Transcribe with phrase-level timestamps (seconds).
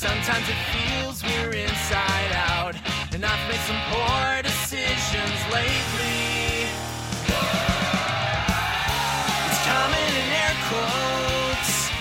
[0.00, 2.72] Sometimes it feels we're inside out,
[3.12, 6.64] and I've made some poor decisions lately.
[9.44, 11.92] It's common in air quotes,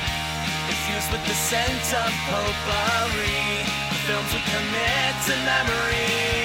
[0.72, 3.68] infused with the scent of potpourri.
[3.68, 6.40] The films we commit to memory.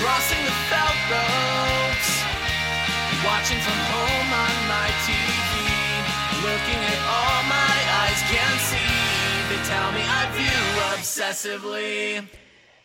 [0.00, 2.08] Crossing the felt roads,
[3.20, 5.60] watching from home on my TV,
[6.40, 7.39] looking at all
[9.70, 10.62] tell me I view
[10.94, 12.26] obsessively.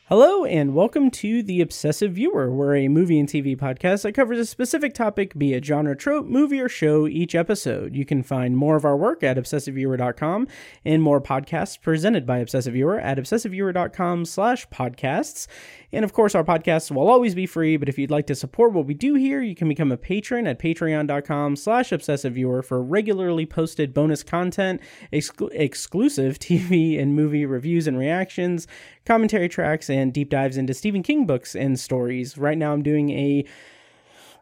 [0.08, 2.52] Hello, and welcome to The Obsessive Viewer.
[2.52, 6.28] We're a movie and TV podcast that covers a specific topic, be it genre, trope,
[6.28, 7.96] movie, or show each episode.
[7.96, 10.48] You can find more of our work at obsessiveviewer.com
[10.86, 15.48] and more podcasts presented by Obsessive Viewer at obsessiveviewer.com slash podcasts.
[15.92, 18.74] And of course, our podcasts will always be free, but if you'd like to support
[18.74, 23.48] what we do here, you can become a patron at patreon.com slash obsessiveviewer for regularly
[23.48, 28.68] posted bonus content, exclu- exclusive TV and movie reviews and reactions,
[29.06, 32.38] commentary tracks, and deep dives into Stephen King books and stories.
[32.38, 33.46] Right now, I'm doing a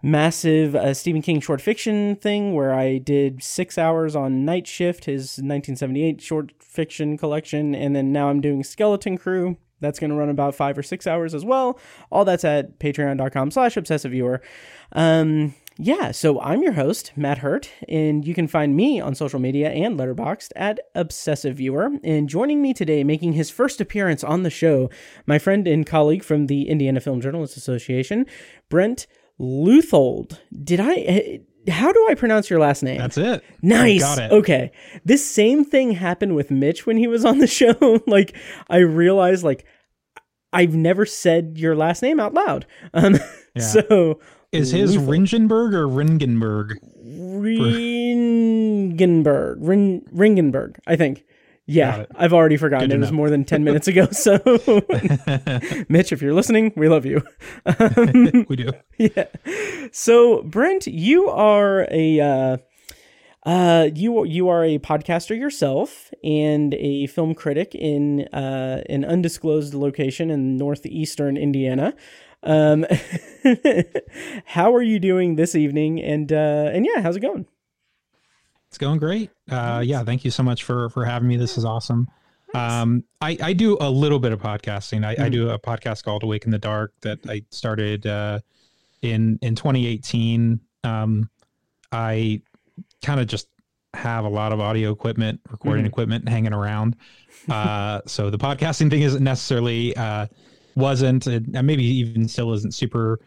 [0.02, 5.06] massive uh, Stephen King short fiction thing where I did six hours on Night Shift,
[5.06, 9.58] his 1978 short fiction collection, and then now I'm doing Skeleton Crew.
[9.80, 11.78] That's going to run about five or six hours as well.
[12.10, 14.42] All that's at patreon.com slash obsessive viewer.
[14.94, 19.40] Um, yeah, so I'm your host, Matt Hurt, and you can find me on social
[19.40, 21.92] media and Letterboxd at Obsessive Viewer.
[22.04, 24.90] And joining me today, making his first appearance on the show,
[25.26, 28.26] my friend and colleague from the Indiana Film Journalists Association,
[28.70, 29.08] Brent
[29.40, 30.40] Leuthold.
[30.64, 31.40] Did I?
[31.68, 32.98] How do I pronounce your last name?
[32.98, 33.44] That's it.
[33.62, 34.02] Nice.
[34.02, 34.32] Got it.
[34.32, 34.72] Okay.
[35.06, 38.02] This same thing happened with Mitch when he was on the show.
[38.06, 38.36] like
[38.70, 39.66] I realized like
[40.52, 42.66] I've never said your last name out loud.
[42.94, 43.18] Um
[43.56, 43.62] Yeah.
[43.62, 44.20] so
[44.54, 45.28] Is his Leuthold.
[45.28, 46.78] Ringenberg or Ringenberg?
[47.04, 49.56] Ringenberg.
[49.60, 51.24] Rin, Ringenberg, I think.
[51.66, 52.06] Yeah.
[52.16, 52.92] I've already forgotten.
[52.92, 53.18] It was know.
[53.18, 54.08] more than 10 minutes ago.
[54.12, 54.40] So,
[55.90, 57.24] Mitch, if you're listening, we love you.
[57.66, 58.72] Um, we do.
[58.98, 59.26] yeah.
[59.92, 62.58] So, Brent, you are a uh,
[63.46, 69.74] uh, you you are a podcaster yourself and a film critic in uh, an undisclosed
[69.74, 71.94] location in northeastern Indiana.
[72.44, 72.86] Um,
[74.46, 76.02] how are you doing this evening?
[76.02, 77.46] And uh, and yeah, how's it going?
[78.70, 79.30] It's going great.
[79.50, 81.38] Uh, yeah, thank you so much for for having me.
[81.38, 82.08] This is awesome.
[82.56, 85.04] Um, I, I do a little bit of podcasting.
[85.04, 88.40] I, I do a podcast called Awake in the Dark that I started uh,
[89.02, 90.60] in in 2018.
[90.84, 91.30] Um,
[91.92, 92.42] I
[93.04, 93.48] kind of just
[93.96, 95.90] have a lot of audio equipment, recording Mhm.
[95.90, 96.96] equipment hanging around.
[97.50, 100.26] Uh, so the podcasting thing isn't necessarily uh,
[100.76, 103.20] wasn't and maybe even still isn't super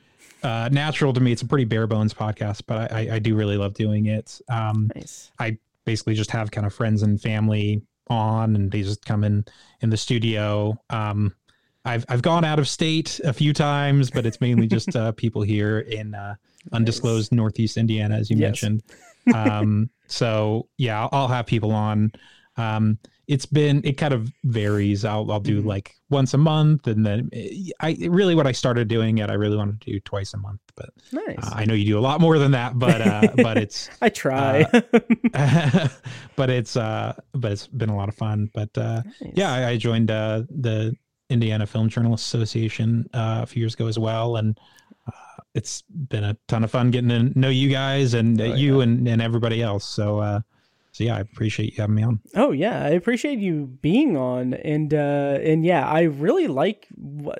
[0.42, 1.32] uh, natural to me.
[1.32, 4.40] It's a pretty bare bones podcast, but I, I, I do really love doing it.
[4.48, 5.30] Um, Nice.
[5.84, 9.44] basically just have kind of friends and family on and they just come in
[9.80, 11.34] in the studio um
[11.84, 15.42] i've i've gone out of state a few times but it's mainly just uh people
[15.42, 16.34] here in uh
[16.72, 18.62] undisclosed northeast indiana as you Yes.
[18.62, 18.82] mentioned
[19.34, 22.12] um so yeah I'll, I'll have people on
[22.58, 25.66] um it's been it kind of varies i'll i'll do Mhm.
[25.66, 27.28] like once a month and then
[27.80, 30.60] i really what i started doing it i really wanted to do twice a month
[30.76, 31.36] but Nice.
[31.38, 34.08] uh, i know you do a lot more than that but uh but it's I
[34.08, 34.64] try.
[36.36, 39.32] but it's uh but it's been a lot of fun but uh Nice.
[39.34, 40.94] yeah I, I joined uh the
[41.28, 44.58] indiana film journalists association uh, a few years ago as well and
[45.08, 48.54] uh, it's been a ton of fun getting to know you guys and uh, Oh,
[48.54, 50.40] you and, and everybody else so uh
[50.96, 54.52] so yeah i appreciate you having me on Oh yeah, I appreciate you being on,
[54.54, 56.86] and uh, and yeah, I really like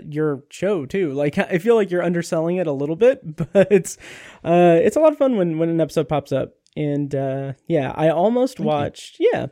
[0.09, 1.13] your show too.
[1.13, 3.21] Like I feel like you're underselling it a little bit,
[3.53, 3.99] but it's
[4.43, 6.55] uh, it's a lot of fun when when an episode pops up.
[6.77, 8.69] And uh, yeah, I almost Thank you.
[8.69, 9.17] watched.
[9.19, 9.47] Yeah,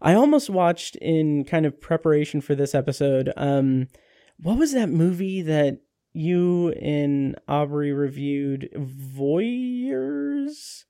[0.00, 3.32] I almost watched in kind of preparation for this episode.
[3.36, 3.88] Um,
[4.38, 5.80] what was that movie that
[6.12, 8.70] you and Aubrey reviewed?
[8.76, 10.84] Voyeurs.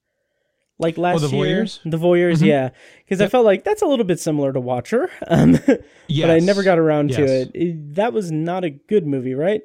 [0.78, 1.78] Like last Oh, The year, Voyeurs?
[1.84, 2.46] the Voyeurs, Mhm.
[2.46, 2.70] yeah,
[3.04, 5.52] because I felt like that's a little bit similar to Watcher, um,
[6.08, 7.50] yes but I never got around to it.
[7.54, 7.94] it.
[7.94, 9.62] That was not a good movie, right?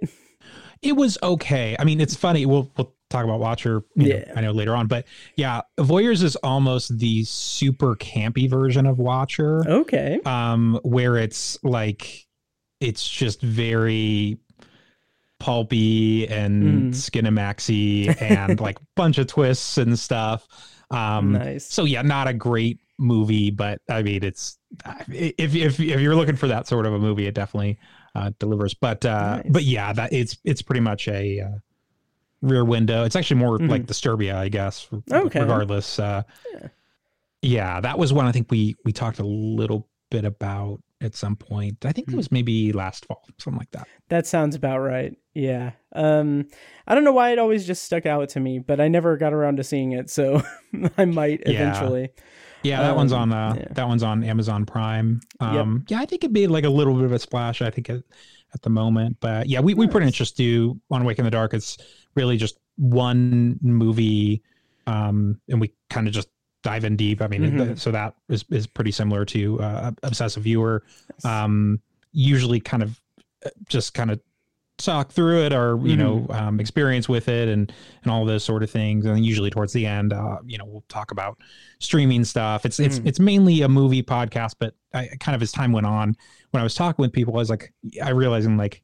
[0.82, 4.32] it was okay i mean it's funny we'll we'll talk about watcher you know, Yeah.
[4.38, 9.70] i know later on but yeah voyeurs is almost the super campy version of watcher
[9.70, 12.26] Okay, um where it's like
[12.80, 14.38] it's just very
[15.40, 16.96] pulpy and Mm.
[16.96, 20.48] skinemaxy and like bunch of twists and stuff
[20.92, 21.66] um nice.
[21.66, 24.58] so yeah not a great movie but i mean it's
[25.10, 27.78] if if if you're looking for that sort of a movie it definitely
[28.16, 29.46] uh delivers but uh Nice.
[29.50, 31.58] but yeah that it's it's pretty much a uh,
[32.42, 33.70] rear window it's actually more Mhm.
[33.70, 35.40] like disturbia i guess Okay.
[35.40, 36.68] regardless uh Yeah.
[37.42, 41.36] Yeah, that was one I think we we talked a little bit about at some
[41.36, 41.86] point.
[41.86, 42.18] I think it Hmm.
[42.18, 43.88] was maybe last fall, something like that.
[44.10, 45.16] That sounds about right.
[45.34, 45.72] Yeah.
[45.94, 46.48] Um,
[46.88, 49.34] I don't know why it always just stuck out to me, but I never got
[49.34, 50.42] around to seeing it, so
[50.98, 51.52] I might Yeah.
[51.54, 52.10] eventually.
[52.64, 53.68] Yeah, that one's Um, on uh, yeah.
[53.72, 55.22] that one's on Amazon Prime.
[55.40, 57.62] Um, yeah, I think it made like a little bit of a splash.
[57.62, 58.04] I think at,
[58.54, 61.32] at the moment, but yeah, we, we pretty much just do on Wake in the
[61.32, 61.54] Dark.
[61.54, 61.78] It's
[62.16, 64.44] really just one movie,
[64.88, 66.28] um, and we kind of just
[66.64, 67.22] dive in deep.
[67.22, 67.66] I mean, Mhm.
[67.66, 70.84] th- so that is is pretty similar to uh, Obsessive Viewer.
[71.24, 71.80] Um,
[72.12, 73.00] usually, kind of
[73.46, 74.20] uh, just kind of
[74.78, 77.74] talk through it or you know um, experience with it and
[78.04, 80.86] and all those sort of things and usually towards the end uh, you know we'll
[80.88, 81.38] talk about
[81.80, 83.06] streaming stuff it's it's Mhm.
[83.06, 86.16] it's mainly a movie podcast but I kind of as time went on
[86.52, 88.82] when I was talking with people I was like I realizing like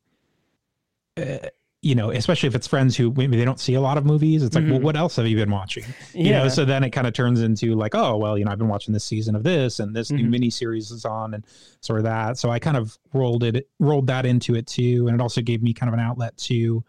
[1.15, 1.37] uh,
[1.85, 4.41] you know especially if it's friends who maybe they don't see a lot of movies
[4.41, 4.81] it's like well Mhm.
[4.81, 5.83] what else have you been watching
[6.15, 6.39] you Yeah.
[6.43, 8.67] know so then it kind of turns into like oh well you know i've been
[8.67, 10.15] watching this season of this and this Mhm.
[10.15, 11.45] new mini series is on and
[11.81, 15.13] sort of that so i kind of rolled it rolled that into it too and
[15.13, 16.83] it also gave me kind of an outlet to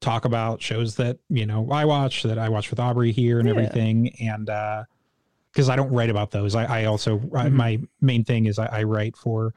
[0.00, 3.48] talk about shows that you know i watch that i watch with aubrey here and
[3.48, 3.54] Yeah.
[3.54, 4.84] everything and uh
[5.52, 7.52] because i don't write about those i, I also I, Mhm.
[7.54, 9.52] my main thing is I, I write for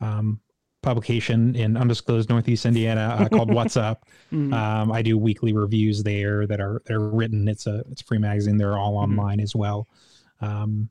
[0.00, 0.40] um
[0.82, 4.52] publication in undisclosed northeast indiana uh, called what's up Mhm.
[4.52, 7.48] um, I do weekly reviews there that are that are written.
[7.48, 8.58] It's a it's a free magazine.
[8.58, 9.02] They're all Mhm.
[9.04, 9.88] online as well.
[10.40, 10.90] Um,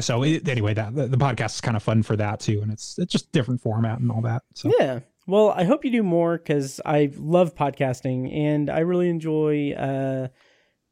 [0.00, 2.72] so it, anyway, that the, the podcast is kind of fun for that too, and
[2.72, 4.42] it's it's just different format and all that.
[4.54, 5.00] So Yeah.
[5.26, 10.28] Well, I hope you do more because I love podcasting and I really enjoy uh,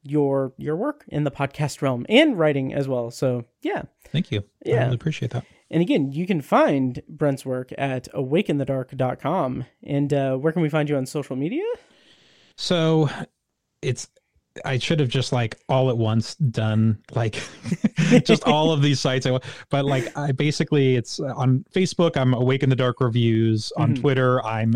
[0.02, 3.10] your your work in the podcast realm and writing as well.
[3.10, 3.82] So yeah.
[4.12, 4.40] thank you.
[4.40, 4.82] I Yeah.
[4.84, 5.44] really appreciate that.
[5.70, 9.64] And again, you can find Brent's work at awakeinthedark.com.
[9.84, 11.64] And uh, where can we find you on social media?
[12.56, 13.08] So
[13.82, 14.08] it's
[14.64, 17.40] I should have just like all at once done like
[18.25, 19.25] just all of these sites.
[19.26, 19.38] I
[19.70, 22.16] But like I basically it's uh, on Facebook.
[22.16, 23.73] I'm Awake in the Dark reviews.
[23.76, 24.00] On Mhm.
[24.00, 24.75] Twitter, I'm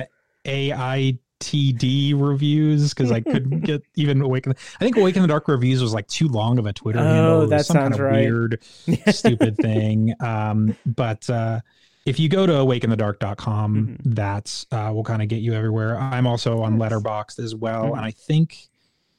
[1.40, 4.46] AITD reviews because I couldn't get even Awake.
[4.48, 7.02] I think Awake in the Dark reviews was like too long of a Twitter Oh,
[7.02, 7.46] handle.
[7.48, 8.20] That some kind sounds of right.
[8.30, 8.62] Weird,
[9.08, 10.14] stupid thing.
[10.20, 11.60] Um, but uh,
[12.06, 14.14] if you go to awakeinthedark.com, Mhm.
[14.14, 15.98] that's uh, will kind of get you everywhere.
[15.98, 16.92] I'm also on Nice.
[16.92, 17.96] Letterboxd as well, Mhm.
[17.96, 18.68] and I think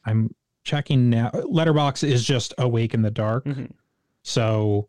[0.05, 0.33] I'm
[0.63, 1.29] checking now.
[1.33, 3.71] Letterboxd is just Awake in the Dark, Mhm.
[4.23, 4.87] so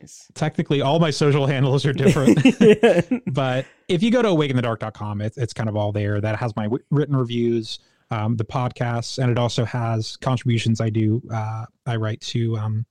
[0.00, 0.28] Nice.
[0.34, 2.40] technically all my social handles are different.
[2.60, 3.00] yeah.
[3.26, 6.20] but if you go to awakeinthedark.com, it's it's kind of all there.
[6.20, 7.78] That has my w- written reviews,
[8.10, 11.22] um, the podcasts, and it also has contributions I do.
[11.32, 12.86] Uh, I write to um,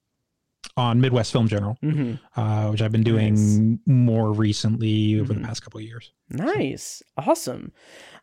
[0.77, 2.19] on Midwest Film Journal, Mhm.
[2.35, 5.41] uh, which I've been doing more recently over Mhm.
[5.41, 6.11] the past couple of years.
[6.29, 7.01] Nice.
[7.17, 7.71] Awesome.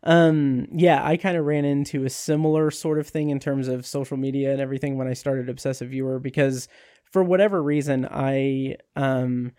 [0.04, 3.84] Um yeah, I kind of ran into a similar sort of thing in terms of
[3.84, 6.68] social media and everything when I started Obsessive Viewer because
[7.10, 9.52] for whatever reason I um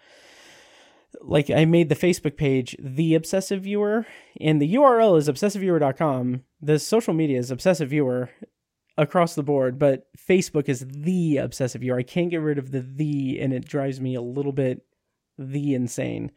[1.22, 4.06] like I made the Facebook page The Obsessive Viewer
[4.40, 6.44] and the URL is obsessiveviewer.com.
[6.62, 8.30] The social media is Obsessive Viewer
[8.98, 11.98] across the board, but Facebook is The Obsessive Viewer.
[11.98, 14.86] I can't get rid of the the and it drives me a little bit
[15.38, 16.32] the insane.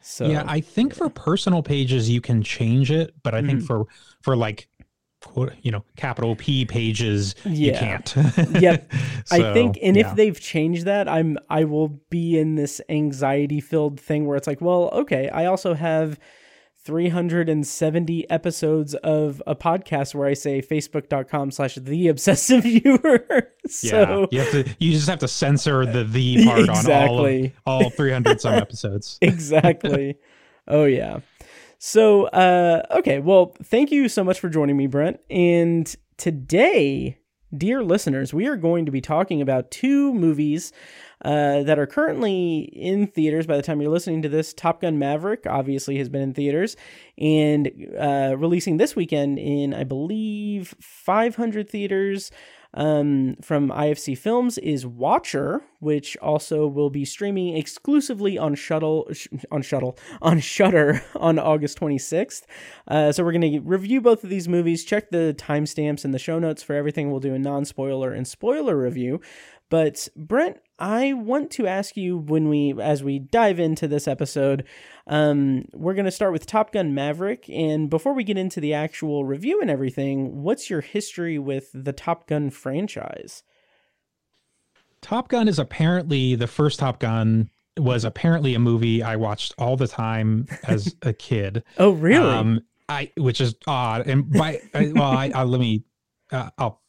[0.00, 3.66] So yeah, I think for personal pages you can change it, but I think Mhm.
[3.66, 3.84] for
[4.20, 4.68] for like
[5.24, 7.78] quote you know capital P pages you Yeah.
[7.78, 8.14] can't.
[8.60, 8.92] Yep.
[9.30, 10.08] I think, and yeah.
[10.10, 14.46] if they've changed that, I'm I will be in this anxiety filled thing where it's
[14.46, 16.18] like, well, okay, I also have
[16.84, 23.48] 370 episodes of a podcast where I say facebook.com slash the obsessive viewer.
[23.68, 27.44] so yeah, you have to you just have to censor the the part Exactly.
[27.46, 29.18] on all of, all 300 some episodes.
[29.22, 30.16] exactly.
[30.68, 31.20] oh yeah.
[31.84, 35.18] So uh okay, well, thank you so much for joining me, Brent.
[35.28, 37.18] And today,
[37.56, 40.72] dear listeners, we are going to be talking about two movies
[41.24, 44.54] uh, that are currently in theaters by the time you're listening to this.
[44.54, 46.76] Top Gun Maverick obviously has been in theaters
[47.18, 52.30] and uh, releasing this weekend in, I believe, 500 theaters.
[52.74, 59.28] Um, from IFC Films is Watcher, which also will be streaming exclusively on Shuttle, sh-
[59.50, 62.42] on Shuttle, on Shudder on August 26th.
[62.88, 64.84] Uh, so we're going to review both of these movies.
[64.84, 67.10] Check the timestamps and the show notes for everything.
[67.10, 69.20] We'll do a non-spoiler and spoiler review.
[69.72, 74.66] But Brent, I want to ask you when we, as we dive into this episode,
[75.06, 77.48] um, we're going to start with Top Gun Maverick.
[77.48, 81.94] And before we get into the actual review and everything, what's your history with the
[81.94, 83.44] Top Gun franchise?
[85.00, 87.48] Top Gun is apparently the first Top Gun
[87.78, 91.64] was apparently a movie I watched all the time as a kid.
[91.78, 92.28] Oh, really?
[92.28, 92.60] Um,
[92.90, 94.06] I which is odd.
[94.06, 95.84] And by I, well, I, I let me
[96.30, 96.82] uh, I'll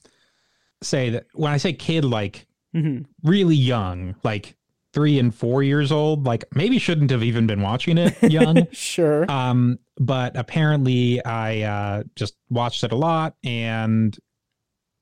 [0.82, 2.46] say that when I say kid, like
[2.76, 3.06] Mhm.
[3.24, 4.56] really young, like
[4.94, 6.26] three and four years old.
[6.26, 8.68] Like maybe shouldn't have even been watching it young.
[8.72, 9.30] Sure.
[9.32, 14.18] um, but apparently I uh, just watched it a lot, and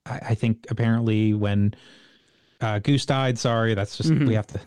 [0.06, 1.74] I, I think apparently when
[2.60, 4.28] uh, Goose died, sorry, that's just Mhm.
[4.28, 4.60] we have to.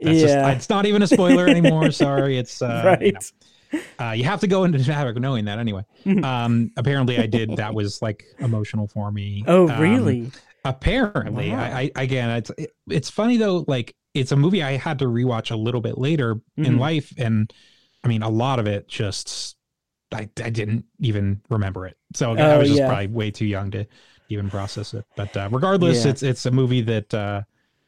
[0.00, 0.50] That's just, yeah.
[0.50, 1.90] it's not even a spoiler anymore.
[1.92, 3.14] sorry, it's uh, you right.
[3.14, 3.80] know.
[3.98, 5.84] Uh, you have to go into Maverick knowing that anyway.
[6.04, 6.24] Mhm.
[6.24, 7.56] Um, apparently, I did.
[7.56, 9.44] That was like emotional for me.
[9.46, 10.30] Oh, Um, really?
[10.66, 11.60] Apparently, Wow.
[11.60, 13.64] I, I again, it's it, it's funny though.
[13.68, 16.78] Like it's a movie I had to rewatch a little bit later in Mhm.
[16.78, 17.52] life, and
[18.04, 19.56] I mean, a lot of it just
[20.12, 21.96] I I didn't even remember it.
[22.14, 22.86] So I Oh, was just yeah.
[22.86, 23.86] probably way too young to
[24.28, 25.06] even process it.
[25.16, 26.10] But uh, regardless, Yeah.
[26.10, 27.14] it's it's a movie that.
[27.14, 27.42] Uh,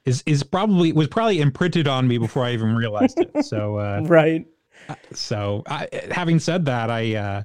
[0.05, 3.35] is, is probably was probably imprinted on me before I even realized it.
[3.41, 4.47] So uh, right.
[5.13, 7.43] so I, having said that, I uh,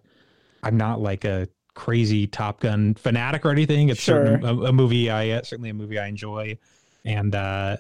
[0.64, 3.90] I'm not like a crazy Top Gun fanatic or anything.
[3.90, 4.26] It's Sure.
[4.26, 6.58] certain, a, a movie I uh, certainly a movie I enjoy,
[7.06, 7.78] and uh,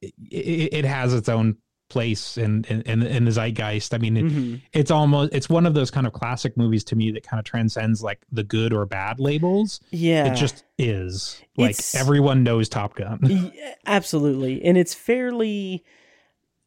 [0.00, 1.56] it, it, has its own
[1.88, 3.92] place in in, in, the zeitgeist.
[3.94, 4.60] I mean, it, Mhm.
[4.72, 7.44] it's almost it's one of those kind of classic movies to me that kind of
[7.44, 9.80] transcends like the good or bad labels.
[9.90, 10.32] Yeah.
[10.32, 13.52] It just is like It's- everyone knows Top Gun.
[13.86, 14.62] Absolutely.
[14.64, 15.84] And it's fairly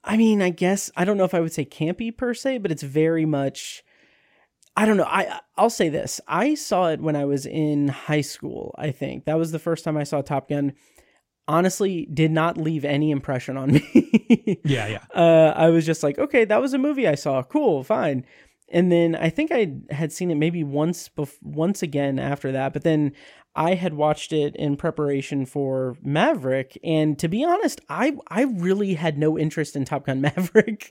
[0.04, 2.72] I mean, I guess I don't know if I would say campy per se, but
[2.72, 3.84] it's very much
[4.76, 5.06] I don't know.
[5.06, 6.20] I I'll say this.
[6.28, 9.26] I saw it when I was in high school, I think.
[9.26, 10.74] That was the first time I saw Top Gun.
[11.48, 14.60] Honestly, did not leave any impression on me.
[14.64, 15.04] yeah, yeah.
[15.14, 17.44] uh, I was just like, okay, that was a movie I saw.
[17.44, 18.26] Cool, fine.
[18.70, 22.74] And then I think I had seen it maybe once, bef- once again after that.
[22.74, 23.12] But then
[23.56, 28.96] I had watched it in preparation for Maverick, and to be honest, I I really
[28.96, 30.88] had no interest in Top Gun Maverick.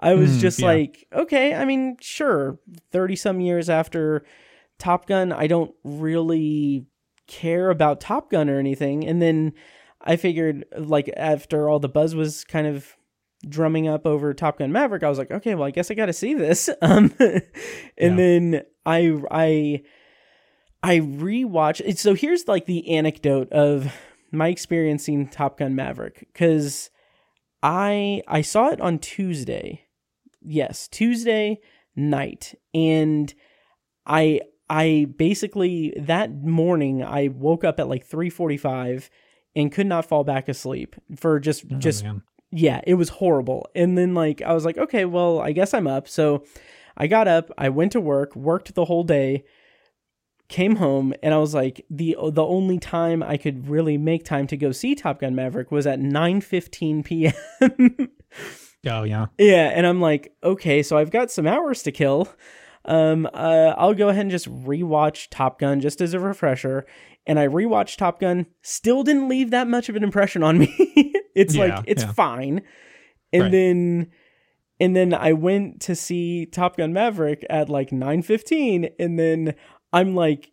[0.00, 0.66] I was Mm, just yeah.
[0.66, 2.58] like, okay, I mean, sure,
[2.92, 4.24] thirty some years after
[4.78, 6.86] Top Gun, I don't really
[7.26, 9.06] care about Top Gun or anything.
[9.06, 9.52] And then
[10.00, 12.96] I figured, like, after all the buzz was kind of
[13.46, 16.06] drumming up over Top Gun Maverick, I was like, okay, well, I guess I got
[16.06, 16.70] to see this.
[16.80, 17.42] Um, and
[17.98, 18.16] Yeah.
[18.16, 19.82] then I, I,
[20.82, 21.98] I rewatched.
[21.98, 23.92] So here's like the anecdote of
[24.30, 26.90] my experience seeing Top Gun Maverick because
[27.62, 29.84] I I saw it on Tuesday.
[30.40, 31.60] Yes, Tuesday
[31.96, 33.34] night, and
[34.06, 39.10] I I basically that morning I woke up at like three forty five
[39.56, 42.22] and could not fall back asleep for just Oh, just man.
[42.52, 43.66] yeah, it was horrible.
[43.74, 46.06] And then like I was like, okay, well, I guess I'm up.
[46.06, 46.44] So
[46.96, 49.44] I got up, I went to work, worked the whole day,
[50.48, 54.46] came home, and I was like, the the only time I could really make time
[54.48, 57.32] to go see Top Gun Maverick was at 9:15 p.m.
[58.86, 59.26] Oh yeah.
[59.38, 62.28] yeah, and I'm like, okay, so I've got some hours to kill.
[62.84, 66.86] Um, uh, I'll go ahead and just rewatch Top Gun just as a refresher.
[67.26, 70.72] And I rewatched Top Gun, still didn't leave that much of an impression on me.
[71.34, 72.12] it's Yeah, like it's yeah.
[72.12, 72.62] fine.
[73.32, 73.52] And Right.
[73.52, 74.10] then
[74.80, 79.54] and then I went to see Top Gun Maverick at like 9:15 and then
[79.92, 80.50] I'm like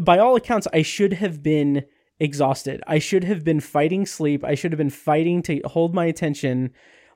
[0.00, 1.84] by all accounts I should have been
[2.20, 2.82] exhausted.
[2.86, 4.44] I should have been fighting sleep.
[4.44, 6.70] I should have been fighting to hold my attention.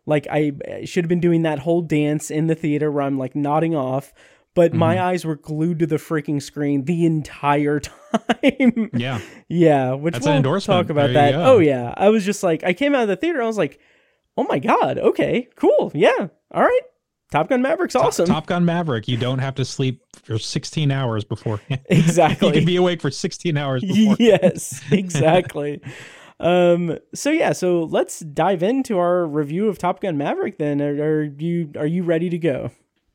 [0.07, 0.53] Like I
[0.85, 4.13] should have been doing that whole dance in the theater where I'm like nodding off,
[4.55, 5.05] but my Mm-hmm.
[5.05, 8.91] eyes were glued to the freaking screen the entire time.
[8.95, 9.21] Yeah.
[9.49, 10.87] yeah, which That's an we'll endorsement.
[10.87, 11.35] talk about There that.
[11.35, 13.43] Oh yeah, I was just like I came out of the theater.
[13.43, 13.79] I was like,
[14.37, 16.81] oh my god, okay, cool, yeah, all right.
[17.31, 18.27] Top Gun Maverick's awesome.
[18.27, 19.07] Top Gun Maverick.
[19.07, 21.61] You don't have to sleep for 16 hours before.
[21.91, 22.49] exactly.
[22.49, 24.17] you can be awake for 16 hours before.
[24.19, 25.81] yes, exactly.
[26.41, 26.99] um.
[27.15, 27.53] So yeah.
[27.53, 30.59] So let's dive into our review of Top Gun Maverick.
[30.59, 32.71] Then, are, are you are you ready to go?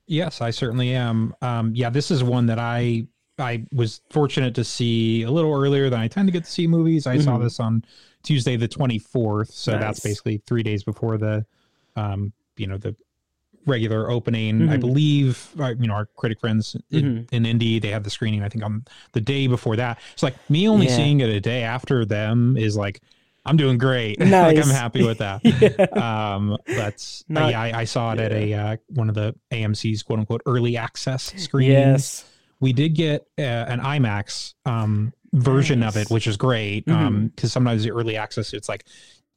[0.06, 1.34] Yes, I certainly am.
[1.42, 3.08] Um, yeah, this is one that I
[3.40, 6.68] I was fortunate to see a little earlier than I tend to get to see
[6.68, 7.08] movies.
[7.08, 7.44] I saw Mhm.
[7.44, 7.84] this on
[8.22, 9.82] Tuesday the 24th, so Nice.
[9.82, 11.46] that's basically 3 days before the
[11.96, 12.96] um, you know, the
[13.66, 14.70] regular opening.
[14.70, 14.82] I Mhm.
[14.82, 17.36] believe uh, you know, our critic friends in, Mm-hmm.
[17.36, 20.00] in Indy, they have the screening I think on the day before that.
[20.14, 20.96] It's like me only Yeah.
[20.96, 23.02] seeing it a day after them is like
[23.46, 24.20] I'm doing great.
[24.22, 25.86] like I'm happy with that yeah.
[26.38, 29.36] um but uh, Not- yeah I, I saw it at a uh, one of the
[29.52, 31.74] amc's quote unquote early access screenings
[32.24, 32.26] Yes.
[32.62, 36.94] we did get uh, an imax um version of it which is great Mhm.
[36.96, 38.86] um because sometimes the early access it's like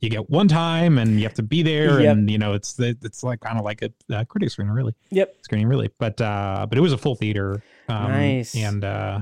[0.00, 2.12] you get one time and you have to be there Yep.
[2.16, 5.36] and you know it's it's like kind of like a, a critic screening really Yep.
[5.42, 8.54] screening really but uh but it was a full theater um Nice.
[8.54, 9.20] and uh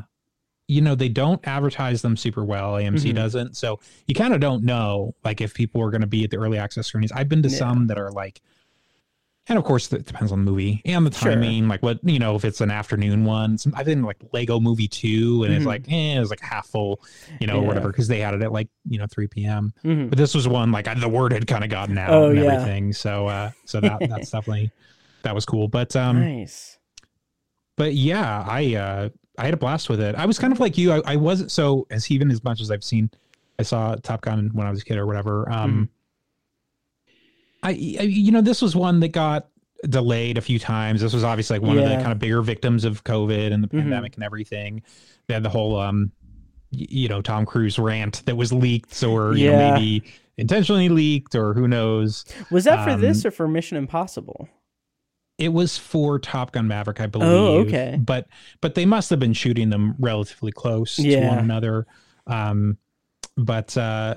[0.67, 3.15] you know they don't advertise them super well amc Mhm.
[3.15, 6.31] doesn't so you kind of don't know like if people are going to be at
[6.31, 7.59] the early access screenings i've been to Yeah.
[7.59, 8.41] some that are like
[9.49, 11.33] and of course it depends on the movie and the Sure.
[11.33, 14.59] timing like what you know if it's an afternoon one Some- i've been like lego
[14.59, 15.57] movie 2 and Mhm.
[15.57, 17.01] it's like eh, it was like half full
[17.41, 17.61] you know Yeah.
[17.61, 20.09] or whatever because they had it at like you know 3 p.m Mhm.
[20.09, 22.39] but this was one like I, the word had kind of gotten out Oh, and
[22.39, 22.45] yeah.
[22.45, 24.71] everything so uh so that that's definitely
[25.25, 26.79] that was cool but um nice.
[27.77, 29.09] but yeah i uh
[29.39, 31.51] i had a blast with it i was kind of like you i, I wasn't
[31.51, 33.11] so as even as much as i've seen
[33.59, 36.04] i saw top gun when i was a kid or whatever um I,
[37.65, 39.49] I you know this was one that got
[39.89, 42.85] delayed a few times this was obviously like one of the kind of bigger victims
[42.85, 43.81] of covid and the Mhm.
[43.81, 44.83] pandemic and everything
[45.27, 46.11] they had the whole um
[46.71, 49.51] you know tom cruise rant that was leaked or you Yeah.
[49.53, 50.05] know maybe
[50.39, 54.49] intentionally leaked or who knows Was that for this um, or for Mission Impossible?
[55.37, 57.29] it was for Top Gun Maverick, I believe.
[57.29, 57.99] Oh, okay.
[58.01, 58.29] But
[58.61, 61.87] but they must have been shooting them relatively close to one another.
[62.29, 62.79] Um,
[63.37, 64.15] but uh,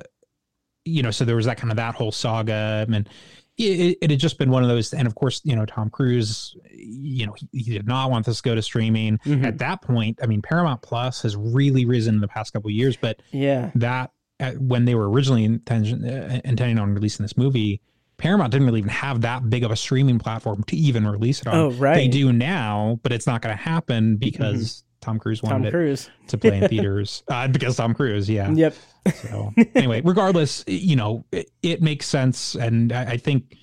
[0.86, 3.10] you know, so there was that kind of that whole saga, and
[3.58, 4.94] it, it had just been one of those.
[4.94, 8.38] And of course, you know, Tom Cruise, you know, he, he did not want this
[8.38, 9.18] to go to streaming.
[9.20, 9.44] Mhm.
[9.46, 12.74] At that point, I mean, Paramount Plus has really risen in the past couple of
[12.76, 13.72] years, but Yeah.
[13.76, 17.82] that uh, when they were originally intention, uh, intending on releasing this movie,
[18.18, 21.48] Paramount didn't really even have that big of a streaming platform to even release it
[21.48, 21.56] on.
[21.56, 21.96] Oh, right.
[21.96, 26.10] They do now, but it's not going to happen because Tom Cruise Tom wanted Cruise.
[26.26, 27.24] it to play in theaters.
[27.30, 28.52] uh, because Tom Cruise, yeah.
[28.52, 28.76] Yep.
[29.14, 33.56] So anyway, regardless, you know, it, it makes sense, and I, I think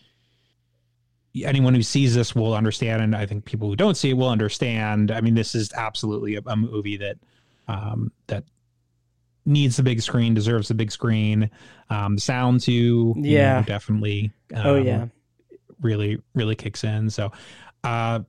[1.42, 4.28] anyone who sees this will understand, and I think people who don't see it will
[4.30, 5.10] understand.
[5.10, 7.16] I mean, this is absolutely a, a movie that
[7.68, 8.44] um, that
[9.44, 11.50] needs the big screen, deserves the big screen.
[11.90, 13.62] Um, sound too, you know, Yeah.
[13.62, 14.32] definitely.
[14.54, 15.06] Um, oh yeah.
[15.82, 17.10] really really kicks in.
[17.10, 17.32] So,
[17.82, 18.20] uh,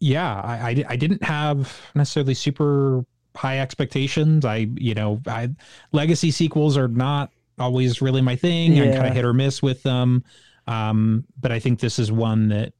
[0.00, 3.04] yeah, I, I I didn't have necessarily super
[3.36, 4.44] high expectations.
[4.44, 5.50] I you know I
[5.92, 8.78] legacy sequels are not always really my thing.
[8.80, 10.24] I'm kind of hit or miss with them.
[10.66, 12.72] Um, but I think this is one that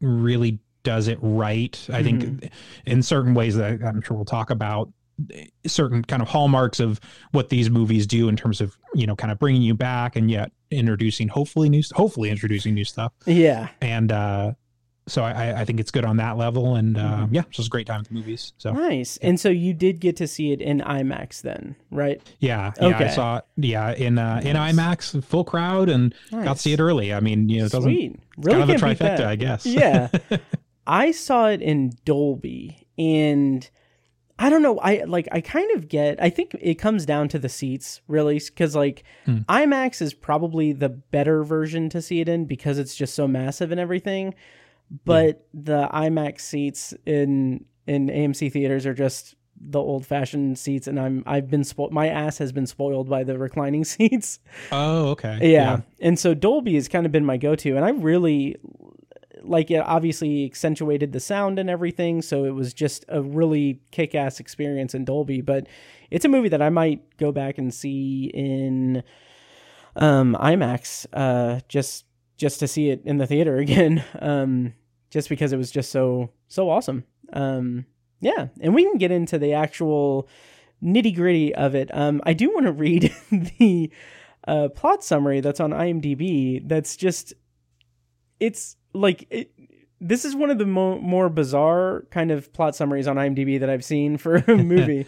[0.00, 1.78] really does it right.
[1.92, 2.36] I Mm-hmm.
[2.36, 2.52] think
[2.86, 4.90] in certain ways that I'm sure we'll talk about
[5.66, 9.30] certain kind of hallmarks of what these movies do in terms of you know kind
[9.30, 13.68] of bringing you back and yet introducing hopefully new hopefully introducing new stuff Yeah.
[13.80, 14.54] and uh
[15.06, 17.34] so I, I think it's good on that level, and uh, Mm-hmm.
[17.34, 18.52] yeah, it's just a great time at the movies.
[18.58, 19.16] So Nice.
[19.18, 22.20] And so you did get to see it in IMAX then, right?
[22.40, 23.04] yeah, yeah, Okay.
[23.04, 23.44] I saw it.
[23.56, 27.12] Yeah, in uh, in IMAX, full crowd, and got to see it early.
[27.12, 28.18] I mean, you know, it doesn't Sweet.
[28.38, 29.26] Really kind of a trifecta.
[29.26, 29.66] I guess.
[29.66, 30.08] Yeah.
[30.86, 33.68] I saw it in Dolby and
[34.38, 37.38] I don't know, I like I kind of get I think it comes down to
[37.38, 39.38] the seats really cuz like Hmm.
[39.48, 43.70] IMAX is probably the better version to see it in because it's just so massive
[43.70, 44.34] and everything.
[45.04, 50.98] But the IMAX seats in in AMC theaters are just the old fashioned seats and
[50.98, 54.38] I'm I've been spoiled my ass has been spoiled by the reclining seats.
[54.72, 55.38] oh, okay.
[55.52, 55.80] Yeah.
[56.00, 57.76] And so Dolby has kind of been my go to.
[57.76, 58.56] And I really
[59.42, 62.22] like it obviously accentuated the sound and everything.
[62.22, 65.40] So it was just a really kick ass experience in Dolby.
[65.40, 65.66] But
[66.10, 69.02] it's a movie that I might go back and see in
[69.96, 72.04] um IMAX, uh just
[72.36, 74.04] just to see it in the theater again.
[74.20, 74.74] Um
[75.14, 77.04] just because it was just so so awesome.
[77.32, 77.86] Um
[78.20, 78.48] yeah.
[78.60, 80.28] And we can get into the actual
[80.82, 81.88] nitty gritty of it.
[81.94, 83.90] Um I do want to read the
[84.46, 87.32] uh, plot summary that's on IMDb that's just
[88.40, 89.50] it's like it,
[90.00, 93.70] this is one of the mo- more bizarre kind of plot summaries on IMDb that
[93.70, 95.06] I've seen for a movie.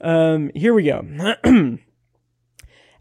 [0.00, 1.00] um, here we go.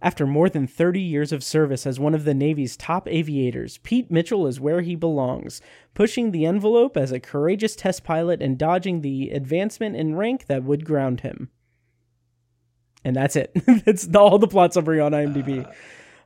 [0.02, 4.12] After more than 30 years of service as one of the Navy's top aviators, Pete
[4.12, 5.60] Mitchell is where he belongs,
[5.96, 10.64] pushing the envelope as a courageous test pilot and dodging the advancement in rank that
[10.64, 11.50] would ground him.
[13.04, 13.52] And that's it.
[13.86, 15.66] that's all the plot summary on IMDb.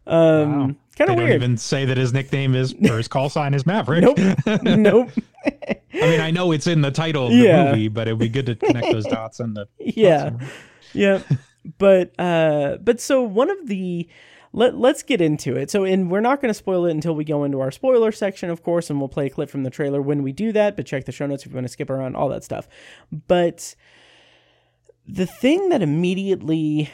[0.07, 0.61] Um, Wow.
[0.97, 1.31] kind of don't weird.
[1.35, 4.01] even say that his nickname is or his call sign is Maverick.
[4.03, 4.17] Nope.
[4.63, 5.09] nope.
[5.45, 7.71] I mean, I know it's in the title of the Yeah.
[7.71, 10.31] movie, but it would be good to connect those dots and the yeah
[10.93, 11.21] yeah
[11.77, 14.07] but uh but so one of the
[14.53, 17.23] let, let's get into it so and we're not going to spoil it until we
[17.23, 20.01] go into our spoiler section of course and we'll play a clip from the trailer
[20.01, 22.15] when we do that but check the show notes if you want to skip around
[22.15, 22.67] all that stuff
[23.27, 23.75] but
[25.07, 26.89] the thing that immediately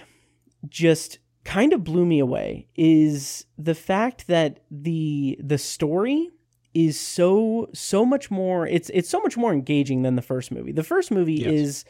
[0.67, 6.29] just kind of blew me away is the fact that the the story
[6.73, 10.71] is so so much more it's it's so much more engaging than the first movie.
[10.71, 11.51] The first movie Yes.
[11.51, 11.85] is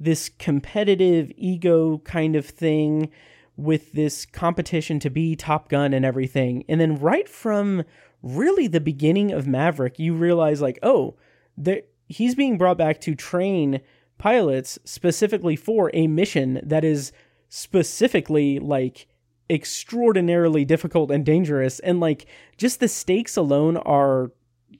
[0.00, 3.10] this competitive ego kind of thing
[3.56, 6.64] with this competition to be Top Gun and everything.
[6.68, 7.84] And then right from
[8.22, 11.16] really the beginning of Maverick, you realize like, oh,
[11.56, 13.80] there he's being brought back to train
[14.18, 17.12] pilots specifically for a mission that is
[17.48, 19.06] specifically like
[19.48, 24.30] extraordinarily difficult and dangerous and like just the stakes alone are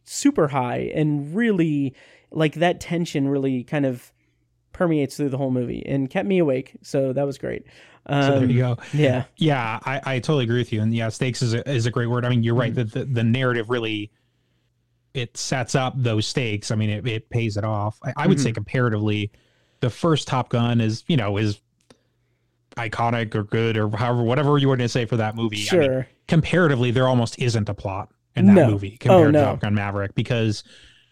[0.05, 1.95] super high and really
[2.31, 4.13] like that tension really kind of
[4.81, 6.77] permeates through the whole movie and kept me awake.
[6.83, 7.67] So that was great.
[8.07, 8.79] Um, So there you go.
[8.93, 9.25] Yeah.
[9.37, 10.81] Yeah, I, I totally agree with you.
[10.83, 12.25] And yeah, stakes is a, is a great word.
[12.25, 12.61] I mean, you're Mm-hmm.
[12.61, 14.11] right that the, the narrative really
[15.15, 16.71] it sets up those stakes.
[16.71, 17.99] I mean, it, it pays it off.
[18.05, 18.41] I, I would Mm-hmm.
[18.41, 19.31] say comparatively,
[19.81, 21.61] the first Top Gun is you know is
[22.77, 25.71] iconic or good or however whatever you want to say for that movie.
[25.71, 26.07] I mean, Sure.
[26.29, 28.65] comparatively, there almost isn't a plot in that No.
[28.65, 29.39] movie Oh, compared no.
[29.39, 30.63] to Top Gun Maverick because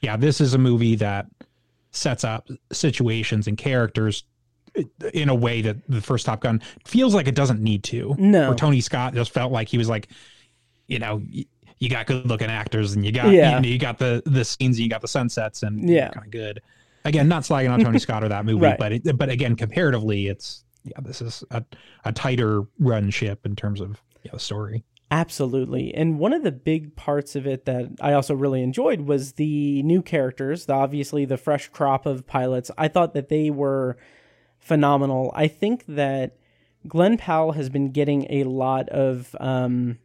[0.01, 1.27] yeah, this is a movie that
[1.99, 4.25] sets up situations and characters
[5.13, 8.15] in a way that the first Top Gun feels like it doesn't need to.
[8.19, 8.49] No.
[8.49, 10.09] Where Tony Scott just felt like he was like,
[10.87, 11.21] you know,
[11.81, 13.57] you got good looking actors and you got Yeah.
[13.57, 16.09] you, know, you got the the scenes and you got the sunsets and Yeah.
[16.11, 16.61] kind of good.
[17.05, 18.79] Again, not slagging on Tony Scott or that movie, Right.
[18.79, 21.65] but it, but again, comparatively, it's yeah, this is a,
[22.05, 24.85] a tighter run ship in terms of yeah, the story.
[25.11, 25.95] Absolutely.
[25.95, 29.83] And one of the big parts of it that I also really enjoyed was the
[29.83, 32.71] new characters, the obviously the fresh crop of pilots.
[32.77, 33.97] I thought that they were
[34.59, 35.33] phenomenal.
[35.35, 36.37] I think that
[36.87, 39.99] Glenn Powell has been getting a lot of um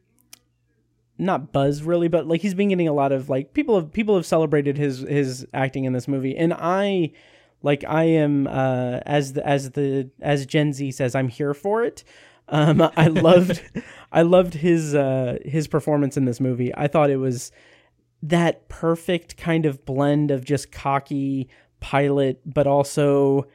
[1.18, 4.16] not buzz really, but like he's been getting a lot of like people have people
[4.16, 6.36] have celebrated his his acting in this movie.
[6.38, 7.12] And I
[7.62, 11.84] like I am uh as the as the as Gen Z says, I'm here for
[11.84, 12.06] it.
[12.50, 13.62] Um I loved
[14.12, 16.74] I loved his uh his performance in this movie.
[16.76, 17.52] I thought it was
[18.22, 21.50] that perfect kind of blend of just cocky
[21.82, 23.46] pilot but also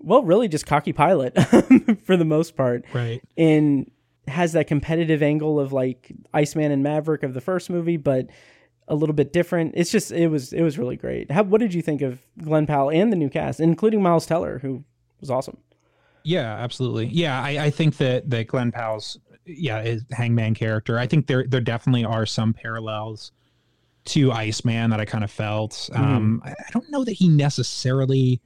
[0.00, 1.40] well really just cocky pilot
[2.04, 3.22] for the most part Right.
[3.36, 3.88] and
[4.26, 8.26] has that competitive angle of like Iceman and Maverick of the first movie, but
[8.86, 9.72] a little bit different.
[9.76, 11.30] It's just it was it was really great.
[11.30, 14.58] How, what did you think of Glenn Powell and the new cast, including Miles Teller,
[14.58, 14.84] who
[15.20, 15.56] was awesome?
[16.28, 17.06] Yeah, absolutely.
[17.06, 20.98] Yeah, I, I think that that Glenn Powell's yeah Hangman character.
[20.98, 23.32] I think there there definitely are some parallels
[24.06, 25.88] to Iceman that I kind of felt.
[25.94, 28.42] Um, I, I don't know that he necessarily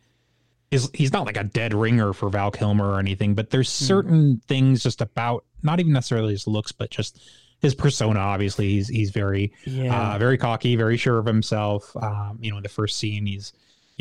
[0.70, 0.90] is.
[0.94, 4.84] He's not like a dead ringer for Val Kilmer or anything, but there's certain things
[4.84, 7.20] just about not even necessarily his looks, but just
[7.58, 8.20] his persona.
[8.20, 11.96] Obviously, he's he's very Yeah, uh, very cocky, very sure of himself.
[11.96, 13.52] Um, you know, in the first scene, he's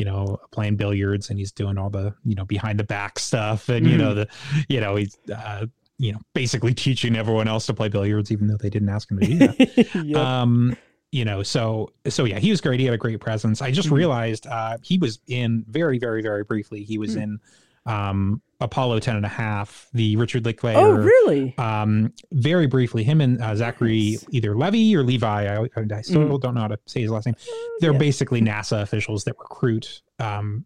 [0.02, 3.68] you know playing billiards and he's doing all the you know behind the back stuff,
[3.68, 4.26] and you know the
[4.68, 5.64] you know he's uh,
[5.98, 9.20] you know basically teaching everyone else to play billiards, even though they didn't ask him
[9.20, 9.56] to do that.
[9.94, 10.18] Yep.
[10.18, 10.76] um,
[11.12, 12.80] you know, so so yeah, he was great.
[12.80, 13.62] He had a great presence.
[13.62, 13.96] I just Mhm.
[14.02, 16.82] realized uh, he was in very very very briefly.
[16.82, 17.20] He was Hmm.
[17.20, 17.38] in
[17.86, 21.52] um, Apollo 10 and a half, the Richard Linklater oh, really?
[21.58, 24.24] um very briefly him and uh, zachary Nice.
[24.30, 25.66] either levy or levi i,
[25.96, 27.34] I still don't know how to say his last name
[27.80, 27.94] they're Mm.
[27.94, 27.98] Yeah.
[27.98, 30.64] basically nasa officials that recruit um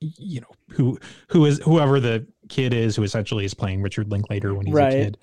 [0.00, 0.98] you know who
[1.28, 4.92] who is whoever the kid is who essentially is playing richard linklater when he's Right.
[4.92, 5.18] a kid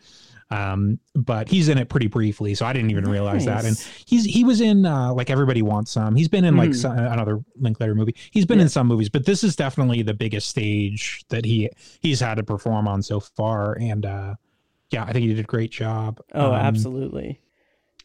[0.53, 4.25] um but he's in it pretty briefly so i didn't even realize that and he's
[4.25, 6.75] he was in uh like everybody wants some he's been in like Mhm.
[6.75, 8.63] some, another linklater movie he's been Yeah.
[8.63, 11.69] in some movies but this is definitely the biggest stage that he
[12.01, 14.35] he's had to perform on so far and uh
[14.91, 17.39] yeah i think he did a great job Oh, Um, absolutely.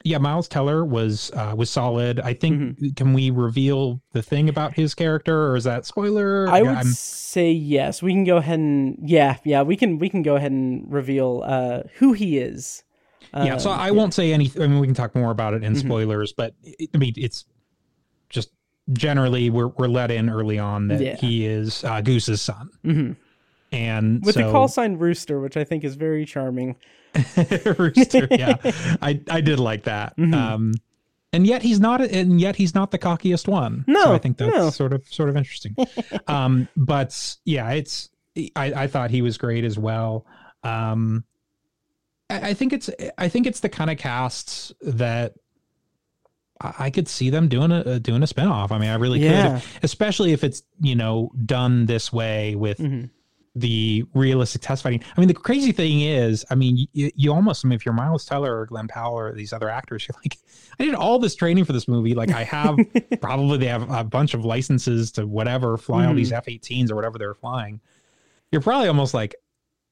[0.04, 2.88] Yeah miles teller was uh was solid i think Mm-hmm.
[2.96, 6.76] can we reveal the thing about his character or is that spoiler I Yeah, would
[6.78, 8.00] I'm- say yes.
[8.02, 9.62] We can go ahead and yeah, yeah.
[9.62, 12.82] We can we can go ahead and reveal uh, who he is.
[13.34, 15.62] yeah so Um, i won't say anything i mean we can talk more about it
[15.62, 15.80] in Mhm.
[15.80, 17.44] spoilers but it, i mean it's
[18.30, 18.50] just
[18.92, 21.16] generally we're, we're let in early on that Yeah.
[21.16, 23.16] he is uh, goose's son mhm.
[23.72, 26.76] And with so, the call sign Rooster, which I think is very charming.
[27.78, 28.56] Rooster, yeah
[29.02, 30.34] i i did like that Mhm.
[30.34, 30.74] um
[31.32, 34.36] and yet he's not and yet he's not the cockiest one so No, i think
[34.36, 34.70] that's no.
[34.70, 35.74] sort of sort of interesting
[36.28, 38.10] um but yeah it's
[38.54, 40.26] i i thought he was great as well
[40.62, 41.24] um
[42.28, 45.32] I, I think it's i think it's the kind of casts that
[46.60, 48.72] I could see them doing a doing a spinoff.
[48.72, 49.60] I mean, I really Yeah.
[49.60, 53.10] could, especially if it's you know done this way with Mhm.
[53.60, 55.02] The realistic test fighting.
[55.16, 57.92] I mean, the crazy thing is, I mean, you, you almost, I mean, if you're
[57.94, 60.38] Miles Teller or Glenn Powell or these other actors, you're like,
[60.80, 62.14] I did all this training for this movie.
[62.14, 62.78] Like, I have
[63.20, 67.18] probably they have a bunch of licenses to whatever fly all these F-18s or whatever
[67.18, 67.80] they're flying.
[68.52, 69.34] You're probably almost like,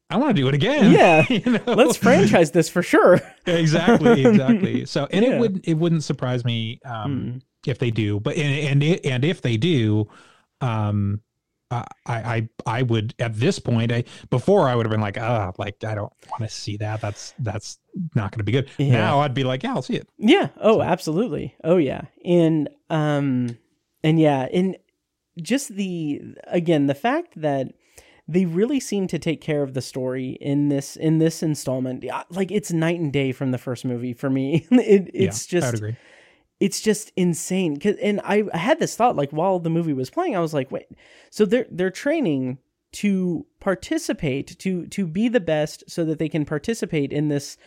[0.09, 0.93] I want to do it again.
[0.93, 1.25] Yeah.
[1.29, 1.75] You know?
[1.75, 3.21] Let's franchise this for sure.
[3.47, 4.85] exactly, exactly.
[4.87, 5.33] So, and Yeah.
[5.33, 7.43] it would it wouldn't surprise me um, Mm.
[7.67, 10.09] if they do, but and and and if they do,
[10.61, 11.21] um,
[11.71, 15.53] I I I would at this point, I before I would have been like, ah,
[15.59, 17.01] like I don't want to see that.
[17.01, 17.79] That's that's
[18.15, 18.71] not going to be good.
[18.79, 18.93] Yeah.
[18.93, 20.09] Now I'd be like, yeah, I'll see it.
[20.19, 20.49] Yeah.
[20.61, 21.57] Oh, absolutely.
[21.65, 22.03] Oh, yeah.
[22.25, 23.59] And um,
[24.05, 24.77] and yeah, and
[25.43, 27.73] just the again the fact that
[28.29, 32.05] they really seem to take care of the story in this in this installment.
[32.31, 34.67] Like it's night and day from the first movie for me.
[34.71, 35.97] it, it's yeah, I just would agree.
[36.61, 37.79] It's just insane.
[37.79, 40.55] 'Cause- And I I had this thought like while the movie was playing, I was
[40.55, 40.87] like, wait,
[41.31, 42.59] so they're they're training
[42.93, 47.59] to participate to to be the best so that they can participate in this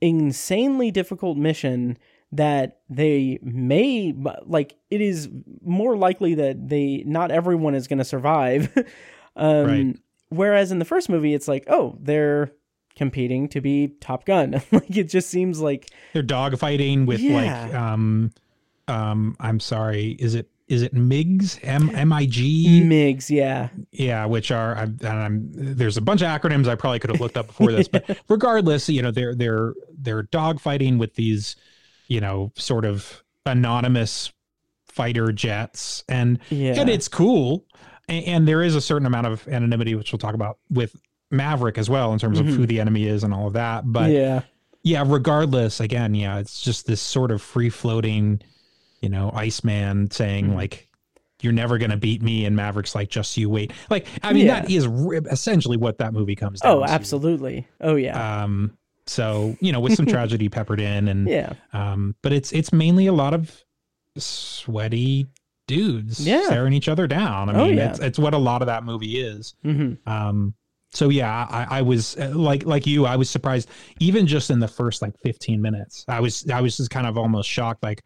[0.00, 1.96] insanely difficult mission
[2.32, 4.12] that they may
[4.44, 5.28] like it is
[5.64, 8.72] more likely that they not everyone is going to survive
[9.36, 9.96] um Right.
[10.30, 12.52] whereas in the first movie it's like oh they're
[12.96, 14.60] competing to be top gun.
[14.72, 18.32] Like it just seems like They're dogfighting with like um
[18.88, 21.60] um I'm sorry, is it is it MIGs?
[21.62, 22.82] M M I G?
[22.84, 23.68] migs yeah.
[23.92, 27.20] Yeah, which are I'm, and I'm there's a bunch of acronyms I probably could have
[27.20, 31.54] looked up before this, but regardless, you know, they're they're they're dogfighting with these,
[32.08, 34.32] you know, sort of anonymous
[34.86, 36.74] fighter jets, and yeah.
[36.76, 37.64] and it's cool,
[38.08, 41.00] and, and there is a certain amount of anonymity, which we'll talk about with
[41.30, 42.56] Maverick as well in terms of Mhm.
[42.56, 43.82] who the enemy is and all of that.
[43.90, 44.42] But yeah
[44.82, 48.40] yeah, regardless, again, yeah, it's just this sort of free floating,
[49.00, 50.54] you know, Iceman saying Mhm.
[50.54, 50.88] like,
[51.42, 54.60] "You're never gonna beat me," and Maverick's like, "Just you wait." Like, I mean, Yeah.
[54.60, 56.76] that is re- essentially what that movie comes down.
[56.76, 56.90] oh to.
[56.92, 62.14] absolutely oh yeah Um, so you know, with some tragedy peppered in, and yeah um,
[62.22, 63.64] but it's it's mainly a lot of
[64.16, 65.26] sweaty
[65.66, 66.42] dudes Yeah.
[66.46, 67.48] staring each other down.
[67.48, 67.90] I Oh, mean, yeah.
[67.90, 69.54] it's it's what a lot of that movie is.
[69.64, 70.54] hmm Um,
[70.92, 73.68] so yeah, I, I was uh, like like you, I was surprised
[74.00, 76.04] even just in the first like 15 minutes.
[76.08, 78.02] I was I was just kind of almost shocked, like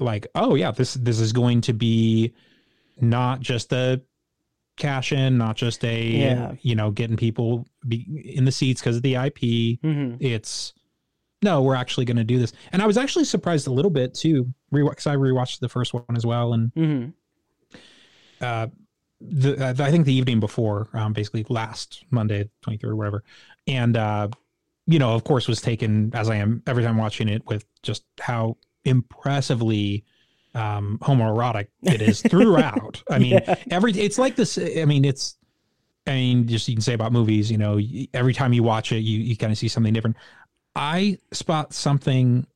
[0.00, 2.32] like oh yeah, this this is going to be
[3.00, 4.00] not just a
[4.76, 6.52] cash in, not just a Yeah.
[6.62, 9.80] you know getting people be in the seats because of the IP.
[9.80, 10.72] hmm It's
[11.42, 14.14] no, we're actually going to do this, and I was actually surprised a little bit
[14.14, 14.52] too.
[14.72, 17.06] Because I rewatched the first one as well, and hmm
[18.40, 18.66] uh,
[19.30, 23.24] the uh, I think the evening before, um, basically last Monday, twenty third, or whatever,
[23.66, 24.28] and uh,
[24.86, 28.04] you know, of course, was taken as I am every time watching it with just
[28.20, 30.04] how impressively
[30.54, 33.02] um, homoerotic it is throughout.
[33.10, 33.56] I mean, Yeah.
[33.70, 34.58] every it's like this.
[34.58, 35.36] I mean, it's.
[36.08, 37.50] I mean, just you can say about movies.
[37.50, 37.80] You know,
[38.14, 40.16] every time you watch it, you you kind of see something different.
[40.76, 42.46] I spot something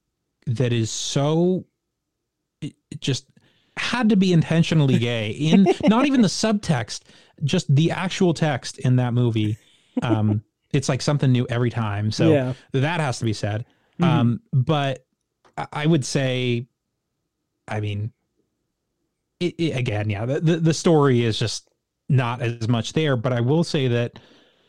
[0.46, 1.64] that is so
[3.00, 3.26] just
[3.80, 7.00] had to be intentionally gay in not even the subtext
[7.42, 9.56] just the actual text in that movie.
[10.02, 12.12] Um it's like something new every time.
[12.12, 12.52] So yeah.
[12.72, 13.64] that has to be said.
[14.00, 14.04] Mhm.
[14.06, 15.04] um but
[15.72, 16.66] I- would say
[17.68, 18.12] i mean
[19.40, 21.68] it, it- again yeah the, the story is just
[22.08, 24.18] not as much there but i will say that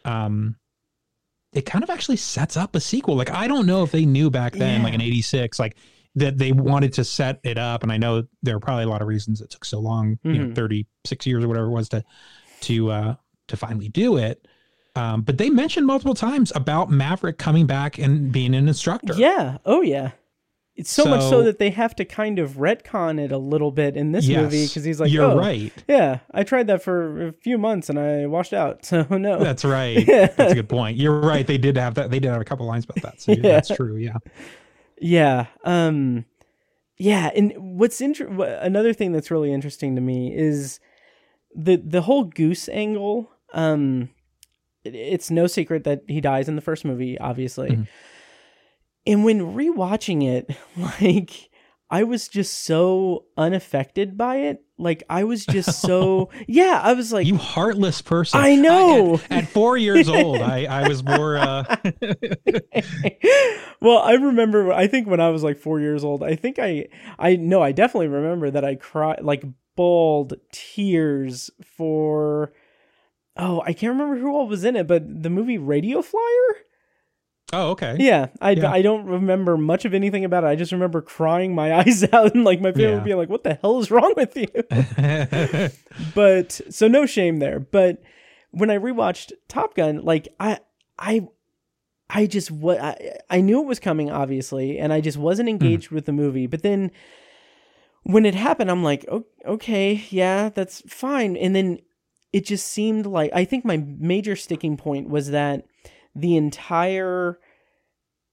[0.05, 0.55] um
[1.53, 3.15] it kind of actually sets up a sequel.
[3.15, 4.99] Like i don't know if they knew back then like Yeah.
[4.99, 5.75] in 86 like
[6.15, 9.01] that they wanted to set it up and i know there are probably a lot
[9.01, 10.55] of reasons it took so long you know Mhm.
[10.55, 12.03] 36 years or whatever it was to
[12.61, 13.15] to uh
[13.47, 14.45] to finally do it
[14.95, 19.57] um but they mentioned multiple times about maverick coming back and being an instructor Yeah.
[19.65, 20.11] Oh, yeah.
[20.75, 23.71] It's so, much so So- that they have to kind of retcon it a little
[23.71, 26.81] bit in this Yes, movie because he's like, you're "Oh, right Yeah, I tried that
[26.81, 28.85] for a few months and I washed out.
[28.85, 29.37] So no.
[29.43, 30.27] that's right Yeah.
[30.37, 32.65] that's a good point you're right they did have that they did have a couple
[32.65, 33.41] lines about that so Yeah.
[33.41, 34.17] that's true yeah
[35.01, 35.47] Yeah.
[35.65, 36.25] Um
[36.97, 38.27] yeah, and what's inter-
[38.61, 40.79] another thing that's really interesting to me is
[41.55, 43.31] the the whole goose angle.
[43.53, 44.09] Um
[44.83, 47.69] it- it's no secret that he dies in the first movie, obviously.
[47.71, 47.87] Mhm.
[49.07, 50.55] And when rewatching it,
[51.01, 51.49] like
[51.91, 54.63] I was just so unaffected by it.
[54.77, 59.15] Like I was just so yeah, I was like you heartless person I know.
[59.29, 61.63] at, at four years old i i was more uh
[63.81, 64.71] well, I remember.
[64.71, 66.87] I think when I was like four years old, I think I,
[67.19, 69.43] I no, I definitely remember that I cried like
[69.75, 72.53] bawled tears for.
[73.37, 76.65] Oh, I can't remember who all was in it, but the movie Radio Flyer.
[77.53, 78.71] Oh okay Yeah, I, Yeah.
[78.71, 80.47] I don't remember much of anything about it.
[80.47, 82.99] I just remember crying my eyes out and like my family Yeah.
[82.99, 84.47] being like, "What the hell is wrong with you?"
[86.15, 88.01] but so no shame there but
[88.51, 90.59] when i rewatched top gun like i
[90.99, 91.27] i
[92.09, 95.55] i just what I, I knew it was coming obviously and i just wasn't hmm.
[95.55, 96.91] engaged with the movie but then
[98.03, 101.79] when it happened i'm like "O- okay yeah that's fine and then
[102.33, 105.65] it just seemed like i think my major sticking point was that
[106.15, 107.39] the entire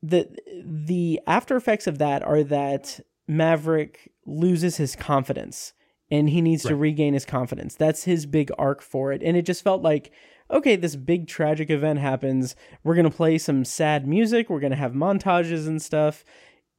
[0.03, 0.29] the
[0.65, 5.73] the after effects of that are that maverick loses his confidence
[6.11, 7.75] and he needs to regain his confidence.
[7.75, 9.23] That's his big arc for it.
[9.23, 10.11] And it just felt like,
[10.51, 12.57] okay, this big tragic event happens.
[12.83, 14.49] We're going to play some sad music.
[14.49, 16.25] We're going to have montages and stuff.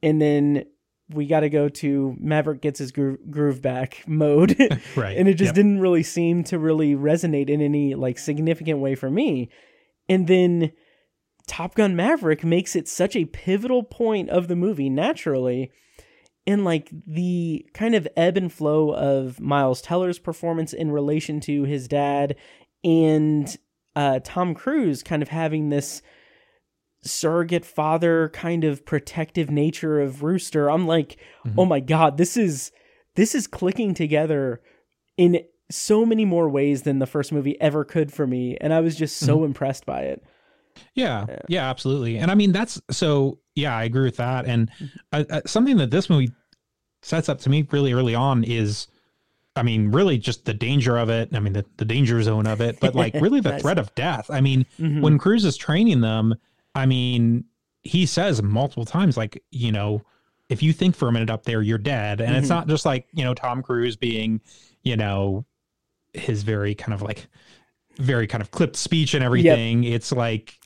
[0.02, 0.64] And then
[1.10, 4.56] we got to go to Maverick gets his groove, groove back mode.
[4.96, 5.54] right and it just Yep.
[5.54, 9.48] didn't really seem to really resonate in any like significant way for me.
[10.08, 10.72] And then
[11.50, 15.70] Top Gun Maverick makes it such a pivotal point of the movie naturally.
[16.46, 21.64] and like the kind of ebb and flow of Miles Teller's performance in relation to
[21.64, 22.34] his dad
[22.84, 23.56] and
[23.94, 26.00] uh, Tom Cruise kind of having this
[27.02, 30.70] surrogate father kind of protective nature of Rooster.
[30.70, 31.54] I'm like, Mhm.
[31.58, 32.72] oh my god, this is
[33.16, 34.60] this is clicking together
[35.16, 38.80] in so many more ways than the first movie ever could for me, and I
[38.80, 40.22] was just so impressed by it.
[40.94, 41.38] Yeah, Yeah.
[41.48, 42.18] yeah, absolutely.
[42.18, 43.38] And I mean, that's so.
[43.54, 44.46] Yeah, I agree with that.
[44.46, 44.70] And
[45.12, 46.30] uh, uh, something that this movie
[47.02, 48.86] sets up to me really early on is,
[49.56, 51.30] I mean, really just the danger of it.
[51.34, 53.62] I mean, the, the danger zone of it, but like really the Nice.
[53.62, 54.30] threat of death.
[54.30, 55.02] I mean, Mhm.
[55.02, 56.34] when Cruise is training them,
[56.74, 57.44] I mean,
[57.82, 60.02] he says multiple times, like, you know,
[60.48, 62.20] if you think for a minute up there, you're dead.
[62.20, 62.50] And it's Mhm.
[62.50, 64.40] not just like, you know, Tom Cruise being,
[64.84, 65.44] you know,
[66.14, 67.28] his very kind of like,
[67.98, 69.84] very kind of clipped speech and everything.
[69.84, 70.58] It's like,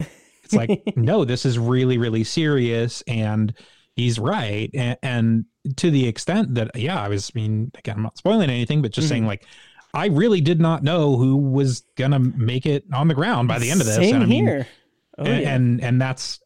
[0.43, 3.03] it's like, no, this is really, really serious.
[3.07, 3.53] And
[3.97, 4.71] he's right.
[4.75, 5.45] And, and
[5.77, 8.93] to the extent that, yeah, I was, I mean, again, I'm not spoiling anything, but
[8.93, 9.11] just Mhm.
[9.11, 9.47] saying like,
[9.95, 13.71] I really did not know who was gonna make it on the ground by the
[13.71, 13.95] end of this.
[13.97, 14.67] Same and I mean, here.
[15.19, 15.55] Oh, and, yeah.
[15.55, 16.41] and and that's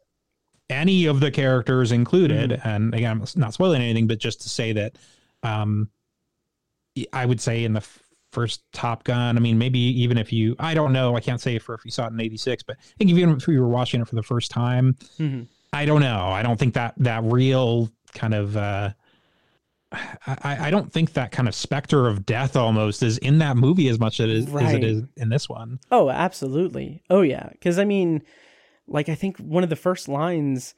[0.69, 2.51] any of the characters included.
[2.51, 2.69] Mm-hmm.
[2.69, 4.99] And again, I'm not spoiling anything, but just to say that,
[5.43, 5.89] um,
[7.11, 7.83] I would say in the
[8.39, 11.59] first Top Gun, I mean, maybe even if you, I don't know, I can't say
[11.59, 14.01] for if you saw it in '86, but I think even if you were watching
[14.01, 15.47] it for the first time, Mhm.
[15.73, 16.27] I don't know.
[16.29, 18.57] I don't think that that real kind of.
[18.57, 18.91] uh
[19.91, 23.89] I, I don't think that kind of specter of death almost is in that movie
[23.89, 25.79] as much as it is, as it is in this one.
[25.91, 27.03] Oh, absolutely.
[27.09, 27.49] Oh, yeah.
[27.53, 28.23] Because, I mean,
[28.87, 30.75] like, I think one of the first lines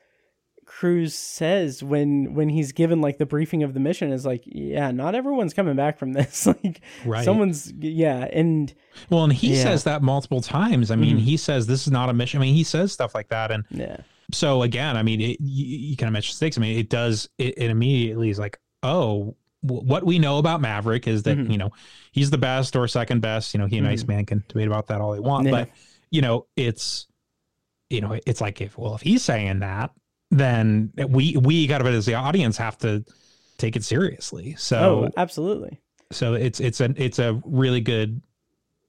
[0.72, 4.92] Cruise says when when he's given like the briefing of the mission is like, yeah,
[4.92, 6.46] not everyone's coming back from this.
[6.64, 7.24] like, Right.
[7.24, 8.72] someone's yeah, and
[9.10, 9.64] Well, and he Yeah.
[9.64, 10.92] says that multiple times.
[10.92, 11.22] I mean, Mhm.
[11.22, 12.38] he says this is not a mission.
[12.38, 13.96] I mean, he says stuff like that, and yeah,
[14.32, 16.56] so again, I mean, it, you, you kind of mentioned stakes.
[16.56, 17.28] I mean, it does.
[17.36, 19.34] It, it immediately is like, oh,
[19.66, 21.50] w- what we know about Maverick is that Mhm.
[21.50, 21.70] you know
[22.12, 23.52] he's the best or second best.
[23.54, 25.50] You know, he and Iceman can debate about that all they want, Yeah.
[25.50, 25.68] but
[26.12, 27.08] you know, it's
[27.90, 29.90] you know, it's like if well, if he's saying that,
[30.30, 33.04] then we we got to as the audience have to
[33.58, 34.54] take it seriously.
[34.56, 35.80] So oh, absolutely.
[36.12, 38.22] so it's it's a it's a really good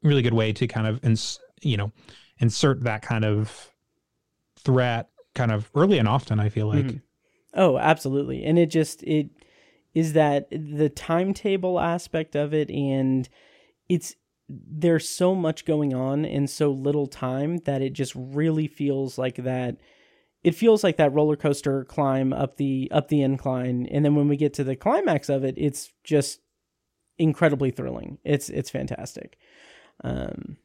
[0.03, 1.91] really good way to kind of ins, you know
[2.39, 3.69] insert that kind of
[4.57, 7.01] threat kind of early and often i feel like Mhm.
[7.53, 8.43] Oh, absolutely.
[8.45, 9.29] And it just it
[9.93, 13.27] is that the timetable aspect of it and
[13.89, 14.15] it's
[14.47, 19.35] there's so much going on in so little time that it just really feels like
[19.35, 19.77] that
[20.43, 24.27] it feels like that roller coaster climb up the up the incline and then when
[24.27, 26.39] we get to the climax of it it's just
[27.17, 28.17] incredibly thrilling.
[28.23, 29.37] It's it's fantastic.
[30.03, 30.57] Um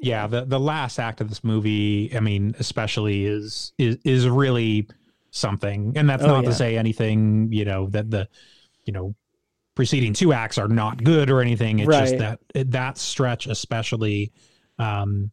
[0.00, 4.88] yeah the the last act of this movie i mean especially is is is really
[5.30, 6.50] something and that's Oh, not yeah.
[6.50, 8.28] to say anything you know that the
[8.84, 9.14] you know
[9.76, 14.32] preceding two acts are not good or anything it's just that that stretch especially
[14.80, 15.30] um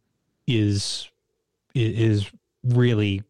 [0.48, 1.10] is
[1.74, 2.30] is
[2.64, 3.24] really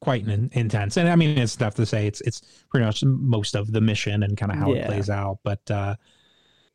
[0.00, 3.54] quite in, intense and i mean it's tough to say it's it's pretty much most
[3.54, 4.80] of the mission and kind of how Yeah.
[4.80, 5.96] it plays out but uh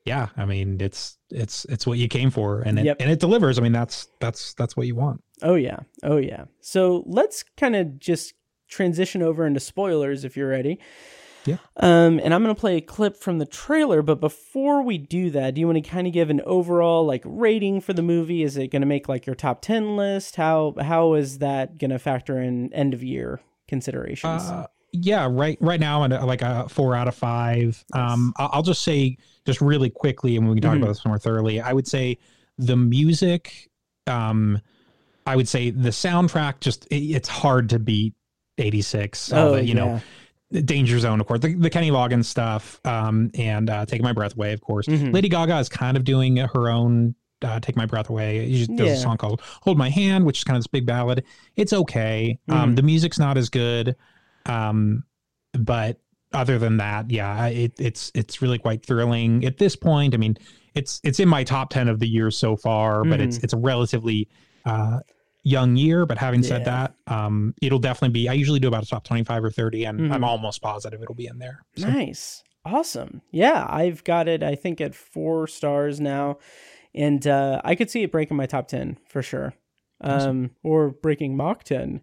[0.06, 2.98] yeah i mean it's it's it's what you came for and it Yep.
[3.00, 5.80] and it delivers i mean that's that's that's what you want Oh yeah.
[6.02, 6.46] Oh yeah.
[6.62, 8.36] So let's kind of just
[8.70, 10.80] transition over into spoilers if you're ready.
[11.45, 11.58] Yeah.
[11.77, 15.29] Um and I'm going to play a clip from the trailer, but before we do
[15.31, 18.43] that, do you want to kind of give an overall like rating for the movie?
[18.43, 20.36] Is it going to make like your top 10 list?
[20.38, 24.43] How how is that going to factor in end of year considerations?
[24.43, 25.58] Uh, yeah, right.
[25.60, 27.84] Right now, I'm at like a four out of five.
[27.93, 30.84] Um, I- I'll just say just really quickly, and we can talk Mhm.
[30.84, 31.60] about this more thoroughly.
[31.60, 32.17] I would say
[32.58, 33.69] the music.
[34.08, 34.62] Um,
[35.27, 36.62] I would say the soundtrack.
[36.62, 38.13] Just it, it's hard to beat
[38.58, 39.34] '86.
[39.34, 39.99] oh, the, you know, yeah.
[40.25, 44.13] the Danger Zone, of course, the, the Kenny Loggins stuff, um, and uh, Taking My
[44.13, 44.86] Breath Away, of course.
[44.88, 45.13] Mhm.
[45.13, 48.49] Lady Gaga is kind of doing her own uh, Take My Breath Away.
[48.53, 48.93] She does Yeah.
[48.93, 51.23] a song called Hold My Hand, which is kind of this big ballad.
[51.55, 52.39] It's okay.
[52.47, 52.75] Um, Mhm.
[52.77, 53.95] the music's not as good.
[54.45, 55.03] Um,
[55.53, 55.99] but
[56.34, 60.13] other than that, yeah, it, it's it's really quite thrilling at this point.
[60.13, 60.38] I mean,
[60.75, 63.58] it's it's in my top ten of the year so far, but it's it's a
[63.58, 64.27] relatively
[64.65, 65.00] uh,
[65.46, 66.06] young year.
[66.06, 66.89] But having said Yeah.
[67.08, 68.27] that, um, it'll definitely be.
[68.27, 70.12] I usually do about a top twenty five or thirty, and Mhm.
[70.13, 71.63] I'm almost positive it'll be in there.
[71.77, 72.43] So, Nice.
[72.65, 73.21] Awesome.
[73.31, 76.39] Yeah, I've got it, I think, at four stars now.
[76.96, 79.54] And uh, I could see it breaking my top 10 for sure.
[80.02, 80.52] Um, Awesome.
[80.63, 82.02] Or breaking Mach 10,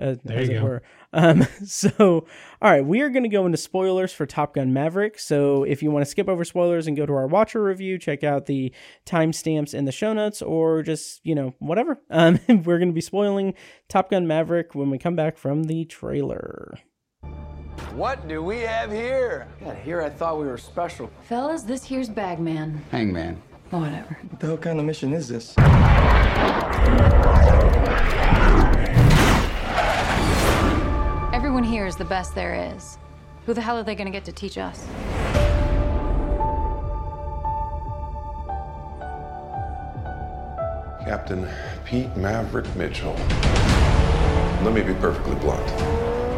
[0.00, 0.64] uh, There as you it go.
[0.64, 0.82] were.
[1.12, 2.26] Um, so,
[2.60, 5.18] all right, we are going to go into spoilers for Top Gun Maverick.
[5.18, 8.24] So, if you want to skip over spoilers and go to our Watcher review, check
[8.24, 8.72] out the
[9.06, 12.00] timestamps in the show notes or just, you know, whatever.
[12.10, 13.54] Um, we're going to be spoiling
[13.88, 16.78] Top Gun Maverick when we come back from the trailer.
[17.92, 19.46] What do we have here?
[19.60, 21.10] God, here I thought we were special.
[21.22, 22.82] Fellas, this here's Bagman.
[22.90, 23.40] Hangman.
[23.70, 24.18] Whatever.
[24.30, 25.54] What the hell kind of mission is this?
[31.84, 32.96] Here is the best there is.
[33.44, 34.86] Who the hell are they gonna get to teach us?
[41.04, 41.46] Captain
[41.84, 43.12] Pete Maverick Mitchell.
[44.64, 45.68] Let me be perfectly blunt.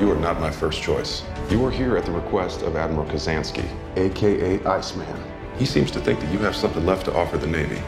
[0.00, 1.22] You are not my first choice.
[1.48, 5.22] You are here at the request of Admiral Kazansky, aka Iceman.
[5.58, 7.80] He seems to think that you have something left to offer the Navy.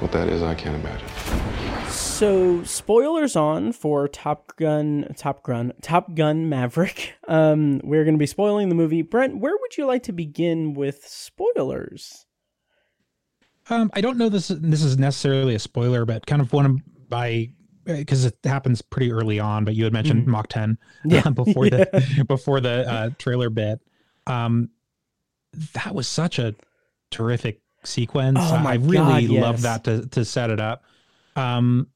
[0.00, 1.41] What that is, I can't imagine.
[2.12, 7.14] So, spoilers on for Top Gun, Top Gun, Top Gun Maverick.
[7.28, 9.00] Um, we're going to be spoiling the movie.
[9.00, 12.26] Brent, where would you like to begin with spoilers?
[13.70, 14.48] Um, I don't know this.
[14.48, 16.76] This is necessarily a spoiler, but kind of one of
[17.10, 17.50] my
[17.84, 19.64] because it happens pretty early on.
[19.64, 21.30] But you had mentioned Mach Ten, Yeah.
[21.34, 23.80] before the before the uh, trailer bit.
[24.26, 24.68] Um,
[25.72, 26.54] that was such a
[27.10, 28.38] terrific sequence.
[28.42, 30.84] Oh I really God, love that to to set it up.
[31.34, 31.86] Um,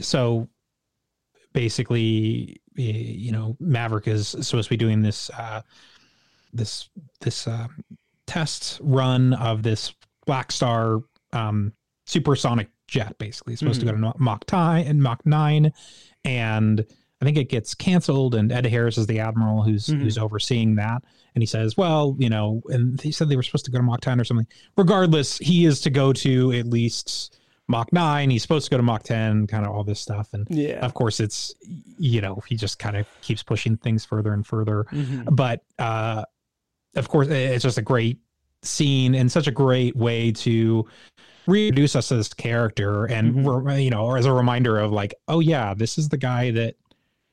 [0.00, 0.48] so
[1.52, 5.62] basically, you know, Maverick is supposed to be doing this uh,
[6.52, 6.88] this
[7.20, 7.68] this uh,
[8.26, 9.94] test run of this
[10.26, 11.00] Black Star
[11.32, 11.72] um,
[12.06, 13.16] supersonic jet.
[13.18, 15.72] Basically, it's supposed to go to Mach nine and Mach nine,
[16.24, 16.84] and
[17.20, 18.34] I think it gets canceled.
[18.34, 20.00] And Ed Harris is the admiral who's Mhm.
[20.02, 21.02] who's overseeing that,
[21.34, 23.84] and he says, "Well, you know," and he said they were supposed to go to
[23.84, 24.46] Mach ten or something.
[24.76, 27.37] Regardless, he is to go to at least
[27.68, 28.30] Mach nine.
[28.30, 29.46] He's supposed to go to Mach ten.
[29.46, 30.84] Kind of all this stuff, and Yeah.
[30.84, 31.54] of course, it's
[31.98, 35.34] you know he just kind of keeps pushing things further and further Mhm.
[35.34, 36.24] but uh
[36.96, 38.18] of course it's just a great
[38.62, 40.86] scene and such a great way to
[41.46, 43.78] reintroduce us to this character and Mm-hmm.
[43.80, 46.76] you know or as a reminder of like oh yeah this is the guy that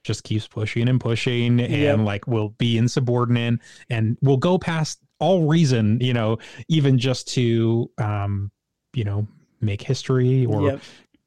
[0.03, 1.99] just keeps pushing and pushing and Yep.
[1.99, 3.59] like will be insubordinate
[3.89, 6.37] and will go past all reason you know
[6.69, 8.51] even just to um
[8.93, 9.27] you know
[9.65, 10.81] make history or Yep.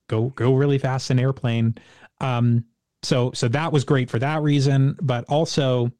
[0.08, 1.74] go go really fast in airplane
[2.20, 2.64] um
[3.02, 5.90] so so that was great for that reason but also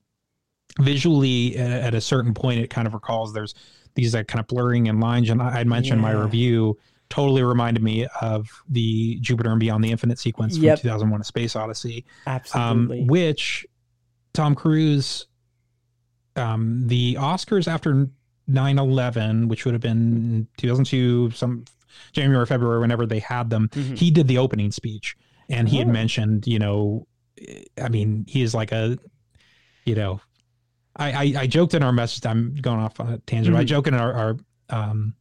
[0.81, 3.55] visually at, at a certain point it kind of recalls there's
[3.95, 6.79] these like kind of blurring in lines and i I mentioned in my review
[7.11, 10.81] totally reminded me of the jupiter and beyond the infinite sequence from Yep.
[10.83, 13.05] 2001 a space odyssey um, Absolutely.
[13.05, 13.67] which
[14.35, 15.27] tom cruise
[16.37, 18.09] um the oscars after
[18.51, 21.65] 9-11 which would have been 2002 some
[22.13, 23.97] january or february whenever they had them Mhm.
[23.99, 25.17] he did the opening speech
[25.49, 25.93] and he had Oh.
[25.93, 27.07] mentioned you know
[27.81, 28.99] i mean he is like a
[29.85, 30.21] you know
[30.97, 33.65] i i, I joked in our message i'm going off on a tangent but i
[33.65, 33.69] Mhm.
[33.69, 34.37] joke in our, our
[34.71, 35.15] um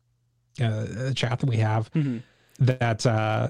[0.61, 2.21] uh, chat that we have Mhm.
[2.59, 3.49] that uh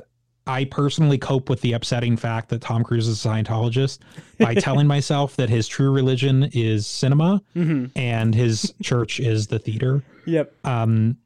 [0.50, 4.00] I personally cope with the upsetting fact that Tom Cruise is a Scientologist
[4.40, 7.92] by telling myself that his true religion is cinema Mhm.
[7.98, 10.04] and his church is the theater.
[10.26, 10.54] Yep.
[10.66, 11.18] Um,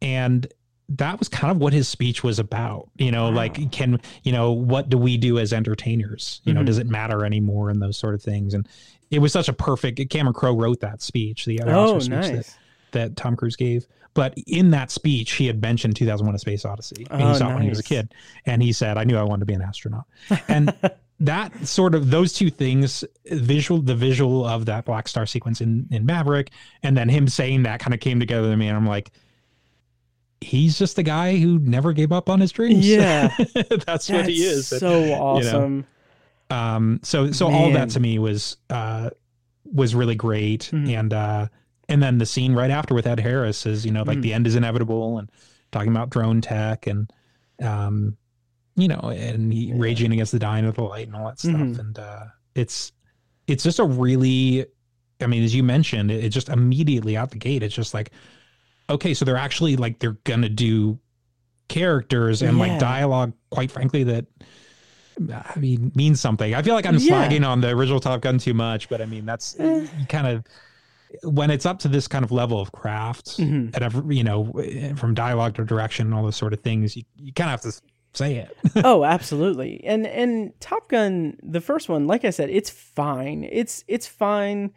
[0.00, 0.46] and
[0.90, 2.88] that was kind of what his speech was about.
[2.96, 3.36] You know, Wow.
[3.36, 6.40] like, can, you know, what do we do as entertainers?
[6.44, 6.66] You know, Mhm.
[6.66, 8.54] does it matter anymore and those sort of things?
[8.54, 8.66] And
[9.10, 12.56] it was such a perfect, Cameron Crowe wrote that speech, the Oh, speech that, nice.
[12.92, 13.86] that Tom Cruise gave.
[14.14, 17.06] But in that speech, he had mentioned 2001 A Space Odyssey.
[17.10, 18.12] and Oh, he saw it when he was a kid.
[18.44, 20.04] And he said, I knew I wanted to be an astronaut.
[20.48, 20.74] And
[21.20, 25.86] that sort of those two things, visual, the visual of that Black Star sequence in,
[25.92, 26.50] in Maverick,
[26.82, 28.66] and then him saying that kind of came together to me.
[28.66, 29.12] And I'm like,
[30.40, 32.88] he's just the guy who never gave up on his dreams.
[32.88, 33.28] Yeah.
[33.86, 34.66] That's, what he is.
[34.68, 35.86] So awesome.
[36.50, 39.10] Um, so so all that to me was uh
[39.64, 40.70] was really great.
[40.72, 40.88] Mhm.
[40.98, 41.46] And uh
[41.88, 44.22] and then the scene right after with Ed Harris is, you know, like Mhm.
[44.22, 45.30] the end is inevitable and
[45.72, 47.12] talking about drone tech and
[47.62, 48.16] um
[48.76, 51.52] you know, and he raging against the dying of the light and all that stuff.
[51.54, 51.78] Mhm.
[51.78, 52.24] And uh
[52.54, 52.92] it's
[53.46, 54.66] it's just a really
[55.20, 58.10] I mean, as you mentioned, it, it just immediately out the gate, it's just like,
[58.90, 60.98] okay, so they're actually like they're gonna do
[61.68, 62.64] characters and Yeah.
[62.66, 64.26] like dialogue, quite frankly, that
[65.54, 66.54] I mean means something.
[66.54, 67.28] I feel like I'm Yeah.
[67.28, 69.86] slagging on the original Top Gun too much, but I mean that's Eh.
[70.08, 70.44] kind of
[71.24, 73.74] when it's up to this kind of level of craft Mhm.
[73.74, 74.52] and every, you know
[74.96, 77.72] from dialogue to direction and all those sort of things, you, you kind of have
[77.72, 77.80] to
[78.12, 78.56] say it.
[78.84, 79.82] oh, absolutely.
[79.84, 83.44] And and Top Gun, the first one, like I said, it's fine.
[83.50, 84.70] It's it's fine,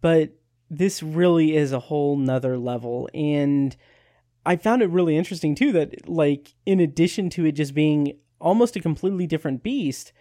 [0.00, 0.30] but
[0.78, 3.08] this really is a whole nother level.
[3.14, 3.76] And
[4.46, 8.76] I found it really interesting too that like in addition to it just being almost
[8.76, 10.12] a completely different beast,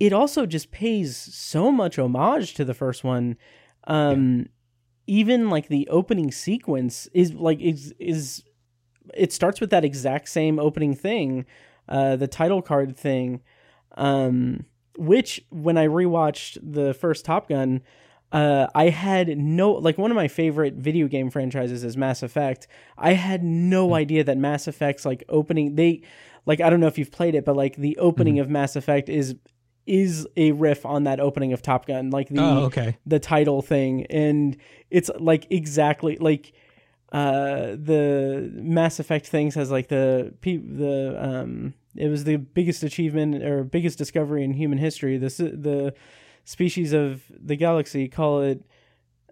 [0.00, 3.36] it also just pays so much homage to the first one.
[3.86, 4.46] Um
[5.08, 8.44] even like the opening sequence is like is is
[9.14, 11.44] it starts with that exact same opening thing
[11.88, 13.42] uh, the title card thing,
[13.96, 14.64] um,
[14.96, 17.82] which when I rewatched the first Top Gun,
[18.32, 22.66] uh, I had no like one of my favorite video game franchises is Mass Effect.
[22.98, 23.94] I had no Hmm.
[23.94, 26.02] idea that Mass Effect's like opening they
[26.46, 28.42] like I don't know if you've played it, but like the opening Mm-hmm.
[28.42, 29.36] of Mass Effect is
[29.86, 32.96] is a riff on that opening of Top Gun, like the Oh, okay.
[33.04, 34.56] the title thing, and
[34.90, 36.52] it's like exactly like
[37.12, 42.82] uh the Mass Effect things has like the pe- the um it was the biggest
[42.82, 45.18] achievement or biggest discovery in human history.
[45.18, 45.92] This the
[46.44, 48.62] species of the galaxy call it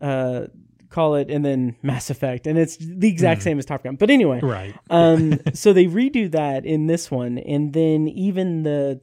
[0.00, 0.46] uh
[0.90, 3.94] call it and then Mass Effect, and it's the exact same as Top Gun.
[3.94, 4.74] But anyway, Right.
[4.90, 9.00] um, so they redo that in this one, and then even the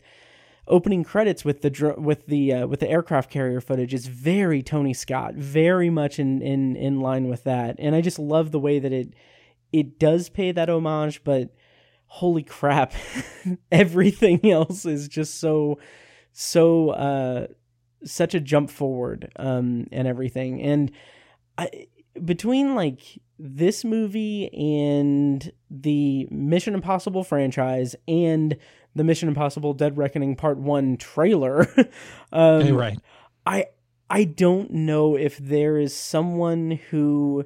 [0.68, 4.62] opening credits with the dr- with the uh, with the aircraft carrier footage is very
[4.62, 8.60] Tony Scott, very much in in in line with that, and I just love the
[8.60, 9.14] way that it
[9.72, 11.56] it does pay that homage, but
[12.08, 12.94] holy crap,
[13.72, 15.80] everything else is just so
[16.34, 17.48] so uh
[18.08, 20.92] such a jump forward um and everything and
[21.58, 21.88] I,
[22.24, 23.02] between like
[23.40, 28.58] this movie and the Mission Impossible franchise and
[28.96, 31.68] the Mission Impossible Dead Reckoning Part 1 trailer
[32.32, 33.00] um Hey, right.
[33.46, 33.66] I
[34.10, 37.46] I don't know if there is someone who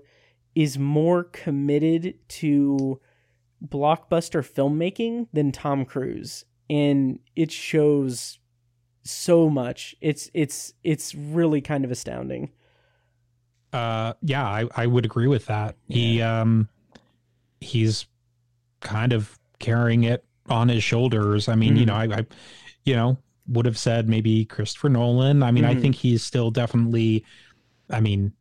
[0.53, 2.99] is more committed to
[3.65, 8.39] blockbuster filmmaking than Tom Cruise and it shows
[9.03, 9.95] so much.
[10.01, 12.51] It's it's it's really kind of astounding.
[13.73, 15.75] Uh, yeah, I, I would agree with that.
[15.87, 16.67] He um,
[17.61, 18.07] he's
[18.81, 21.49] kind of carrying it on his shoulders.
[21.49, 22.27] I mean, you know, I, I,
[22.85, 25.43] you know, would have said maybe Christopher Nolan.
[25.43, 25.75] I mean, I Mhm.
[25.75, 27.25] think he's still definitely.
[27.91, 28.33] I mean,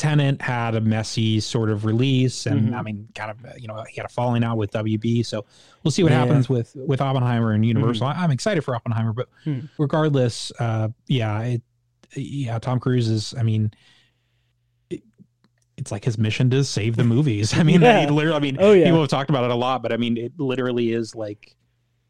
[0.00, 2.74] Tenet had a messy sort of release, and Mhm.
[2.74, 5.22] I mean, kind of, you know, he had a falling out with WB.
[5.22, 5.44] So
[5.84, 6.20] we'll see what Yeah.
[6.20, 8.06] happens with with Oppenheimer and Universal.
[8.06, 9.58] I, I'm excited for Oppenheimer, but Hmm.
[9.78, 11.62] regardless, uh, yeah, it,
[12.16, 13.34] yeah, Tom Cruise is.
[13.38, 13.72] I mean,
[14.88, 15.02] it,
[15.76, 17.52] it's like his mission to save the movies.
[17.58, 18.00] I mean, Yeah.
[18.00, 18.36] he literally.
[18.36, 18.84] I mean, Oh, yeah.
[18.86, 21.54] people have talked about it a lot, but I mean, it literally is like,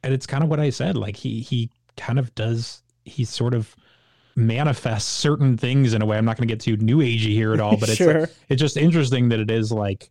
[0.04, 0.96] and it's kind of what I said.
[0.96, 2.82] Like he he kind of does.
[3.04, 3.74] He sort of
[4.36, 6.16] manifests certain things in a way.
[6.16, 8.60] I'm not going to get too new agey here at all, but it's like, it's
[8.60, 10.10] just interesting that it is like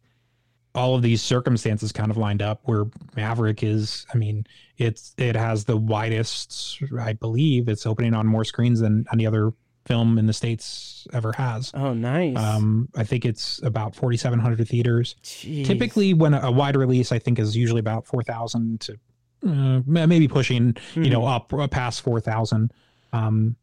[0.75, 4.05] all of these circumstances kind of lined up where Maverick is.
[4.13, 4.45] I mean,
[4.77, 9.51] it's it has the widest, I believe, it's opening on more screens than any other
[9.85, 11.71] film in the states ever has.
[11.73, 12.37] Oh, nice.
[12.37, 15.15] Um, I think it's about 4,700 theaters.
[15.23, 15.65] Jeez.
[15.65, 18.99] Typically, when a, a wide release, I think is usually about 4,000 to
[19.47, 22.71] uh, maybe pushing, you know, up uh, past 4,000.
[23.13, 23.55] Um,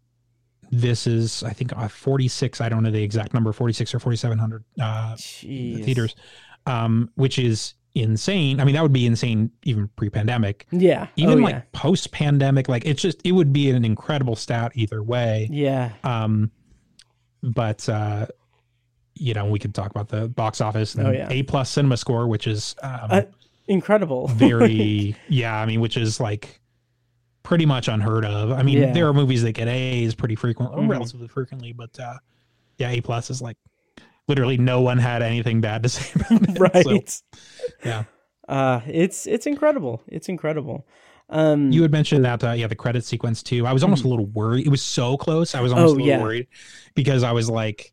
[0.70, 2.60] this is, I think, uh, 46.
[2.60, 6.14] I don't know the exact number, 46 or 4,700 uh, theaters,
[6.66, 8.60] um, which is insane.
[8.60, 10.66] I mean, that would be insane even pre-pandemic.
[10.70, 11.08] Yeah.
[11.16, 11.62] Even oh, like yeah.
[11.72, 15.48] post-pandemic, like it's just it would be an incredible stat either way.
[15.50, 15.92] Yeah.
[16.04, 16.50] Um,
[17.42, 18.26] but uh,
[19.14, 21.28] you know, we could talk about the box office and Oh, yeah.
[21.30, 23.22] A plus cinema score, which is um, Uh,
[23.66, 24.28] incredible.
[24.34, 25.56] very yeah.
[25.56, 26.60] I mean, which is like
[27.47, 28.51] pretty much unheard of.
[28.51, 28.92] I mean, Yeah.
[28.92, 30.90] there are movies that get A's pretty frequently, Mhm.
[30.90, 32.14] relatively frequently, but uh,
[32.78, 33.57] yeah, A plus is like
[34.26, 36.59] literally no one had anything bad to say about it.
[36.59, 37.09] right.
[37.09, 37.26] So,
[37.84, 38.05] yeah.
[38.49, 40.03] Uh it's it's incredible.
[40.09, 40.86] It's incredible.
[41.28, 43.64] Um You had mentioned that, uh, yeah, the credit sequence too.
[43.66, 44.66] I was almost a little worried.
[44.66, 45.55] It was so close.
[45.55, 46.01] I was almost Mm-hmm.
[46.01, 46.22] Oh, a little yeah.
[46.22, 46.47] worried
[46.97, 47.92] because I was like,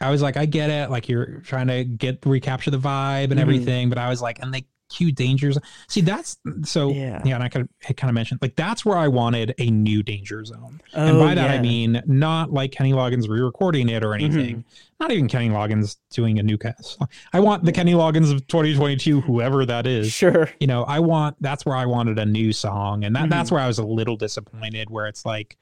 [0.00, 0.88] I was like, I get it.
[0.90, 3.40] Like you're trying to get recapture the vibe and Mhm.
[3.40, 5.58] everything, but I was like, and they cue dangers.
[5.88, 7.20] See, that's so Yeah.
[7.24, 7.34] yeah.
[7.34, 10.44] and I could I kind of mentioned like that's where I wanted a new danger
[10.44, 14.24] zone, and by Oh, that I mean not like Kenny Loggins re-recording it or Mm-hmm.
[14.24, 14.64] anything.
[15.00, 17.00] Not even Kenny Loggins doing a new cast.
[17.32, 20.50] I want the Kenny Loggins of 2022, whoever that is Sure.
[20.60, 23.30] you know i want that's where i wanted a new song and that Mm-hmm.
[23.30, 25.56] that's where i was a little disappointed where it's like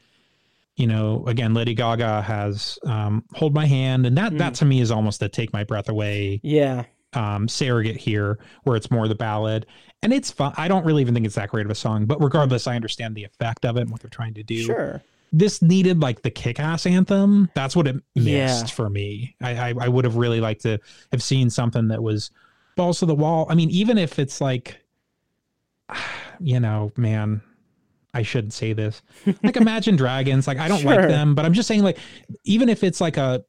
[0.76, 4.38] you know again lady gaga has um hold my hand and that Mm.
[4.38, 6.84] that to me is almost a take my breath away Yeah.
[7.16, 9.66] Um surrogate here where it's more the ballad.
[10.02, 10.52] And it's fun.
[10.56, 13.14] I don't really even think it's that great of a song but regardless i understand
[13.16, 14.62] the effect of it and what they're trying to do.
[14.62, 15.02] Sure.
[15.32, 17.50] this needed like the kick-ass anthem.
[17.54, 18.74] That's what it missed Yeah.
[18.74, 19.34] for me.
[19.40, 20.78] I, I i would have really liked to
[21.12, 22.30] have seen something that was
[22.76, 23.46] balls to the wall.
[23.48, 24.80] I mean even if it's like
[26.40, 27.40] you know man
[28.14, 29.02] i shouldn't say this.
[29.42, 30.46] Like imagine dragons.
[30.46, 30.94] Like i don't Sure.
[30.96, 31.98] like them but i'm just saying like
[32.44, 33.44] even if it's like a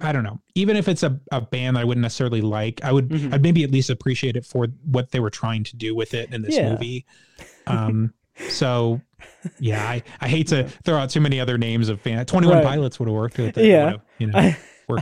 [0.00, 0.40] I don't know.
[0.54, 3.32] Even if it's a, a band that I wouldn't necessarily like, I would Mhm.
[3.34, 6.32] I'd maybe at least appreciate it for what they were trying to do with it
[6.32, 6.72] in this Yeah.
[6.72, 7.04] movie.
[7.66, 8.12] Um
[8.48, 9.00] so
[9.58, 12.24] yeah, I, I hate to throw out too many other names of fan.
[12.26, 12.66] Twenty One Right.
[12.66, 13.64] Pilots would have worked with it.
[13.66, 13.96] Yeah.
[14.18, 14.56] you know, I,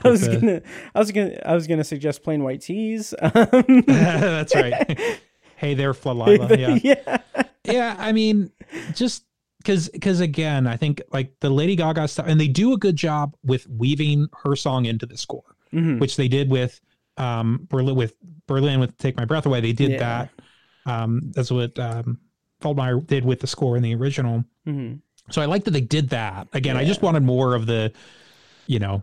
[0.04, 0.62] I was gonna
[0.94, 3.12] I was gonna I was gonna suggest plain white tees.
[3.22, 5.20] Um, That's right.
[5.56, 6.56] hey there, Delilah.
[6.56, 6.78] Yeah.
[6.82, 7.16] yeah.
[7.64, 8.50] yeah, I mean,
[8.94, 9.24] just
[9.66, 12.94] because because again, I think like the Lady Gaga stuff, and they do a good
[12.96, 15.98] job with weaving her song into the score, Mhm.
[15.98, 16.80] which they did with
[17.16, 18.14] um Berlin with
[18.46, 19.60] Berlin with Take My Breath Away.
[19.60, 19.98] They did Yeah.
[19.98, 20.30] that.
[20.86, 22.18] Um, that's what um
[22.62, 24.44] Faltermeyer did with the score in the original.
[24.66, 25.00] Mhm.
[25.30, 26.46] So I like that they did that.
[26.52, 27.92] Again, I just wanted more of the,
[28.68, 29.02] you know,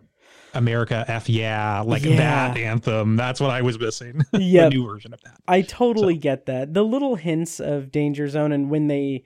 [0.54, 2.16] America F yeah, like Yeah.
[2.18, 3.16] that anthem.
[3.18, 4.22] That's what I was missing.
[4.34, 4.70] Yeah.
[4.70, 5.38] new version of that.
[5.48, 6.74] I totally get that.
[6.74, 9.24] The little hints of Danger Zone and when they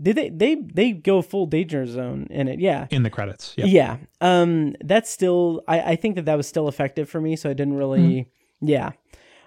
[0.00, 2.60] did they they they go full Danger Zone in it.
[2.60, 2.86] Yeah.
[2.90, 3.54] In the credits.
[3.56, 3.66] Yeah.
[3.66, 3.96] Yeah.
[4.20, 7.52] Um that's still I I think that that was still effective for me so I
[7.54, 8.30] didn't really
[8.60, 8.92] yeah.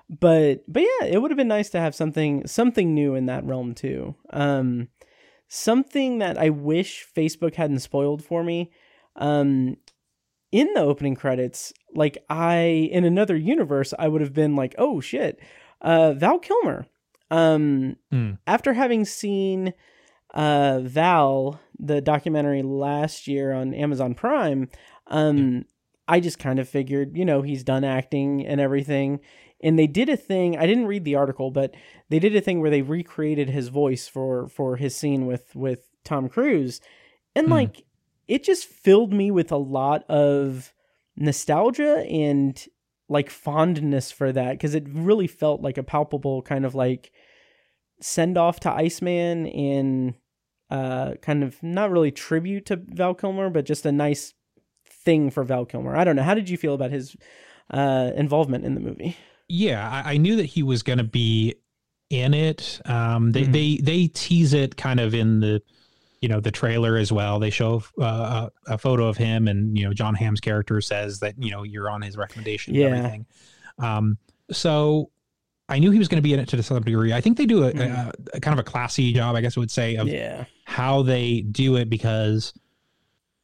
[0.09, 3.45] But but yeah, it would have been nice to have something something new in that
[3.45, 4.15] realm too.
[4.31, 4.89] Um
[5.47, 8.71] something that I wish Facebook hadn't spoiled for me.
[9.15, 9.77] Um
[10.51, 15.01] in the opening credits, like I in another universe, I would have been like, "Oh
[15.01, 15.39] shit,
[15.81, 16.85] uh, Val Kilmer."
[17.31, 18.33] Um, Hmm.
[18.45, 19.73] after having seen
[20.33, 24.69] uh, Val, the documentary last year on Amazon Prime,
[25.07, 25.65] um,
[26.07, 29.19] I just kind of figured, you know, he's done acting and everything.
[29.61, 30.57] And they did a thing.
[30.57, 31.73] I didn't read the article, but
[32.09, 35.87] they did a thing where they recreated his voice for for his scene with with
[36.03, 36.81] Tom Cruise,
[37.35, 37.51] and Hmm.
[37.53, 37.85] like
[38.27, 40.73] it just filled me with a lot of
[41.15, 42.65] nostalgia and
[43.07, 47.11] like fondness for that because it really felt like a palpable kind of like
[48.01, 50.15] send off to Iceman and
[50.69, 54.33] uh kind of not really tribute to Val Kilmer but just a nice
[54.87, 55.95] thing for Val Kilmer.
[55.95, 56.23] I don't know.
[56.23, 57.15] How did you feel about his
[57.71, 59.17] uh involvement in the movie?
[59.49, 61.55] Yeah, I, I knew that he was going to be
[62.09, 62.79] in it.
[62.85, 63.51] Um, they Mhm.
[63.53, 65.61] they they tease it kind of in the,
[66.21, 67.39] you know, the trailer as well.
[67.39, 71.19] They show uh, a, a photo of him, and you know, Jon Hamm's character says
[71.19, 72.73] that you know you're on his recommendation.
[72.73, 72.87] Yeah.
[72.87, 73.25] And everything.
[73.79, 74.17] Um,
[74.51, 75.09] so
[75.69, 77.13] I knew he was going to be in it to some degree.
[77.13, 78.13] I think they do a, a, Mhm.
[78.33, 80.45] a kind of a classy job, I guess I would say, of Yeah.
[80.65, 82.53] how they do it because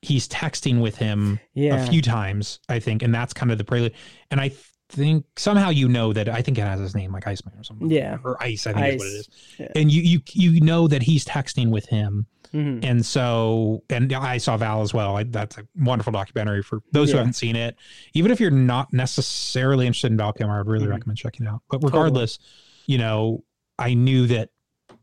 [0.01, 1.75] he's texting with him Yeah.
[1.83, 3.93] a few times, I think, and that's kind of the prelude.
[4.31, 4.51] And I
[4.89, 7.89] think somehow you know that I think it has his name like Iceman or something.
[7.89, 8.17] Yeah.
[8.23, 9.29] Or Ice, I think is what it is.
[9.59, 9.67] Yeah.
[9.75, 12.25] And you you you know that he's texting with him.
[12.53, 12.83] Mhm.
[12.83, 15.17] And so and I saw Val as well.
[15.17, 17.75] I, that's a wonderful documentary for those who haven't seen it.
[18.13, 20.91] Even if you're not necessarily interested in Val Kilmer, I would really Mhm.
[20.91, 21.61] recommend checking it out.
[21.69, 22.39] But regardless,
[22.87, 23.43] you know,
[23.77, 24.49] I knew that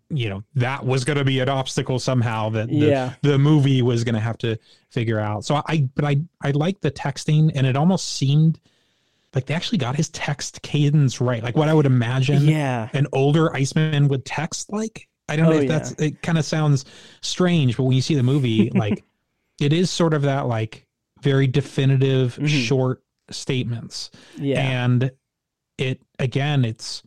[0.08, 3.14] you know that was going to be an obstacle somehow that the, Yeah.
[3.22, 4.56] the movie was going to have to
[4.90, 5.44] figure out.
[5.44, 8.60] So I, but I, I like the texting, and it almost seemed
[9.34, 12.88] like they actually got his text cadence right, like what I would imagine Yeah.
[12.92, 15.08] an older Iceman would text like.
[15.28, 15.90] I don't know Oh, if that's.
[15.92, 16.84] It kind of sounds
[17.20, 19.04] strange, but when you see the movie, like
[19.60, 20.86] it is sort of that like
[21.22, 22.48] very definitive Mhm.
[22.66, 24.60] short statements, Yeah.
[24.60, 25.10] and
[25.78, 27.02] it again, it's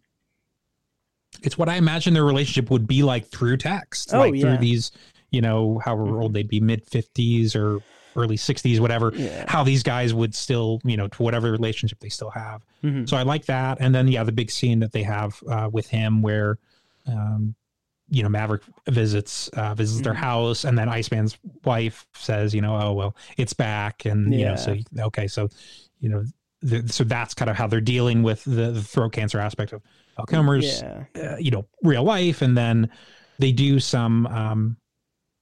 [1.42, 4.42] it's what I imagine their relationship would be like through text, Oh, like yeah.
[4.42, 4.92] through these,
[5.32, 7.80] you know, however old they'd be, mid fifties or
[8.18, 9.14] early sixties, whatever.
[9.16, 9.46] Yeah.
[9.48, 12.66] How these guys would still, you know, to whatever relationship they still have.
[12.84, 13.08] Mhm.
[13.08, 15.88] So I like that, and then yeah, the big scene that they have uh, with
[15.88, 16.58] him where,
[17.08, 17.56] um,
[18.12, 20.18] you know, Maverick visits uh, visits their Mhm.
[20.18, 24.56] house, and then Iceman's wife says, you know, oh well, it's back, and you know,
[24.56, 25.48] so okay, so
[26.00, 26.24] you know,
[26.62, 29.82] the, so that's kind of how they're dealing with the, the throat cancer aspect of
[30.16, 30.26] Val
[30.62, 31.06] Yeah.
[31.16, 32.90] uh, you know, real life, and then
[33.38, 34.78] they do some, um,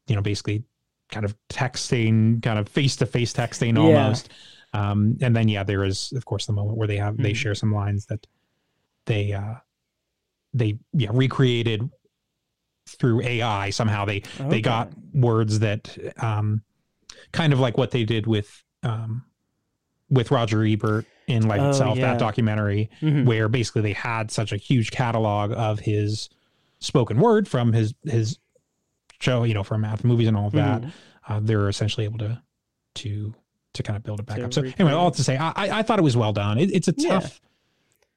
[0.08, 0.64] you know, basically
[1.12, 3.82] kind of texting, kind of face to face texting Yeah.
[3.82, 4.30] almost.
[4.74, 7.36] Um, and then yeah, there is of course the moment where they have they Mhm.
[7.36, 8.28] share some lines that
[9.06, 9.56] they uh
[10.54, 11.90] they yeah recreated
[12.88, 14.50] through AI somehow they Okay.
[14.50, 16.62] they got words that um
[17.32, 19.24] kind of like what they did with um
[20.10, 22.14] with Roger Ebert in Life Oh, Itself yeah.
[22.14, 23.26] that documentary Mhm.
[23.26, 26.30] where basically they had such a huge catalog of his
[26.80, 28.40] spoken word from his his
[29.20, 30.92] show you know from math movies and all of that Mhm.
[31.28, 32.42] uh, they're essentially able to
[32.96, 33.34] to
[33.74, 34.54] to kind of build it back To up.
[34.54, 36.58] So anyway, all to say, I I thought it was well done.
[36.58, 37.10] It, it's a Yeah.
[37.20, 37.40] tough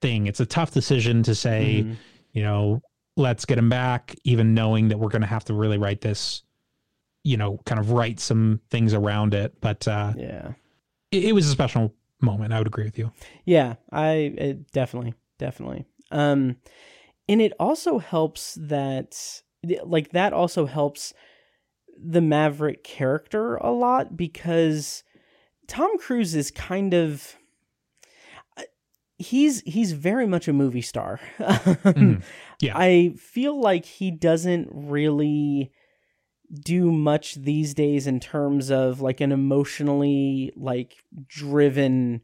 [0.01, 0.27] thing.
[0.27, 1.97] It's a tough decision to say, Mhm.
[2.33, 2.81] you know,
[3.17, 6.43] let's get him back, even knowing that we're going to have to really write this,
[7.25, 9.61] you know, kind of write some things around it.
[9.61, 10.53] But uh, Yeah.
[11.11, 12.53] it, it was a special moment.
[12.53, 13.13] I would agree with you.
[13.45, 15.85] Yeah, I it, definitely, definitely.
[16.11, 16.57] Um,
[17.29, 19.43] and it also helps that,
[19.85, 21.13] like, that also helps
[22.03, 25.05] the Maverick character a lot because
[25.69, 27.37] Tom Cruise is kind of
[28.57, 28.63] uh,
[29.19, 31.21] he's he's very much a movie star.
[31.39, 32.23] Mhm.
[32.61, 32.77] Yeah.
[32.77, 35.73] I feel like he doesn't really
[36.53, 40.97] do much these days in terms of like an emotionally like
[41.27, 42.23] driven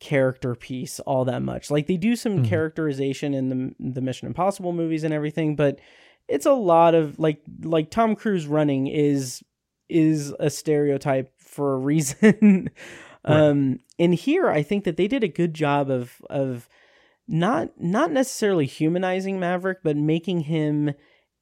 [0.00, 1.70] character piece all that much.
[1.70, 2.48] Like they do some Mhm.
[2.48, 5.80] characterization in the the Mission Impossible movies and everything, but
[6.28, 9.42] it's a lot of like like Tom Cruise running is
[9.88, 12.70] is a stereotype for a reason.
[13.24, 16.68] um and here I think that they did a good job of of
[17.28, 20.94] not not necessarily humanizing Maverick, but making him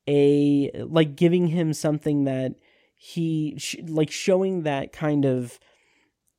[0.09, 2.55] a like giving him something that
[2.97, 5.59] he sh- like showing that kind of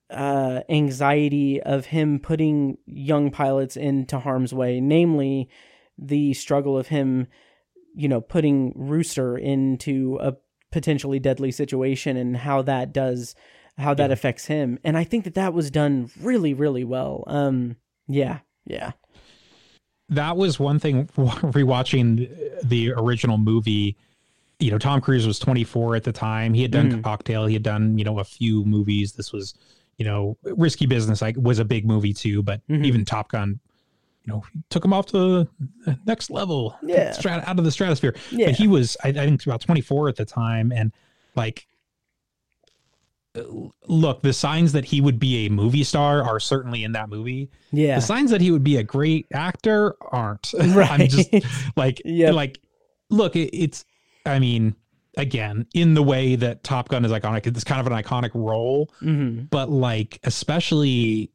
[0.09, 5.49] uh anxiety of him putting young pilots into harm's way, namely
[5.97, 7.27] the struggle of him,
[7.95, 10.33] you know, putting Rooster into a
[10.71, 13.33] potentially deadly situation and how that does
[13.77, 14.79] how that affects him.
[14.83, 17.23] And I think that that was done really really well.
[17.27, 17.77] Um
[18.07, 18.93] yeah, yeah.
[20.10, 22.30] That was one thing rewatching
[22.64, 23.95] the original movie
[24.60, 27.03] you know tom cruise was 24 at the time he had done Mhm.
[27.03, 29.53] cocktail he had done you know a few movies this was
[29.97, 32.86] you know risky business like was a big movie too but Mhm.
[32.86, 33.60] even top gun
[34.24, 35.47] you know took him off to
[35.86, 37.12] the next level Yeah.
[37.12, 38.47] strat- out of the stratosphere Yeah.
[38.47, 40.91] but he was I, I think about 24 at the time and
[41.36, 41.68] like
[43.88, 47.49] look the signs that he would be a movie star are certainly in that movie
[47.71, 47.95] Yeah.
[47.95, 50.53] the signs that he would be a great actor aren't.
[50.75, 50.91] Right.
[51.01, 51.29] I'm just
[51.75, 52.33] like, Yep.
[52.33, 52.59] like,
[53.09, 53.85] look, it, it's,
[54.25, 54.75] I mean,
[55.17, 58.91] again, in the way that Top Gun is iconic, it's kind of an iconic role,
[58.99, 61.31] hmm but like, especially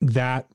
[0.00, 0.46] that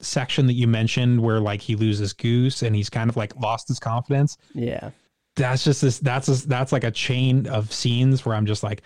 [0.00, 3.68] section that you mentioned where like he loses Goose and he's kind of like lost
[3.68, 4.36] his confidence.
[4.54, 4.90] Yeah.
[5.36, 8.82] That's just this, that's, a, that's like a chain of scenes where I'm just like,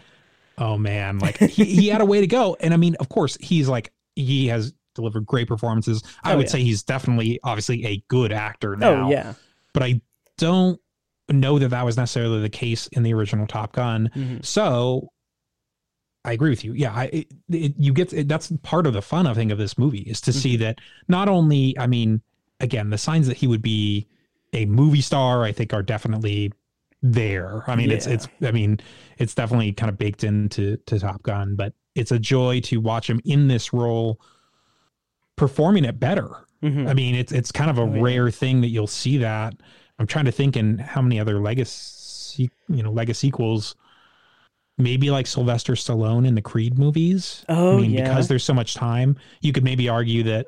[0.59, 2.57] oh man, like he, he had a way to go.
[2.61, 6.03] And I mean, of course, he's like, he has delivered great performances.
[6.25, 6.53] I Oh, would yeah.
[6.53, 9.07] say he's definitely, obviously, a good actor now.
[9.07, 9.35] Oh yeah.
[9.75, 10.01] But I
[10.39, 10.81] don't
[11.29, 14.11] know that that was necessarily the case in the original Top Gun.
[14.15, 14.45] Mhm.
[14.45, 15.11] So
[16.25, 16.73] I agree with you.
[16.73, 19.59] Yeah, I, it, it, you get it, that's part of the fun I think of
[19.59, 20.41] this movie is to Mm-hmm.
[20.41, 22.21] see that not only, I mean,
[22.59, 24.09] again, the signs that he would be
[24.53, 26.53] a movie star, I think, are definitely
[27.13, 27.63] there.
[27.69, 28.15] I mean, it's Yeah.
[28.15, 28.79] it's I mean,
[29.19, 33.09] it's definitely kind of baked into to Top Gun, but it's a joy to watch
[33.09, 34.21] him in this role
[35.37, 36.31] performing it better.
[36.63, 36.89] Mhm.
[36.89, 38.01] I mean, it's it's kind of a Oh, yeah.
[38.03, 39.55] rare thing that you'll see that.
[39.99, 43.75] I'm trying to think in how many other legacy, you know, legacy sequels.
[44.79, 47.45] Maybe like Sylvester Stallone in the Creed movies.
[47.49, 48.03] Oh, I mean, yeah.
[48.09, 50.47] because there's so much time, you could maybe argue that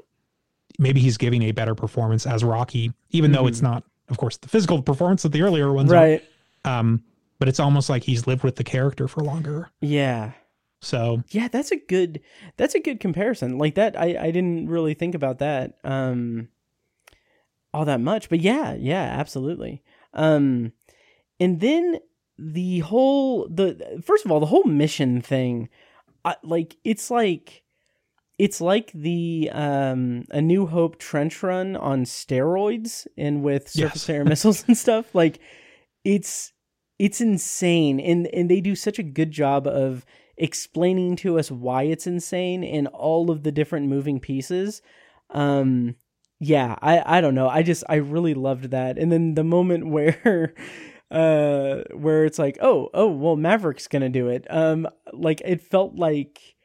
[0.79, 4.49] maybe he's giving a better performance as Rocky, even though it's not, of course, the
[4.49, 5.91] physical performance that the earlier ones.
[5.91, 6.21] are.
[6.65, 7.03] Um,
[7.39, 9.71] but it's almost like he's lived with the character for longer.
[9.81, 10.33] Yeah.
[10.81, 12.21] So Yeah, that's a good
[12.57, 13.59] that's a good comparison.
[13.59, 16.49] Like that I I didn't really think about that um
[17.75, 19.83] all that much, but yeah, yeah, absolutely.
[20.15, 20.73] Um
[21.41, 21.99] and then
[22.39, 25.69] the whole the first of all, the whole mission thing
[26.25, 27.63] I, like it's like
[28.39, 34.11] it's like the um a new hope trench run on steroids and with surface Yes.
[34.11, 35.41] air missiles and stuff like
[36.05, 36.53] it's
[36.99, 38.01] it's insane.
[38.01, 40.05] And and they do such a good job of
[40.37, 44.83] explaining to us why it's insane and all of the different moving pieces.
[45.31, 45.97] Um
[46.41, 47.49] yeah i i don't know.
[47.49, 48.99] I just i really loved that.
[48.99, 50.55] And then the moment where
[51.11, 54.47] uh where it's like oh oh well maverick's gonna do it.
[54.51, 56.57] Um like it felt like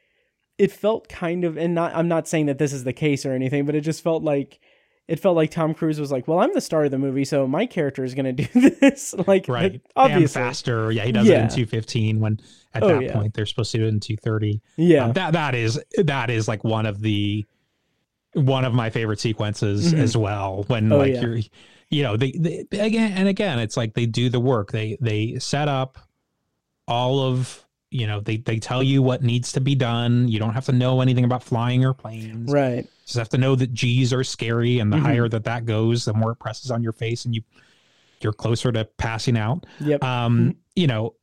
[0.58, 3.32] it felt kind of and not i'm not saying that this is the case or
[3.32, 4.60] anything but it just felt like
[5.06, 7.46] it felt like Tom Cruise was like, "Well, I'm the star of the movie, so
[7.46, 10.90] my character is going to do this." like, right, obviously, and faster.
[10.90, 12.40] Yeah, he does it in 215 when
[12.74, 13.12] at Oh, that yeah.
[13.12, 14.60] point they're supposed to do it in 230.
[14.76, 17.44] yeah, Um, that that is that is like one of the
[18.32, 19.98] one of my favorite sequences Mhm.
[20.00, 21.20] as well when Oh, like yeah.
[21.20, 21.38] you're
[21.90, 25.38] you know they, they again and again it's like they do the work they they
[25.38, 25.98] set up
[26.88, 30.54] all of you know they they tell you what needs to be done you don't
[30.54, 34.12] have to know anything about flying or planes right, just have to know that g's
[34.12, 35.02] are scary and the Mhm.
[35.02, 37.42] higher that that goes the more it presses on your face and you
[38.20, 39.66] you're closer to passing out.
[39.80, 41.14] Yep, um you know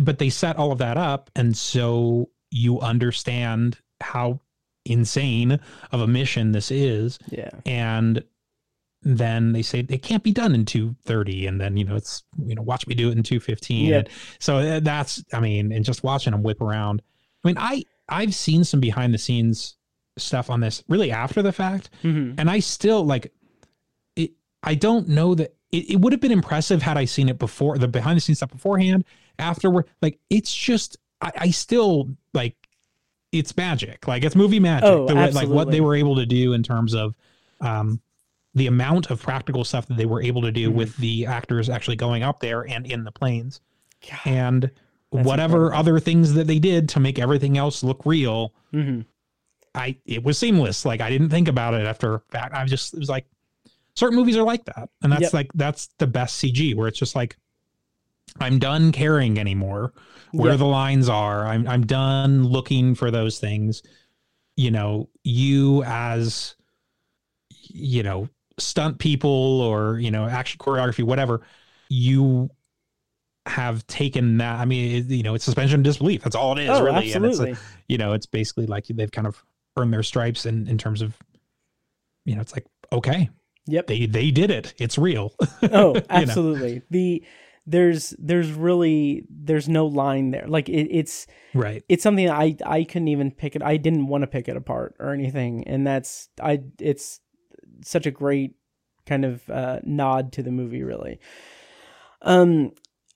[0.00, 4.40] but they set all of that up and so you understand how
[4.84, 5.58] insane
[5.92, 7.18] of a mission this is.
[7.30, 8.22] Yeah, and
[9.02, 12.54] then they say it can't be done in 230 and then you know it's you
[12.54, 14.02] know watch me do it in 215 Yeah.
[14.38, 17.02] So uh, that's i mean and just watching them whip around.
[17.44, 19.76] I mean i i've seen some behind the scenes
[20.18, 23.32] stuff on this really after the fact hmm and I still like
[24.16, 24.32] it.
[24.62, 27.78] I don't know that it, it would have been impressive had I seen it before
[27.78, 29.04] the behind the scenes stuff beforehand.
[29.38, 32.54] Afterward, like it's just I, I still like
[33.32, 34.06] it's magic.
[34.06, 34.88] Like it's movie magic.
[34.90, 37.14] Oh, the way, like what they were able to do in terms of
[37.62, 38.00] um
[38.54, 40.74] the amount of practical stuff that they were able to do Mhm.
[40.74, 43.62] with the actors actually going up there and in the planes
[44.06, 44.20] God.
[44.26, 44.70] and
[45.08, 45.78] whatever incredible.
[45.94, 48.52] other things that they did to make everything else look real.
[48.70, 49.00] hmm
[49.74, 50.84] I it was seamless.
[50.84, 52.54] Like I didn't think about it after that.
[52.54, 53.26] I just it was like
[53.94, 55.32] certain movies are like that, and that's Yep.
[55.32, 57.36] like that's the best CG where it's just like
[58.40, 59.92] I'm done caring anymore
[60.32, 60.56] where Yeah.
[60.56, 61.46] the lines are.
[61.46, 63.82] I'm I'm done looking for those things.
[64.56, 66.54] You know, you as
[67.74, 69.30] you know, stunt people
[69.62, 71.40] or, you know, action choreography, whatever,
[71.88, 72.50] you
[73.46, 74.60] have taken that.
[74.60, 76.22] I mean, it, you know, it's suspension of disbelief.
[76.22, 77.12] That's all it is, oh, really.
[77.12, 77.56] And it's a,
[77.88, 79.42] you know, it's basically like they've kind of
[79.76, 81.16] earned their stripes in, in terms of,
[82.24, 83.30] you know, it's like, okay,
[83.66, 83.86] yep.
[83.86, 84.74] they they did it.
[84.78, 85.34] It's real.
[85.62, 86.02] oh, know.
[86.10, 86.82] absolutely.
[86.90, 87.24] The
[87.66, 90.46] there's there's really there's no line there.
[90.46, 91.82] Like it, it's right.
[91.88, 93.62] it's something that I I couldn't even pick it.
[93.62, 96.62] I didn't want to pick it apart or anything, and that's I.
[96.80, 97.20] It's
[97.84, 98.54] such a great
[99.06, 101.20] kind of uh, nod to the movie, really.
[102.22, 102.72] Um,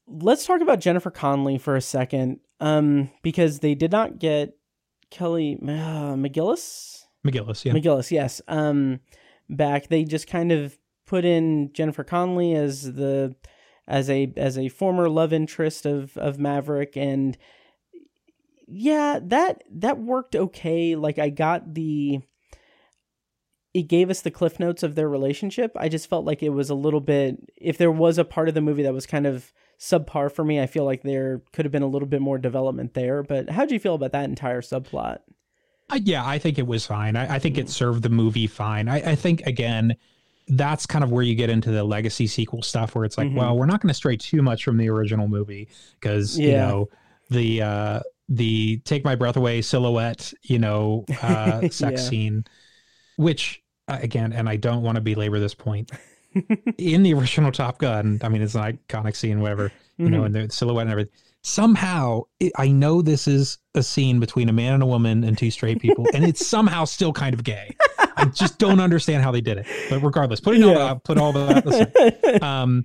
[0.06, 4.56] let's talk about Jennifer Connelly for a second, um, because they did not get
[5.10, 7.04] Kelly uh, McGillis.
[7.26, 7.72] McGillis, yeah.
[7.72, 8.40] McGillis, yes.
[8.48, 9.00] Um,
[9.48, 13.34] back they just kind of put in Jennifer Connelly as the
[13.88, 17.36] as a as a former love interest of of Maverick, and
[18.66, 20.96] yeah, that that worked okay.
[20.96, 22.20] Like I got the
[23.74, 25.72] it gave us the cliff notes of their relationship.
[25.76, 28.54] I just felt like it was a little bit if there was a part of
[28.54, 31.72] the movie that was kind of subpar for me, I feel like there could have
[31.72, 33.22] been a little bit more development there.
[33.22, 35.18] But how do you feel about that entire subplot?
[35.90, 37.14] I, yeah, I think it was fine.
[37.16, 38.88] I, I think it served the movie fine.
[38.88, 39.96] I, I think again,
[40.48, 43.34] that's kind of where you get into the legacy sequel stuff, where it's like, Mhm.
[43.36, 45.68] well, we're not going to stray too much from the original movie
[46.00, 46.88] because you know
[47.30, 52.08] the uh, the take my breath away silhouette, you know, uh, sex Yeah.
[52.08, 52.44] scene,
[53.16, 55.90] which uh, again, and I don't want to belabor this point.
[56.78, 60.26] In the original Top Gun, I mean, it's an iconic scene, whatever, you know, Mhm.
[60.26, 61.12] and the silhouette and everything.
[61.42, 65.38] Somehow, it, I know this is a scene between a man and a woman and
[65.38, 67.74] two straight people, and it's somehow still kind of gay.
[68.16, 69.66] I just don't understand how they did it.
[69.88, 72.84] But regardless, putting all that, put all that um,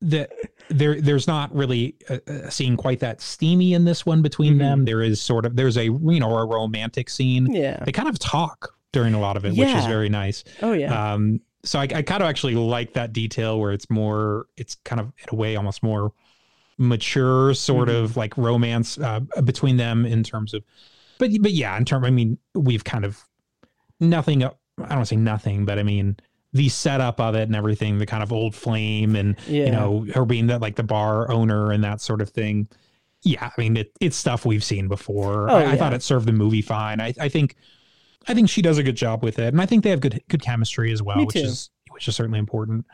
[0.00, 0.30] that
[0.70, 4.58] there there's not really a, a scene quite that steamy in this one between Mhm.
[4.58, 4.84] them.
[4.86, 7.52] There is sort of there's a you know a romantic scene.
[7.52, 7.82] yeah.
[7.84, 10.44] They kind of talk during a lot of it, which is very nice.
[10.62, 11.12] Oh yeah.
[11.14, 15.00] Um, so I, I kind of actually like that detail where it's more, it's kind
[15.00, 16.12] of in a way almost more
[16.78, 18.04] mature sort Mm-hmm.
[18.04, 20.62] of like romance uh, between them in terms of,
[21.18, 23.24] but but yeah, in terms, I mean, we've kind of
[24.00, 24.44] nothing.
[24.44, 26.16] I don't say nothing, but I mean
[26.52, 29.64] the setup of it and everything, the kind of old flame and Yeah.
[29.66, 32.68] you know her being that like the bar owner and that sort of thing.
[33.22, 35.50] Yeah, I mean it, it's stuff we've seen before.
[35.50, 37.00] Oh, I, I thought it served the movie fine.
[37.00, 37.56] I, I think
[38.28, 40.22] I think she does a good job with it, and I think they have good
[40.28, 42.84] good chemistry as well, which is which is certainly important.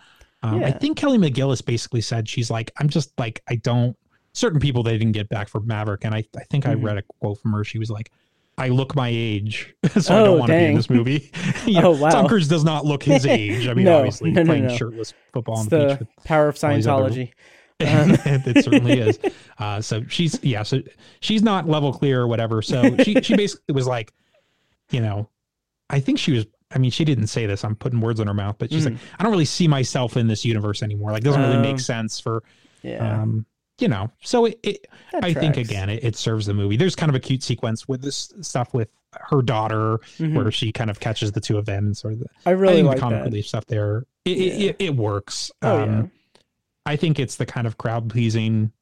[0.43, 3.97] Um, I think Kelly McGillis basically said she's like, I'm just like I don't.
[4.33, 6.85] Certain people they didn't get back for Maverick, and I I think I Mhm.
[6.85, 7.65] read a quote from her.
[7.65, 8.11] She was like,
[8.59, 11.31] I look my age, so I Oh, don't want to be in this movie.
[11.67, 12.11] You Oh, know, wow.
[12.11, 13.67] Tom Cruise does not look his age.
[13.69, 16.25] I mean, No, obviously no, no, playing shirtless football it's on the beach the with
[16.25, 17.33] power of all these other- Scientology.
[17.81, 19.19] Um, it certainly is.
[19.59, 20.81] Uh, so she's yeah, so
[21.21, 22.63] she's not level clear or whatever.
[22.63, 24.13] So she she basically was like,
[24.95, 25.29] you know,
[25.91, 26.47] I think she was.
[26.75, 27.65] I mean, she didn't say this.
[27.65, 30.27] I'm putting words in her mouth, but she's like, I don't really see myself in
[30.27, 31.13] this universe anymore.
[31.13, 32.43] Like, it doesn't really Um, make sense for,
[32.83, 33.21] yeah.
[33.23, 33.47] um,
[33.79, 34.11] you know.
[34.23, 34.87] So it, it
[35.23, 36.77] I think again, it, it serves the movie.
[36.77, 40.35] There's kind of a cute sequence with this stuff with her daughter, Mhm.
[40.35, 42.21] where she kind of catches the two of them and sort of.
[42.21, 43.25] The, I I really think like the comic that.
[43.27, 44.71] relief stuff there, it, it, Yeah.
[44.71, 45.53] it, it works.
[45.63, 46.41] Oh, um, yeah.
[46.87, 48.73] I think it's the kind of crowd pleasing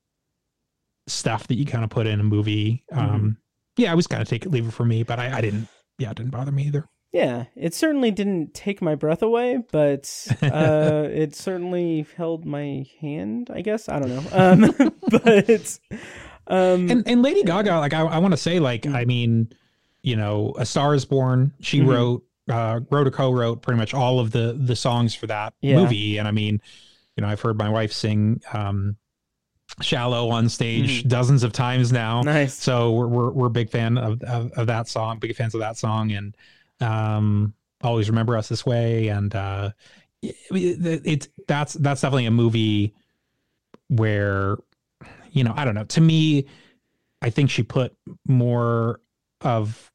[1.09, 2.85] stuff that you kind of put in a movie.
[2.93, 2.99] Mm-hmm.
[3.15, 3.37] Um,
[3.77, 5.69] yeah, I was kind of take it leave it for me, but I, I didn't.
[5.99, 6.89] Yeah, it didn't bother me either.
[7.13, 13.51] Yeah, it certainly didn't take my breath away, but uh, it certainly held my hand.
[13.53, 15.79] I guess I don't know, um, but
[16.47, 19.51] um, And and Lady Gaga, like I, I want to say, like I mean,
[20.03, 21.53] you know, A Star Is Born.
[21.61, 21.87] She Mhm.
[21.89, 25.77] wrote, uh, wrote or co-wrote pretty much all of the the songs for that Yeah.
[25.77, 26.17] movie.
[26.17, 26.63] And I mean,
[27.17, 28.97] you know, I've heard my wife sing um,
[29.81, 32.19] "Shallow" on stage dozens of times now.
[32.21, 32.27] Mm-hmm.
[32.29, 32.55] nice.
[32.55, 35.61] So we're we're we're a big fan of, of of that song, big fans of
[35.61, 36.37] that song, and
[36.81, 39.09] um, always remember us this way.
[39.09, 39.71] And uh,
[40.23, 42.95] it, it- it's that's that's definitely a movie
[43.89, 44.57] where
[45.31, 45.85] you know I don't know.
[45.85, 46.47] To me,
[47.21, 47.95] I think she put
[48.27, 49.01] more
[49.41, 49.92] of.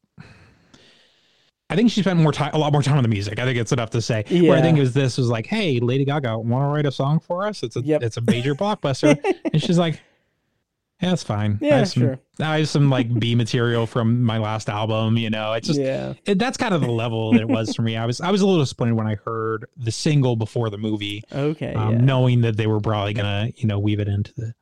[1.70, 3.38] I think she spent more time, a lot more time on the music.
[3.38, 4.24] I think it's enough to say.
[4.30, 6.92] Where I think it was this was like, hey, Lady Gaga, want to write a
[6.92, 7.62] song for us?
[7.62, 8.02] It's a Yep.
[8.02, 9.18] it's a major blockbuster,
[9.52, 10.00] and she's like,
[11.02, 11.58] yeah, it's fine.
[11.62, 12.18] I Yeah, have some, sure.
[12.40, 15.16] I have some like B material from my last album.
[15.16, 17.82] You know, it's just yeah, it, that's kind of the level that it was for
[17.82, 17.96] me.
[17.96, 21.22] I was I was a little disappointed when I heard the single before the movie,
[21.32, 22.00] okay, um, yeah.
[22.00, 24.54] knowing that they were probably gonna you know weave it into the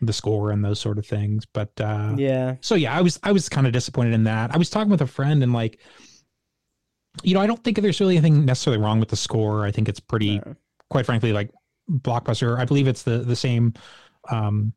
[0.00, 1.44] the score and those sort of things.
[1.44, 4.54] But uh, yeah, so yeah, I was I was kind of disappointed in that.
[4.54, 5.78] I was talking with a friend and like,
[7.22, 9.64] you know, I don't think there's really anything necessarily wrong with the score.
[9.66, 10.54] I think it's pretty, Uh,
[10.90, 11.50] quite frankly, like
[11.90, 12.58] blockbuster.
[12.58, 13.74] I believe it's the the same
[14.30, 14.72] um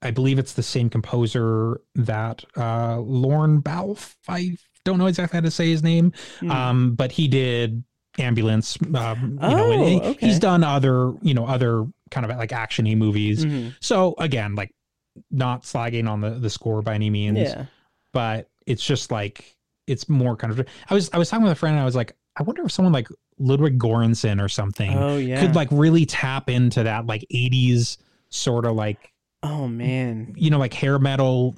[0.00, 4.14] I believe it's the same composer that uh, Lorne Balfe.
[4.28, 6.50] I don't know exactly how to say his name, Hmm.
[6.52, 7.82] um, but he did
[8.18, 8.78] Ambulance.
[8.94, 10.26] Um, you know, and Oh, okay.
[10.26, 13.44] he's done other, you know, other kind of like actiony movies.
[13.44, 13.74] Mhm.
[13.80, 14.72] So again, like
[15.32, 17.66] not slagging on the the score by any means, Yeah.
[18.12, 19.56] but it's just like
[19.88, 20.66] it's more kind of.
[20.88, 22.72] I was I was talking with a friend and I was like, I wonder if
[22.72, 23.08] someone like
[23.38, 25.40] Ludwig Göransson or something Oh yeah.
[25.40, 27.98] could like really tap into that like 80s
[28.30, 29.12] sort of like
[29.42, 30.34] oh man.
[30.36, 31.54] you know like hair metal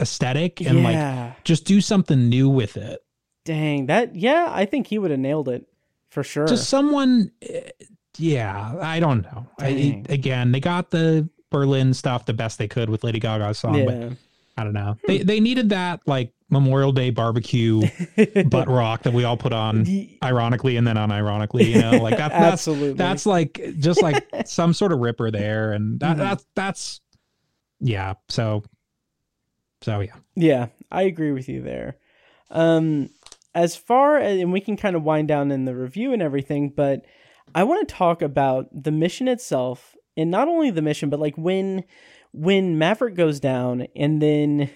[0.00, 3.00] aesthetic and like just do something new with it
[3.44, 3.86] Dang.
[3.86, 5.66] That yeah, I think he would have nailed it
[6.10, 6.46] for sure.
[6.46, 7.70] just someone eh,
[8.18, 12.90] yeah i don't know I, again they got the berlin stuff the best they could
[12.90, 14.12] with lady gaga's song but
[14.58, 17.80] i don't know they they needed that like memorial day barbecue
[18.46, 19.86] butt rock that we all put on
[20.22, 22.94] ironically and then unironically you know like that, that's Absolutely.
[22.94, 26.18] that's like just like some sort of ripper there and that, Mhm.
[26.20, 27.00] that's that's
[27.80, 28.62] yeah so
[29.82, 31.96] so yeah Yeah, I agree with you there.
[32.50, 33.10] Um,
[33.54, 36.70] as far as, and we can kind of wind down in the review and everything,
[36.70, 37.04] but
[37.54, 41.36] I want to talk about the mission itself, and not only the mission, but like
[41.38, 41.84] when
[42.32, 44.70] when Maverick goes down, and then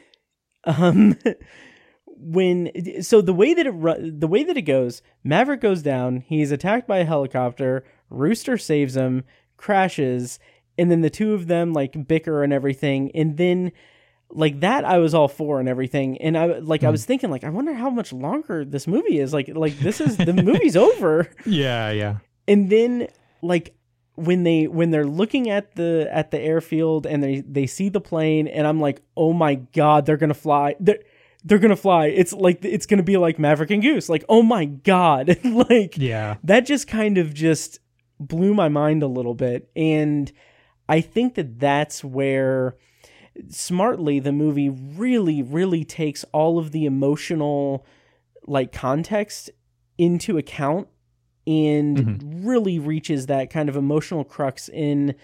[0.67, 1.19] um
[2.07, 6.51] when so the way that it the way that it goes, Maverick goes down, he's
[6.51, 9.25] attacked by a helicopter, Rooster saves him,
[9.57, 10.39] crashes,
[10.79, 13.73] and then the two of them like bicker and everything, and then
[14.31, 16.19] like that I was all for and everything.
[16.19, 19.33] And I like I was thinking like I wonder how much longer this movie is.
[19.33, 21.31] Like like this is the movie's over.
[21.47, 22.17] yeah yeah
[22.49, 23.09] And then
[23.43, 23.75] like
[24.17, 28.01] when they when they're looking at the at the airfield and they they see the
[28.01, 31.01] plane and I'm like, "Oh my god, they're going to fly." They're
[31.45, 32.07] they're going to fly.
[32.07, 34.09] It's like it's going to be like Maverick and Goose.
[34.09, 37.81] Like, "Oh my god." like yeah that just kind of just
[38.21, 40.33] blew my mind a little bit and
[40.89, 42.77] i think that that's where
[43.49, 47.85] smartly the movie really really takes all of the emotional
[48.47, 49.51] like context
[49.99, 50.89] into account
[51.47, 55.15] and really reaches that kind of emotional crux in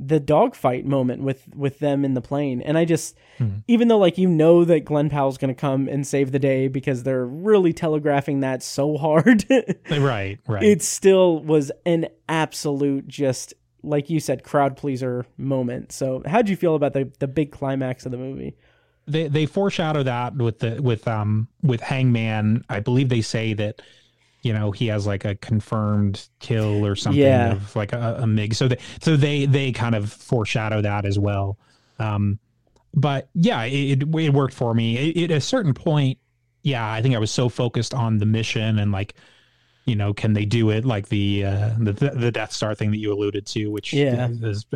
[0.00, 2.60] the dogfight moment with with them in the plane.
[2.60, 3.16] And i just
[3.68, 6.68] even though like you know that glenn powell's going to come and save the day
[6.68, 9.44] because they're really telegraphing that so hard
[9.90, 10.62] right right.
[10.62, 13.54] it still was an absolute just
[13.84, 15.92] like you said crowd pleaser moment.
[15.92, 18.56] So how'd you feel about the, the big climax of the movie?
[19.06, 22.64] They they foreshadow that with the with um with hangman.
[22.70, 23.82] I believe they say that
[24.44, 27.52] you know he has like a confirmed kill or something Yeah.
[27.52, 31.18] of like a, a mig so they so they they kind of foreshadow that as
[31.18, 31.58] well
[31.98, 32.38] um
[32.94, 36.18] but yeah it, it, it worked for me it, at a certain point
[36.62, 39.14] yeah i think i was so focused on the mission and like
[39.86, 42.98] you know can they do it like the uh the, the death star thing that
[42.98, 44.28] you alluded to which Yeah.
[44.28, 44.66] is, is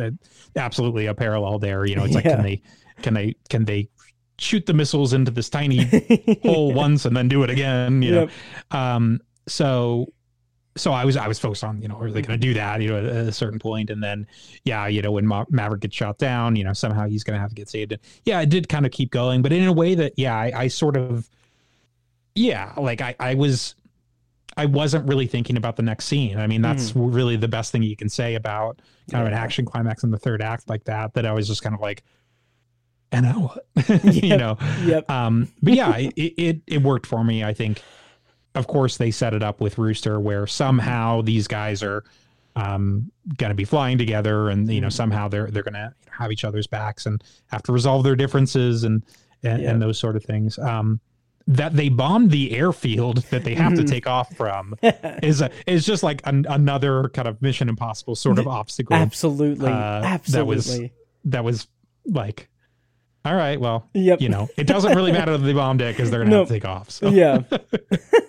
[0.55, 2.35] absolutely a parallel there you know it's like Yeah.
[2.35, 2.61] can they
[3.01, 3.89] can they can they
[4.37, 5.89] shoot the missiles into this tiny
[6.43, 8.29] hole once and then do it again you Yep.
[8.71, 10.11] know um so
[10.77, 12.81] so i was i was focused on you know are they going to do that
[12.81, 14.25] you know at a certain point and then
[14.63, 17.39] yeah you know when Ma- maverick gets shot down you know somehow he's going to
[17.41, 19.73] have to get saved and yeah it did kind of keep going but in a
[19.73, 21.29] way that yeah i, I sort of
[22.35, 23.75] yeah like i i was
[24.57, 26.37] i wasn't really thinking about the next scene.
[26.37, 28.81] I mean that's really the best thing you can say about
[29.11, 31.63] kind of an action climax in the third act like that that i was just
[31.63, 32.03] kind of like
[33.11, 34.03] and now what?
[34.13, 34.57] You know?
[34.83, 35.09] Yep.
[35.09, 37.81] Um but yeah it, it it worked for me i think
[38.59, 42.03] of course they set it up with rooster where somehow these guys are
[42.55, 46.31] um going to be flying together and you know somehow they're they're going to have
[46.31, 49.03] each other's backs and have to resolve their differences and
[49.43, 49.71] and, Yeah.
[49.71, 50.59] and those sort of things.
[50.59, 50.99] Um
[51.47, 54.75] that they bombed the airfield that they have to take off from
[55.23, 59.71] is a, is just like an, another kind of mission impossible sort of obstacle absolutely.
[59.71, 60.79] uh, absolutely that was
[61.25, 61.67] that was
[62.05, 62.49] like
[63.25, 64.21] all right well Yep.
[64.21, 66.39] you know it doesn't really matter that they bombed it because they're gonna No.
[66.39, 67.41] have to take off so yeah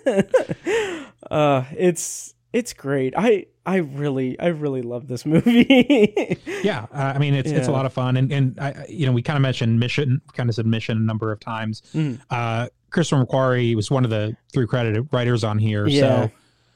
[1.31, 7.17] uh it's it's great i i really i really love this movie yeah uh, i
[7.17, 9.41] mean it's it's a lot of fun and and I, you know we kind of
[9.41, 12.19] mentioned mission kind of said mission a number of times Mm.
[12.29, 16.27] uh christopher mcquarrie was one of the three credited writers on here Yeah.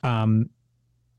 [0.03, 0.49] so um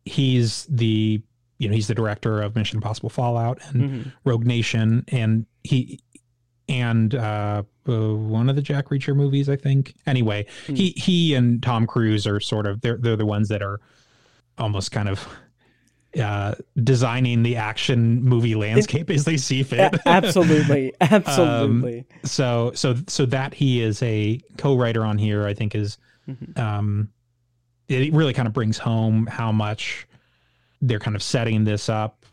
[0.04, 1.20] he's the
[1.58, 4.12] you know he's the director of mission impossible fallout and Mhm.
[4.24, 6.00] rogue nation and he
[6.68, 9.94] and uh, uh one of the jack reacher movies i think.
[10.06, 10.74] Anyway Hmm.
[10.74, 13.80] he he and tom cruise are sort of they're they're the ones that are
[14.58, 15.26] almost kind of
[16.20, 19.94] uh designing the action movie landscape as they see fit.
[20.06, 20.94] Absolutely.
[21.00, 22.06] Absolutely.
[22.24, 25.98] so so so that he is a co-writer on here i think is
[26.28, 26.58] Mhm.
[26.58, 27.08] um
[27.88, 30.08] it really kind of brings home how much
[30.82, 32.24] they're kind of setting this up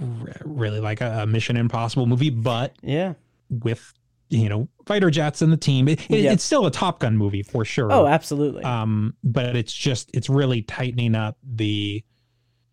[0.00, 0.06] r-
[0.44, 3.14] really like a, a mission impossible movie but yeah
[3.50, 3.92] with
[4.30, 5.88] you know fighter jets and the team.
[5.88, 6.32] It, it- Yep.
[6.34, 7.92] It's still a Top Gun movie for sure.
[7.92, 8.62] Oh, absolutely.
[8.64, 12.02] um, but it's just it's really tightening up the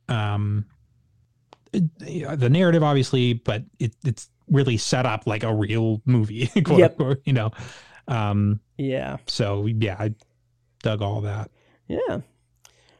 [0.07, 0.65] um
[1.73, 6.47] the narrative, obviously, but it, it's really set up like a real movie.
[6.63, 6.91] quote Yep.
[6.91, 7.51] unquote, you know.
[8.07, 9.17] Um, yeah.
[9.27, 10.13] so yeah, I
[10.81, 11.51] dug all that.
[11.87, 12.19] Yeah.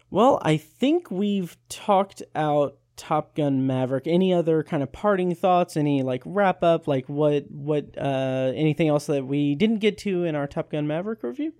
[0.09, 4.08] Well, I think we've talked out Top Gun Maverick.
[4.08, 5.78] Any other kind of parting thoughts?
[5.78, 6.88] Any like wrap up?
[6.88, 10.88] Like what what uh anything else that we didn't get to in our Top Gun
[10.88, 11.54] Maverick review?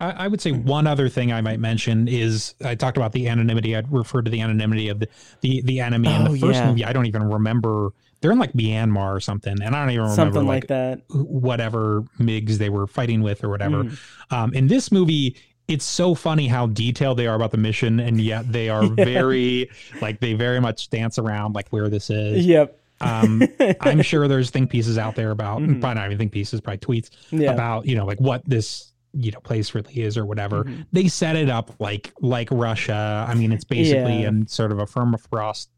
[0.00, 3.26] I, I would say one other thing I might mention is I talked about the
[3.26, 3.74] anonymity.
[3.74, 5.08] I'd refer to the anonymity of the
[5.40, 6.68] the, the enemy in Oh, the first yeah.
[6.68, 6.84] movie.
[6.84, 7.90] I don't even remember.
[8.20, 11.02] They're in like Myanmar or something, and I don't even remember Something like, like that.
[11.08, 13.84] whatever MIGs they were fighting with or whatever.
[13.84, 13.98] Mm.
[14.30, 15.36] Um, in this movie,
[15.68, 19.70] it's so funny how detailed they are about the mission, and yet they are very
[20.00, 22.44] like they very much dance around like where this is.
[22.46, 22.80] Yep.
[23.00, 23.42] Um,
[23.80, 25.80] I'm sure there's think pieces out there about Mhm.
[25.80, 27.52] probably not even think pieces, probably tweets Yeah.
[27.52, 30.64] about you know like what this you know place really is or whatever.
[30.64, 30.86] Mhm.
[30.92, 33.26] They set it up like like Russia.
[33.28, 34.28] I mean, it's basically Yeah.
[34.28, 35.68] in sort of a permafrost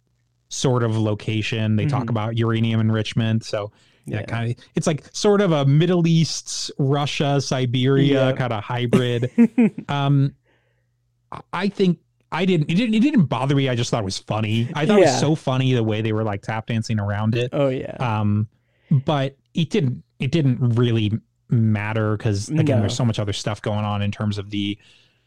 [0.48, 1.76] sort of location.
[1.76, 2.10] They talk Mhm.
[2.10, 3.70] about uranium enrichment, so
[4.10, 4.24] yeah, Yeah.
[4.26, 8.32] kind of it's like sort of a Middle East, Russia, Siberia Yeah.
[8.32, 9.30] kind of hybrid.
[9.88, 10.34] um,
[11.52, 11.98] I- think
[12.32, 13.68] I didn't it didn't it didn't bother me.
[13.68, 14.68] I just thought it was funny.
[14.74, 17.50] I thought it was so funny the way they were like tap dancing around it.
[17.52, 17.96] oh yeah.
[17.98, 18.48] Um,
[18.90, 21.12] but it didn't it didn't really
[21.48, 22.80] matter because again, No.
[22.80, 24.78] there's so much other stuff going on in terms of the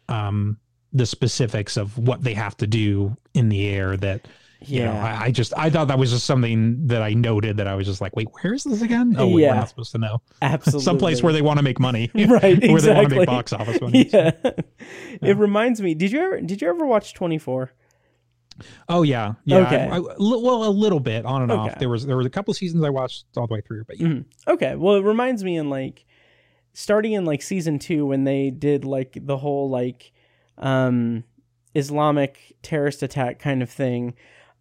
[0.07, 0.57] um
[0.93, 4.27] the specifics of what they have to do in the air that
[4.65, 5.19] you know, yeah.
[5.21, 7.85] I, I just I thought that was just something that I noted that I was
[7.87, 9.15] just like, wait, where is this again?
[9.17, 9.49] Oh, wait, Yeah.
[9.51, 10.21] we're not supposed to know.
[10.41, 10.83] Absolutely.
[10.83, 13.17] Someplace where they want to make money, right where they want to exactly.
[13.19, 14.09] make box office money.
[14.11, 14.31] Yeah.
[15.21, 15.93] It reminds me.
[15.95, 17.71] Did you ever did you ever watch 24?
[18.87, 19.57] Oh yeah, yeah.
[19.65, 19.87] Okay.
[19.91, 21.71] I, I- well, a little bit on and Okay.
[21.71, 21.79] off.
[21.79, 24.07] There was there was a couple seasons I watched all the way through, but yeah.
[24.07, 24.25] Mhm.
[24.47, 24.75] Okay.
[24.75, 26.05] Well, it reminds me in like
[26.73, 30.11] starting in like season 2 when they did like the whole like
[30.59, 31.23] um
[31.75, 34.13] Islamic terrorist attack kind of thing.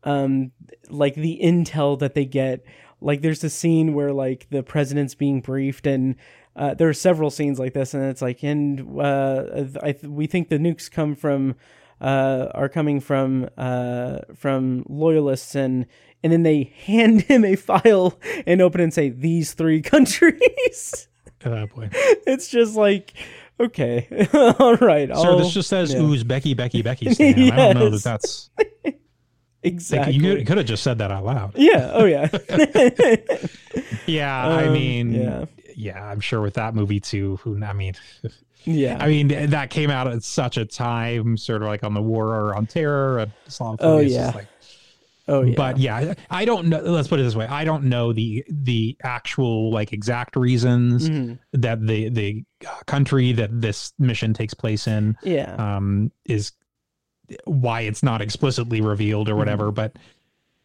[0.04, 0.52] Um
[0.88, 2.64] like the intel that they get
[3.00, 6.14] like there's a scene where like the president's being briefed and
[6.54, 9.44] uh, there are several scenes like this and it's like and uh,
[9.82, 11.56] I th- we think the nukes come from
[12.00, 15.86] uh, are coming from uh, from loyalists and
[16.22, 21.08] and then they hand him a file and open it and say these three countries.
[21.44, 21.88] Oh boy.
[21.92, 23.14] it's just like
[23.58, 24.28] okay,
[24.60, 25.10] all right.
[25.10, 26.00] I'll- this just says yeah.
[26.00, 27.50] "Ooh's Becky, Becky, Becky." Stan.
[27.52, 28.50] I don't know that that's.
[29.62, 30.14] Exactly.
[30.14, 31.52] You could, have just said that out loud.
[31.56, 31.90] yeah.
[31.94, 32.28] Oh yeah.
[34.06, 35.44] Yeah, I Um, mean, yeah.
[35.76, 36.04] yeah.
[36.04, 37.36] I'm sure with that movie too.
[37.42, 37.94] Who I mean,
[38.64, 38.98] yeah.
[39.00, 42.26] I mean that came out at such a time, sort of like on the war
[42.28, 43.78] or on terror, and Islamophobia.
[43.80, 44.32] Oh, yeah.
[44.34, 44.46] like,
[45.28, 45.54] oh yeah.
[45.56, 46.80] But yeah, I don't know.
[46.80, 51.38] Let's put it this way: I don't know the the actual like exact reasons Mhm.
[51.52, 55.54] that the the uh, country that this mission takes place in yeah.
[55.76, 56.52] um, is
[57.44, 59.70] why it's not explicitly revealed or whatever.
[59.70, 59.96] But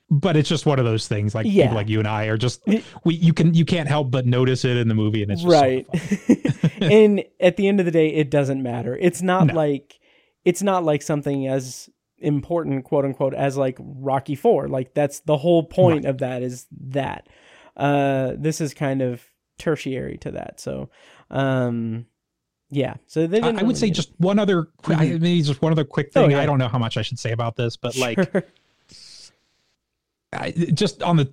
[0.10, 1.36] but it's just one of those things.
[1.36, 1.56] Like Mm-hmm.
[1.58, 1.64] Yeah.
[1.66, 2.62] people like you and I are just
[3.04, 5.52] we you can you can't help but notice it in the movie, and it's just
[5.60, 9.48] sort of right and at the end of the day it doesn't matter it's not
[9.48, 9.54] No.
[9.56, 10.00] like
[10.46, 11.90] it's not like something as
[12.20, 16.66] important quote unquote as like rocky 4 like that's the whole point of that is
[16.88, 17.28] that
[17.76, 19.22] uh this is kind of
[19.60, 20.90] tertiary to that so
[21.30, 22.06] um
[22.70, 25.72] yeah so they I, I would say just one other qu- I, maybe just one
[25.72, 26.32] other quick Oh, thing.
[26.32, 26.42] yeah.
[26.42, 28.44] I don't know how much I should say about this, but like Sure.
[30.34, 31.32] I, just on the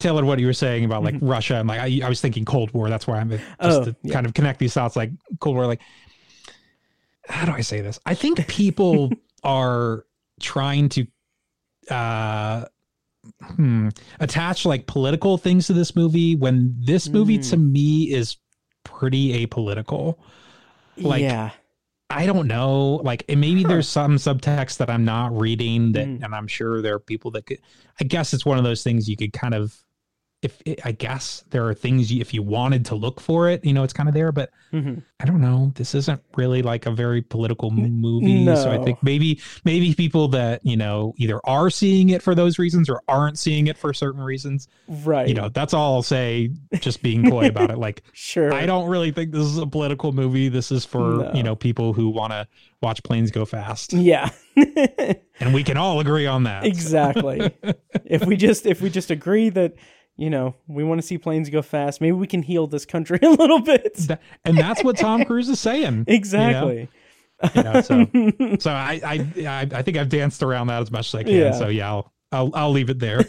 [0.00, 2.44] tail of what you were saying about like Russia and like I, I was thinking
[2.44, 2.88] Cold War.
[2.90, 3.66] That's why I'm just Mm-hmm.
[3.66, 4.12] Oh, to yeah.
[4.12, 4.96] kind of connect these thoughts.
[4.96, 5.10] Like
[5.40, 5.80] Cold War, like
[7.28, 8.00] how do I say this?
[8.04, 9.12] I think people
[9.44, 10.04] are
[10.40, 11.06] trying to
[11.90, 12.64] uh
[13.40, 13.88] hmm,
[14.18, 17.50] attach like political things to this movie when this movie Mm.
[17.50, 18.36] to me is
[18.84, 20.16] pretty apolitical.
[20.96, 21.50] Like, yeah
[22.14, 23.00] I don't know.
[23.02, 26.22] Like, and maybe there's some subtext that I'm not reading that, Mm.
[26.22, 27.58] and I'm sure there are people that could.
[28.00, 29.74] I guess it's one of those things you could kind of,
[30.42, 33.72] if I guess there are things you, if you wanted to look for it, you
[33.72, 34.32] know, it's kind of there.
[34.32, 35.02] But Mhm.
[35.20, 35.70] I don't know.
[35.76, 40.64] This isn't really like a very political movie, so I think maybe maybe people that
[40.64, 44.20] you know either are seeing it for those reasons or aren't seeing it for certain
[44.22, 44.66] reasons.
[45.04, 46.50] right You know, that's all I'll say.
[46.80, 48.02] Just being coy about it, like.
[48.12, 50.48] sure I don't really think this is a political movie.
[50.48, 51.30] This is for, No.
[51.34, 52.48] you know, people who want to
[52.80, 53.92] watch planes go fast.
[53.92, 54.30] yeah
[55.40, 56.64] And we can all agree on that.
[56.64, 57.52] exactly
[58.04, 59.74] if we just if we just agree that
[60.16, 63.18] you know we want to see planes go fast maybe we can heal this country
[63.22, 63.98] a little bit
[64.44, 66.04] and that's what Tom Cruise is saying.
[66.06, 66.88] exactly
[67.56, 68.06] You know, so
[68.60, 71.32] so I, I I I think I've danced around that as much as I can.
[71.32, 71.50] Yeah.
[71.50, 73.24] So yeah, I'll I'll I'll leave it there.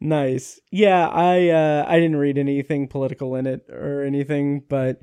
[0.00, 0.60] nice.
[0.70, 5.00] Yeah, I uh I didn't read anything political in it or anything, but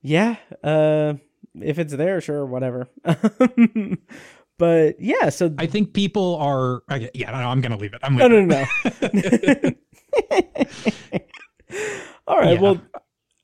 [0.00, 1.14] yeah, uh
[1.60, 2.86] if it's there, sure, whatever.
[4.58, 6.82] But yeah, so I think people are.
[6.90, 8.00] Okay, yeah, no, I'm gonna leave it.
[8.02, 8.66] I'm no, leaving no,
[9.12, 9.70] no.
[12.26, 12.54] All right.
[12.54, 12.60] Yeah.
[12.60, 12.80] Well,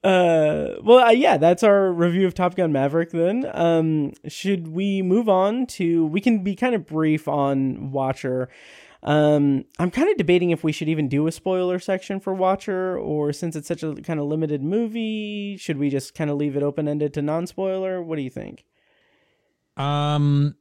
[0.03, 3.11] uh, well, uh, yeah, that's our review of Top Gun Maverick.
[3.11, 6.05] Then, um, should we move on to?
[6.07, 8.51] We can be kind of brief on Watcher.
[9.03, 12.99] Um, I'm kind of debating if we should even do a spoiler section for Watcher,
[12.99, 16.57] or since it's such a kind of limited movie, should we just kind of leave
[16.57, 18.03] it open ended to non spoiler?
[18.03, 18.65] What do you think?
[19.77, 20.57] Um,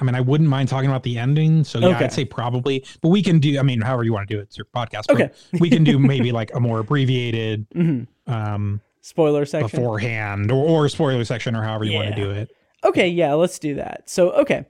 [0.00, 1.64] I mean, I wouldn't mind talking about the ending.
[1.64, 2.04] So yeah, Okay.
[2.06, 3.58] I'd say probably, but we can do.
[3.58, 5.04] I mean, however you want to do it, it's your podcast.
[5.08, 5.30] but Okay.
[5.60, 8.06] we can do maybe like a more abbreviated Mhm.
[8.26, 9.68] um Spoiler section.
[9.80, 12.50] beforehand or, or spoiler section or however you want to do it.
[12.84, 14.08] Okay, yeah, let's do that.
[14.08, 14.64] So, okay.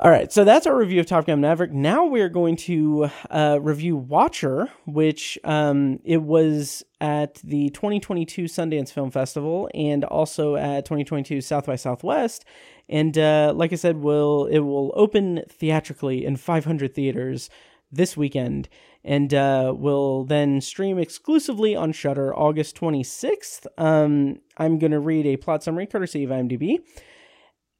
[0.00, 1.72] All right, so that's our review of Top Gun Maverick.
[1.72, 8.90] Now we're going to uh, review Watcher, which um, it was at the 2022 Sundance
[8.90, 12.44] Film Festival and also at 2022 South by Southwest.
[12.88, 17.48] And uh, like I said, will it will open theatrically in 500 theaters
[17.92, 18.68] this weekend,
[19.04, 23.66] and uh, will then stream exclusively on Shudder August 26th.
[23.78, 26.80] Um, I'm going to read a plot summary courtesy of IMDb.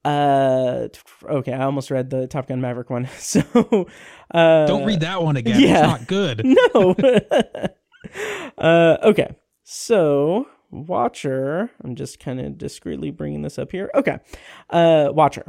[0.05, 0.87] Uh,
[1.23, 3.09] okay, I almost read the Top Gun Maverick one.
[3.17, 3.87] So,
[4.31, 5.59] uh, Don't read that one again.
[5.59, 5.79] yeah.
[5.79, 6.41] It's not good.
[6.45, 6.95] no.
[8.57, 9.35] uh, okay.
[9.63, 13.89] So, Watcher, I'm just kind of discreetly bringing this up here.
[13.95, 14.19] Okay.
[14.69, 15.45] Uh, Watcher.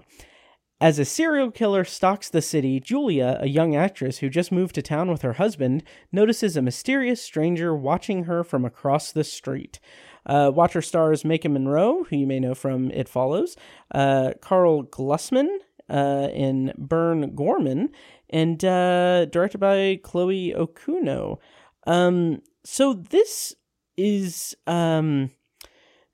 [0.81, 4.83] As a serial killer stalks the city, Julia, a young actress who just moved to
[4.83, 9.81] town with her husband, notices a mysterious stranger watching her from across the street.
[10.27, 13.57] Uh, Watcher stars Maika Monroe, who you may know from It Follows,
[13.95, 15.49] uh, Karl Glusman
[15.89, 17.91] uh, and Burn Gorman,
[18.29, 21.39] and uh, directed by Chloe Okuno.
[21.87, 23.55] Um, so this
[23.97, 25.31] is um,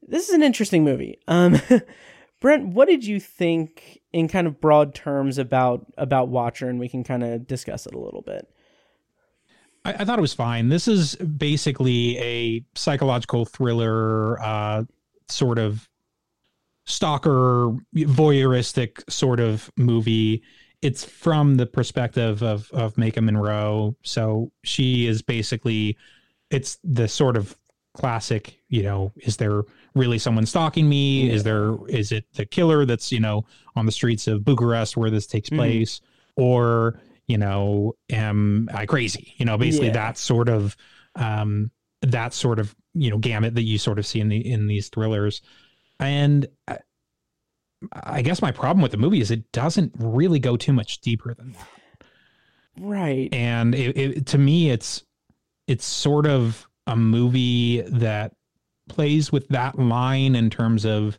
[0.02, 1.18] this is an interesting movie.
[1.26, 1.60] Um,
[2.40, 6.88] Brent, what did you think in kind of broad terms about about Watcher, and we
[6.88, 8.46] can kind of discuss it a little bit.
[9.84, 10.68] I, I thought it was fine.
[10.68, 14.84] This is basically a psychological thriller, uh,
[15.28, 15.88] sort of
[16.86, 20.42] stalker, voyeuristic sort of movie.
[20.82, 25.96] It's from the perspective of of Maika Monroe, so she is basically
[26.50, 27.56] it's the sort of
[27.94, 28.58] classic.
[28.68, 29.62] You know, is there
[29.94, 31.30] really someone stalking me?
[31.30, 33.44] Is there is it the killer that's you know
[33.76, 35.56] on the streets of Bucharest where this takes Mhm.
[35.56, 36.00] place,
[36.34, 39.34] or you know, am I crazy?
[39.36, 39.92] You know, basically Yeah.
[39.94, 40.76] that sort of
[41.14, 41.70] um
[42.02, 44.88] that sort of you know gamut that you sort of see in the in these
[44.88, 45.40] thrillers
[46.00, 46.78] and I,
[47.92, 51.34] I guess my problem with the movie is it doesn't really go too much deeper
[51.34, 51.68] than that
[52.78, 53.28] Right.
[53.32, 55.04] and it, it, to me it's
[55.66, 58.32] it's sort of a movie that
[58.88, 61.18] plays with that line in terms of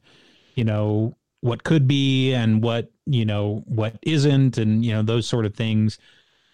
[0.55, 5.28] you know what could be and what you know what isn't and you know those
[5.28, 5.98] sort of things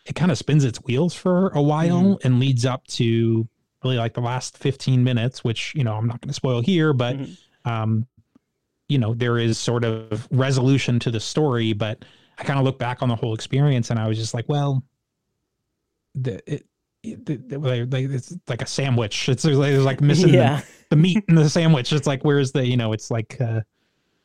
[0.06, 3.48] it kind of spins its wheels for a while and leads up to
[3.84, 6.92] really like the last 15 minutes which you know i'm not going to spoil here
[6.94, 7.38] but Mhm.
[7.66, 8.08] um
[8.88, 12.04] you know there is sort of resolution to the story but
[12.40, 14.84] i kind of look back on the whole experience and i was just like well
[16.16, 16.66] the it,
[17.04, 20.62] it, the, the- like, like, it's like a sandwich it's like, it's like missing Yeah.
[20.62, 23.62] the, the meat in the sandwich it's like where's the you know it's like uh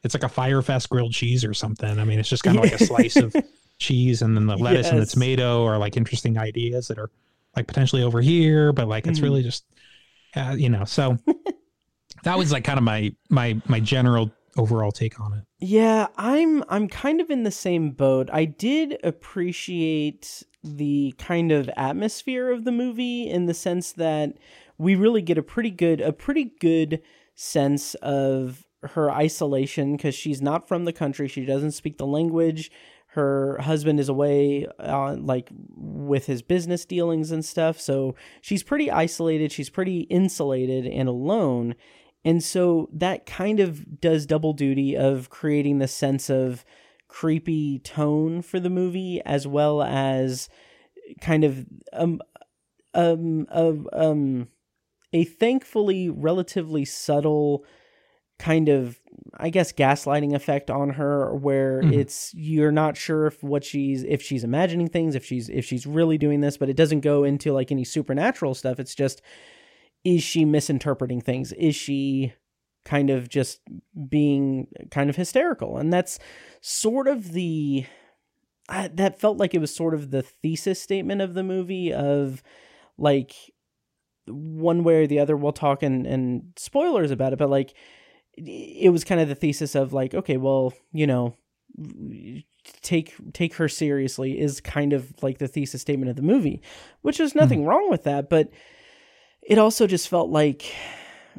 [0.05, 2.62] it's like a Fyre Fest grilled cheese or something i mean it's just kind of
[2.64, 3.35] like a slice of
[3.78, 7.10] cheese and then the lettuce and the tomato are like interesting ideas that are
[7.56, 9.22] like potentially over here but like it's Mhm.
[9.24, 9.64] really just
[10.36, 11.16] uh, you know so
[12.24, 16.62] that was like kind of my my my general overall take on it Yeah, I'm
[16.68, 18.28] I'm kind of in the same boat.
[18.32, 24.35] I did appreciate the kind of atmosphere of the movie in the sense that
[24.78, 27.02] we really get a pretty good a pretty good
[27.35, 32.70] sense of her isolation cuz she's not from the country, she doesn't speak the language.
[33.09, 38.90] Her husband is away uh, like with his business dealings and stuff, so she's pretty
[38.90, 41.77] isolated, she's pretty insulated and alone.
[42.24, 46.65] And so that kind of does double duty of creating the sense of
[47.06, 50.48] creepy tone for the movie as well as
[51.20, 52.20] kind of um
[52.94, 54.48] um of um
[55.12, 57.65] a thankfully relatively subtle
[58.44, 59.00] kind of
[59.36, 61.92] I guess gaslighting effect on her where Mhm.
[62.00, 65.86] it's you're not sure if what she's if she's imagining things if she's if she's
[65.86, 68.78] really doing this but it doesn't go into like any supernatural stuff.
[68.78, 69.22] It's just
[70.04, 71.52] is she misinterpreting things?
[71.52, 72.34] Is she
[72.84, 73.60] kind of just
[74.08, 75.78] being kind of hysterical?
[75.78, 76.18] And that's
[76.60, 77.86] sort of the
[78.68, 82.42] I, that felt like it was sort of the thesis statement of the movie of
[82.98, 83.34] like
[84.26, 87.74] one way or the other we'll talk and and spoilers about it but like
[88.36, 91.35] it was kind of the thesis of like okay well you know
[92.82, 96.62] take take her seriously is kind of like the thesis statement of the movie
[97.02, 97.69] which is nothing mm-hmm.
[97.69, 98.51] wrong with that but
[99.43, 100.73] it also just felt like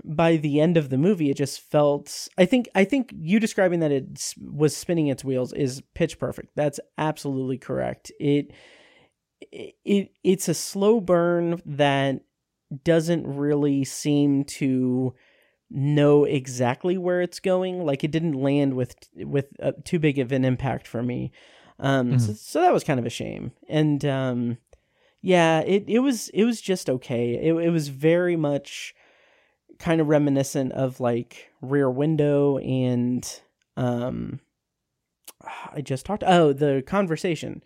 [0.03, 3.79] by the end of the movie it just felt i think i think you describing
[3.79, 8.51] that it was spinning its wheels is pitch perfect that's absolutely correct it
[9.51, 12.21] it it's a slow burn that
[12.83, 15.13] doesn't really seem to
[15.69, 20.31] know exactly where it's going like it didn't land with with uh, too big of
[20.31, 21.31] an impact for me
[21.79, 22.19] um mm-hmm.
[22.19, 24.57] so, so, that was kind of a shame and um
[25.21, 28.93] yeah it it was it was just okay it, it was very much
[29.79, 33.41] kind of reminiscent of like Rear Window and
[33.77, 34.39] um
[35.73, 37.63] I just talked oh the conversation.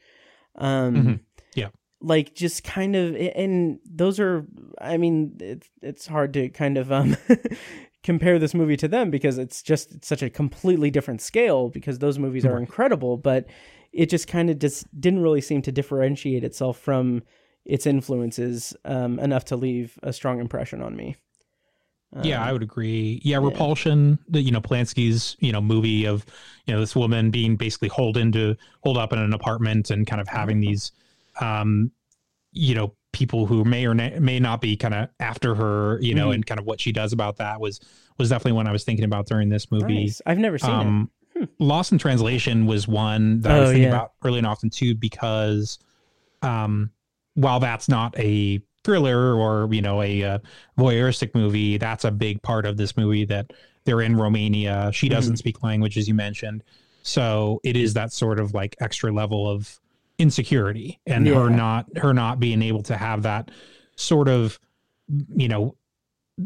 [0.55, 1.13] Um mm-hmm.
[1.55, 1.69] yeah.
[2.01, 4.45] Like just kind of and those are
[4.80, 7.17] I mean it's it's hard to kind of um
[8.03, 12.17] compare this movie to them because it's just such a completely different scale because those
[12.17, 13.45] movies are incredible but
[13.91, 17.23] it just kind of just didn't really seem to differentiate itself from
[17.65, 21.15] its influences um, enough to leave a strong impression on me.
[22.15, 23.21] Um, yeah, I would agree.
[23.23, 26.26] Yeah, Repulsion, the you know Polanski's you know movie of
[26.65, 30.19] you know this woman being basically holed into hold up in an apartment and kind
[30.19, 30.71] of having mm-hmm.
[30.71, 30.91] these,
[31.39, 31.91] um,
[32.51, 36.26] you know, people who may or may not be kind of after her, you know,
[36.26, 36.36] mm-hmm.
[36.36, 37.80] and kind of what she does about that was
[38.18, 40.02] was definitely one I was thinking about during this movie.
[40.02, 40.22] Nice.
[40.26, 41.40] I've never seen um, it.
[41.40, 41.45] Hmm.
[41.64, 43.90] Lost in Translation was one that oh, I was thinking yeah.
[43.90, 45.80] about early and often too because,
[46.41, 46.91] um,
[47.36, 50.40] while that's not a thriller or you know a, a uh,
[50.77, 53.52] voyeuristic movie that's a big part of this movie that
[53.84, 55.38] they're in romania she doesn't mm-hmm.
[55.38, 56.64] speak language as you mentioned
[57.03, 59.80] so it is that sort of like extra level of
[60.19, 61.33] insecurity and yeah.
[61.33, 63.49] her not her not being able to have that
[63.95, 64.59] sort of
[65.35, 65.75] you know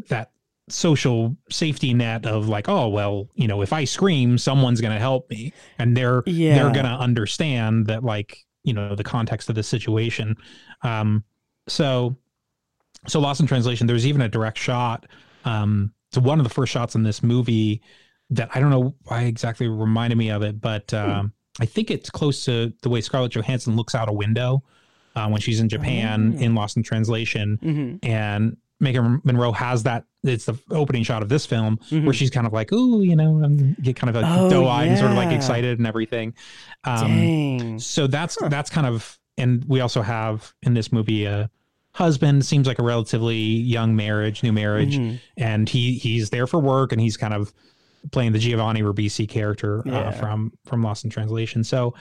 [0.08, 0.30] that
[0.68, 4.98] social safety net of like oh well you know if i scream someone's going to
[4.98, 6.54] help me and they're yeah.
[6.54, 10.34] they're going to understand that like you know the context of the situation
[10.82, 11.22] um
[11.68, 12.16] so
[13.06, 15.04] so lost in translation there's even a direct shot
[15.44, 17.82] um to one of the first shots in this movie
[18.30, 20.96] that i don't know why exactly reminded me of it but hmm.
[20.96, 24.62] um i think it's close to the way scarlett johansson looks out a window
[25.16, 26.40] uh, when she's in japan oh.
[26.40, 28.06] in lost in translation mm-hmm.
[28.06, 30.04] and Maika Monroe has that.
[30.22, 32.04] It's the opening shot of this film mm-hmm.
[32.04, 34.86] where she's kind of like, "Ooh, you know," and get kind of like oh, doe-eyed
[34.86, 34.90] yeah.
[34.90, 36.34] and sort of like excited and everything.
[36.84, 37.78] Um.
[37.78, 38.48] So that's huh.
[38.48, 41.50] that's kind of, and we also have in this movie a
[41.92, 45.16] husband seems like a relatively young marriage, new marriage, mm-hmm.
[45.36, 47.52] and he he's there for work and he's kind of
[48.12, 49.98] playing the Giovanni Ribisi character uh, yeah.
[50.00, 51.64] uh, from from Lost in Translation.
[51.64, 51.94] So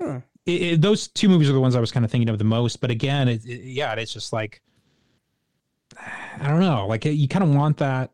[0.00, 0.20] huh.
[0.46, 2.44] it, it, those two movies are the ones I was kind of thinking of the
[2.44, 2.80] most.
[2.80, 4.62] But again, it, yeah, it's just like
[6.40, 8.10] I don't know, like you kind of want that.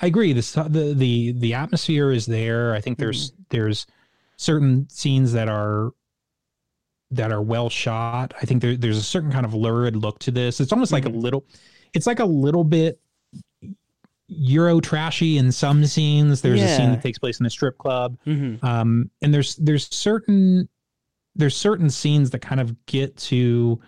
[0.00, 0.32] I agree.
[0.32, 2.74] This the the the atmosphere is there.
[2.74, 3.42] I think there's mm-hmm.
[3.50, 3.86] there's
[4.36, 5.92] certain scenes that are
[7.10, 8.34] that are well shot.
[8.40, 10.60] I think there, there's a certain kind of lurid look to this.
[10.60, 10.94] It's almost mm-hmm.
[10.94, 11.20] like a mm-hmm.
[11.20, 11.44] little,
[11.92, 13.00] it's like a little bit
[14.28, 16.40] Euro trashy in some scenes.
[16.40, 16.66] There's yeah.
[16.66, 18.64] a scene that takes place in a strip club, mm-hmm.
[18.64, 20.68] um, and there's there's certain
[21.36, 23.80] there's certain scenes that kind of get to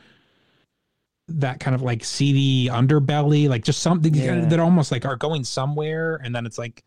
[1.26, 4.44] that kind of like seedy underbelly, like just something yeah.
[4.44, 6.84] that almost like are going somewhere, and then it's like,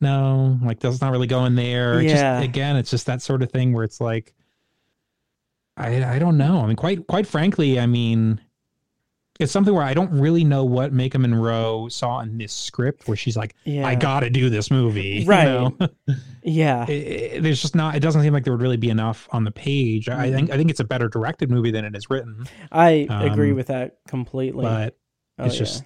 [0.00, 2.00] no, like that's not really going there.
[2.00, 2.40] Yeah.
[2.40, 4.32] Just, again, it's just that sort of thing where it's like,
[5.76, 6.60] I I don't know.
[6.60, 8.40] I mean, quite quite frankly, I mean,
[9.38, 13.16] it's something where I don't really know what Maika Monroe saw in this script where
[13.16, 13.86] she's like, yeah.
[13.86, 15.24] I got to do this movie.
[15.28, 15.46] Right.
[15.46, 15.88] You know?
[16.42, 16.86] yeah.
[16.88, 19.44] It, it, there's just not, it doesn't seem like there would really be enough on
[19.44, 20.06] the page.
[20.06, 20.20] Mm-hmm.
[20.20, 22.46] I think, I think it's a better directed movie than it is written.
[22.72, 24.64] I um, agree with that completely.
[24.64, 24.96] But
[25.38, 25.84] oh, it's just,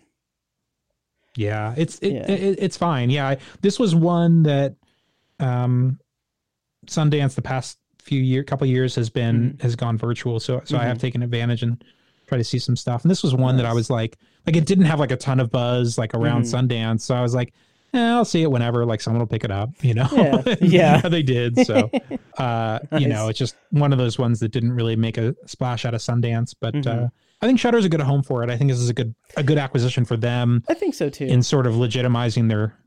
[1.37, 2.31] yeah, it's, it, yeah.
[2.31, 3.11] it, it's fine.
[3.11, 3.29] Yeah.
[3.29, 4.77] I, this was one that,
[5.41, 5.99] um,
[6.87, 9.63] Sundance the past few year, couple years has been, mm-hmm.
[9.63, 10.41] has gone virtual.
[10.41, 10.83] So, so mm-hmm.
[10.83, 11.01] I have mm-hmm.
[11.01, 11.83] taken advantage and,
[12.33, 13.03] try to see some stuff.
[13.03, 13.65] And this was one nice.
[13.65, 16.45] that I was like, like it didn't have like a ton of buzz like around
[16.45, 16.53] mm.
[16.53, 17.53] Sundance, so I was like,
[17.93, 18.87] eh, I'll see it whenever.
[18.87, 20.09] Like someone will pick it up, you know.
[20.11, 21.01] Yeah, yeah.
[21.03, 21.67] they did.
[21.67, 21.91] So,
[22.39, 23.01] uh, nice.
[23.03, 25.95] you know, it's just one of those ones that didn't really make a splash out
[25.95, 26.75] of Sundance, but.
[26.75, 27.05] Mm-hmm.
[27.05, 27.09] Uh,
[27.41, 28.51] I think Shudder's a good home for it.
[28.51, 30.63] I think this is a good a good acquisition for them.
[30.69, 31.25] I think so too.
[31.25, 32.79] In sort of legitimizing their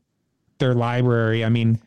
[0.60, 1.44] their library.
[1.44, 1.78] I mean,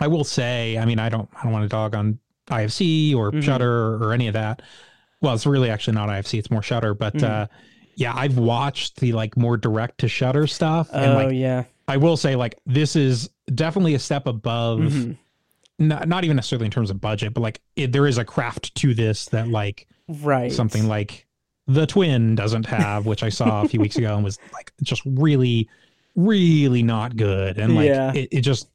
[0.00, 2.18] I will say, I mean, I don't I don't want to dog on
[2.48, 3.42] IFC or mm-hmm.
[3.42, 4.62] Shudder or, or any of that
[5.24, 7.24] well, it's really actually not IFC; it's more Shudder, But mm.
[7.24, 7.46] uh,
[7.96, 10.90] yeah, I've watched the like more direct to Shudder stuff.
[10.92, 11.64] Oh and, like, yeah.
[11.88, 15.12] I will say like this is definitely a step above mm-hmm.
[15.78, 18.74] not, not even necessarily in terms of budget, but like it, there is a craft
[18.76, 21.26] to this that like right something like
[21.66, 25.02] the twin doesn't have, which I saw a few weeks ago and was like just
[25.06, 25.68] really,
[26.14, 27.58] really not good.
[27.58, 28.12] And like Yeah.
[28.12, 28.68] it, it just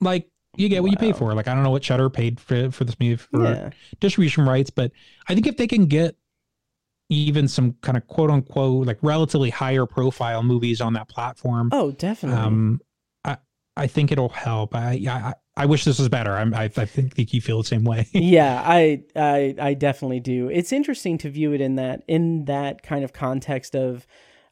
[0.00, 1.34] like you get what you pay for.
[1.34, 3.70] Like I don't know what Shudder paid for for this movie for yeah
[4.00, 4.92] distribution rights, but
[5.28, 6.16] I think if they can get
[7.10, 11.92] even some kind of quote unquote like relatively higher profile movies on that platform, oh
[11.92, 12.80] definitely um,
[13.24, 13.36] I
[13.76, 14.74] I think it'll help.
[14.74, 16.32] I I I wish this was better.
[16.32, 18.06] I'm, I I think you feel the same way.
[18.12, 22.82] yeah I, I i definitely do it's interesting to view it in that in that
[22.82, 24.06] kind of context of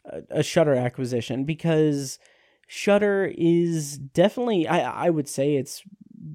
[0.05, 2.19] a, a Shudder acquisition because
[2.75, 5.83] Shudder is definitely i i would say it's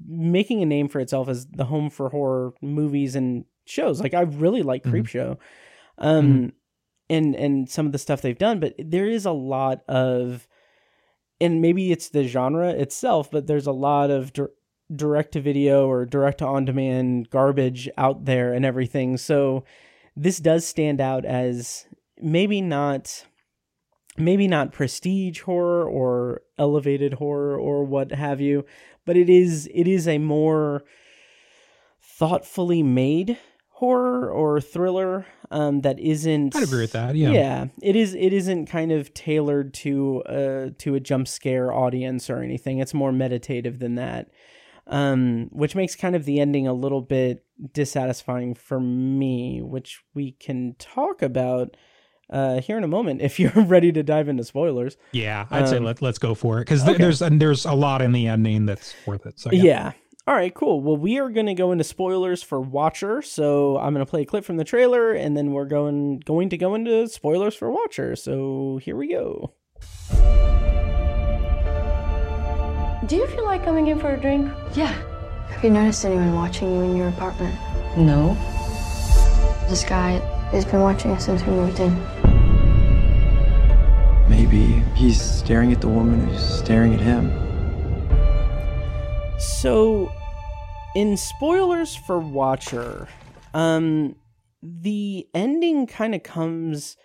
[0.06, 4.00] making a name for itself as the home for horror movies and shows.
[4.00, 4.92] Like i really like Mhm.
[4.92, 5.36] Creepshow
[5.98, 6.52] um
[7.10, 10.46] and and some of the stuff they've done but there is a lot of
[11.40, 14.52] and maybe it's the genre itself but there's a lot of dir-
[14.94, 19.16] direct to video or direct to on demand garbage out there and everything.
[19.16, 19.64] So
[20.16, 21.86] this does stand out as
[22.20, 23.24] maybe not
[24.18, 28.64] maybe not prestige horror or elevated horror or what have you
[29.04, 30.84] but it is it is a more
[32.02, 33.38] thoughtfully made
[33.68, 37.14] horror or thriller um that isn't I'd agree with that.
[37.14, 37.30] Yeah.
[37.30, 42.28] yeah it is it isn't kind of tailored to uh to a jump scare audience
[42.28, 44.30] or anything it's more meditative than that
[44.88, 50.32] um which makes kind of the ending a little bit dissatisfying for me which we
[50.32, 51.76] can talk about
[52.30, 55.78] uh here in a moment if you're ready to dive into spoilers Yeah, I'd say
[55.78, 56.96] Um, let let's go for it because okay.
[56.96, 59.38] there's and there's a lot in the ending that's worth it.
[59.40, 59.92] So yeah.
[60.26, 60.82] All right, cool.
[60.82, 63.22] Well, we are going to go into spoilers for Watcher.
[63.22, 66.50] So I'm going to play a clip from the trailer, and then we're going going
[66.50, 68.14] to go into spoilers for Watcher.
[68.14, 69.54] So here we go.
[73.06, 74.52] Do you feel like coming in for a drink?
[74.74, 74.92] Yeah.
[75.48, 77.54] Have you noticed anyone watching you in your apartment?
[77.96, 78.34] No.
[79.70, 80.18] This guy
[80.50, 81.94] has been watching us since we moved in.
[84.28, 87.30] Maybe he's staring at the woman who's staring at him.
[89.38, 90.12] So,
[90.94, 93.08] in spoilers for Watcher,
[93.54, 94.16] um,
[94.62, 96.96] the ending kind of comes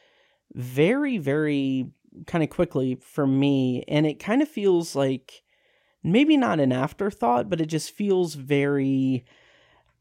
[0.53, 1.91] very, very
[2.27, 5.43] kind of quickly for me, and it kind of feels like
[6.03, 9.25] maybe not an afterthought, but it just feels very,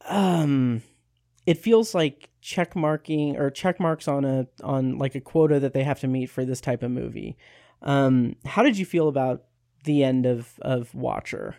[0.09, 0.83] um,
[1.47, 5.73] it feels like check marking or check marks on a on like a quota that
[5.73, 7.37] they have to meet for this type of movie.
[7.81, 9.45] Um, how did you feel about
[9.85, 11.57] the end of of Watcher?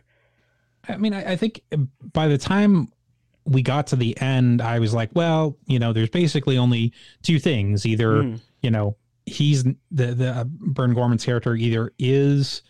[0.88, 1.61] I mean, I, I think
[2.14, 2.89] by the time
[3.45, 6.93] we got to the end, I was like, well, you know, there's basically only
[7.23, 7.85] two things.
[7.85, 8.39] Either, Mm.
[8.61, 9.73] you know, he's the
[10.14, 12.61] the uh, Burn Gorman's character either is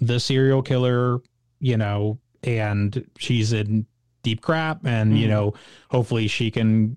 [0.00, 1.18] the serial killer,
[1.58, 3.86] you know, and she's in
[4.22, 5.30] deep crap, and you Mhm.
[5.30, 5.54] know,
[5.90, 6.96] hopefully she can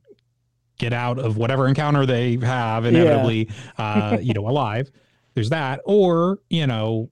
[0.79, 4.89] get out of whatever encounter they have inevitably, uh, you know, alive.
[5.35, 7.11] There's that, or you know,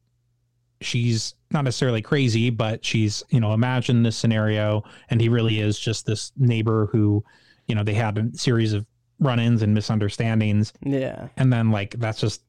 [0.81, 5.79] she's not necessarily crazy, but she's, you know, imagine this scenario and he really is
[5.79, 7.23] just this neighbor who,
[7.67, 8.85] you know, they had a series of
[9.19, 11.29] run-ins and misunderstandings Yeah.
[11.37, 12.43] and then like that's just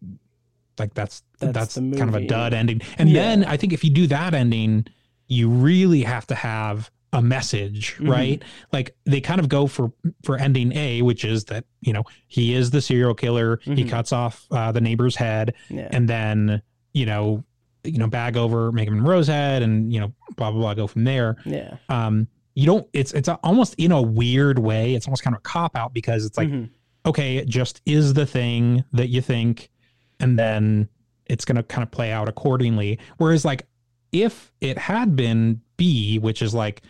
[0.79, 2.81] like that's That's that's, kind of a dud ending.
[2.99, 3.23] And Yeah.
[3.23, 4.87] then I think if you do that ending,
[5.27, 8.09] you really have to have a message, Mhm.
[8.11, 8.43] right?
[8.73, 9.93] Like they kind of go for
[10.25, 13.89] for ending A, which is that, you know, he is the serial killer, he Mhm.
[13.89, 15.89] cuts off uh, the neighbor's head Yeah.
[15.93, 16.63] and then
[16.93, 17.45] you know
[17.85, 21.05] you know bag over Maika Monroe's head and you know blah blah blah go from
[21.05, 21.77] there yeah.
[21.89, 25.43] um you don't it's it's almost in a weird way it's almost kind of a
[25.43, 26.69] cop out because it's like Mhm.
[27.07, 29.71] okay it just is the thing that you think
[30.19, 30.89] and then
[31.27, 33.67] it's going to kind of play out accordingly whereas like
[34.13, 36.83] if it had been b which is like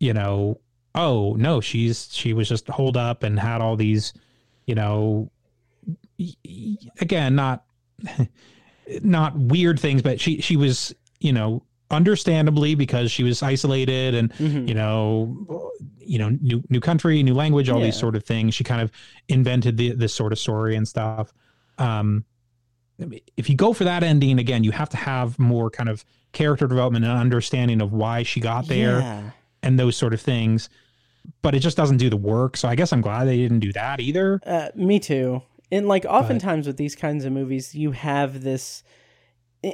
[0.00, 0.60] you know
[0.94, 4.12] oh no she's she was just holed up and had all these
[4.66, 5.30] you know
[7.00, 7.64] again not
[9.02, 14.32] not weird things but she she was you know understandably because she was isolated and
[14.34, 14.68] Mhm.
[14.68, 18.64] you know you know new new country new language all these sort of things she
[18.64, 18.90] kind of
[19.28, 21.32] invented the, this sort of story and stuff
[21.78, 22.24] um
[23.36, 26.66] if you go for that ending again you have to have more kind of character
[26.66, 29.30] development and understanding of why she got there Yeah.
[29.64, 30.68] And those sort of things
[31.42, 33.72] but it just doesn't do the work so i guess i'm glad they didn't do
[33.72, 35.42] that either Uh, me too.
[35.72, 38.84] And like oftentimes with these kinds of movies, you have this,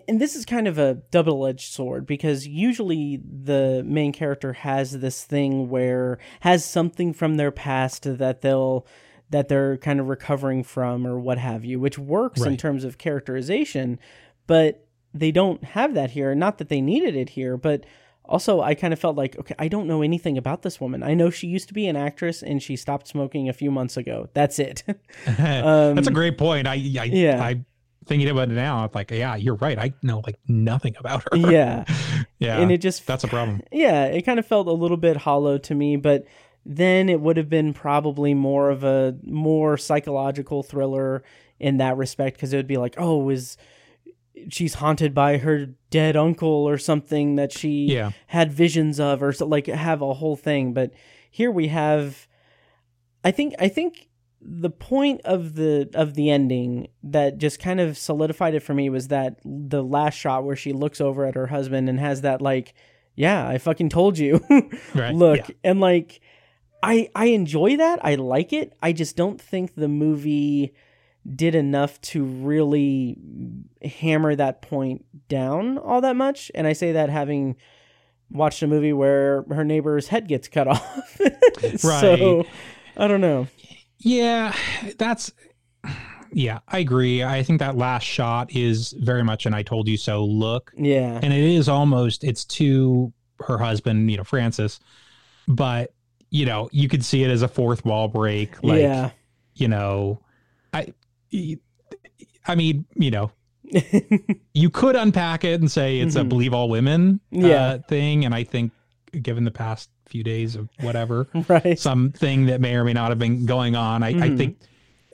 [0.08, 5.00] and this is kind of a double edged sword because usually the main character has
[5.00, 8.86] this thing where has something from their past that they'll
[9.30, 12.96] that they're kind of recovering from or what have you, which works in terms of
[12.96, 13.98] characterization,
[14.46, 16.34] but they don't have that here.
[16.34, 17.84] Not that they needed it here, but
[18.30, 21.02] also I kind of felt like okay, I don't know anything about this woman.
[21.02, 23.96] I know she used to be an actress and she stopped smoking a few months
[23.96, 24.28] ago.
[24.32, 24.84] That's it.
[25.26, 26.66] That's a great point.
[26.66, 27.42] I, I, Um, yeah.
[27.42, 27.64] I
[28.06, 28.84] thinking about it now.
[28.84, 29.78] It's like, yeah, you're right.
[29.78, 31.36] I know like nothing about her.
[31.36, 31.84] yeah.
[32.38, 32.60] yeah.
[32.60, 33.62] and it just that's a problem.
[33.70, 36.24] yeah, it kind of felt a little bit hollow to me, but
[36.64, 41.22] then it would have been probably more of a more psychological thriller
[41.58, 43.56] in that respect because it would be like, oh, is
[44.48, 48.10] she's haunted by her dead uncle or something that she Yeah.
[48.28, 50.92] had visions of or so, like have a whole thing, but
[51.30, 52.26] here we have
[53.24, 54.08] I think I think
[54.42, 58.88] the point of the of the ending that just kind of solidified it for me
[58.88, 62.40] was that the last shot where she looks over at her husband and has that
[62.40, 62.72] like
[63.16, 64.40] yeah i fucking told you.
[64.94, 65.36] Right, look.
[65.48, 65.54] Yeah.
[65.64, 66.20] and like
[66.82, 68.02] i i enjoy that.
[68.02, 68.72] I like it.
[68.82, 70.72] I just don't think the movie
[71.34, 73.16] did enough to really
[74.00, 77.54] hammer that point down all that much and i say that having
[78.30, 81.20] watched a movie where her neighbor's head gets cut off
[81.76, 82.46] so Right.
[82.96, 83.46] i don't know
[83.98, 84.54] Yeah,
[84.98, 85.32] that's
[86.32, 87.24] yeah, I agree.
[87.24, 90.72] I think that last shot is very much an I told you so look.
[90.78, 94.78] yeah And it is almost it's to her husband, you know, Francis.
[95.48, 95.92] But,
[96.30, 98.62] you know, you could see it as a fourth wall break.
[98.62, 99.10] Like, yeah
[99.56, 100.20] you know,
[100.72, 100.94] I
[101.32, 103.30] I mean, you know,
[104.54, 107.46] you could unpack it and say it's a believe all women uh, Mm-hmm.
[107.46, 107.78] Yeah.
[107.88, 108.24] thing.
[108.24, 108.72] And I think
[109.22, 113.18] given the past few days of whatever, right something that may or may not have
[113.18, 114.02] been going on.
[114.02, 114.36] I, I Mhm.
[114.36, 114.58] think,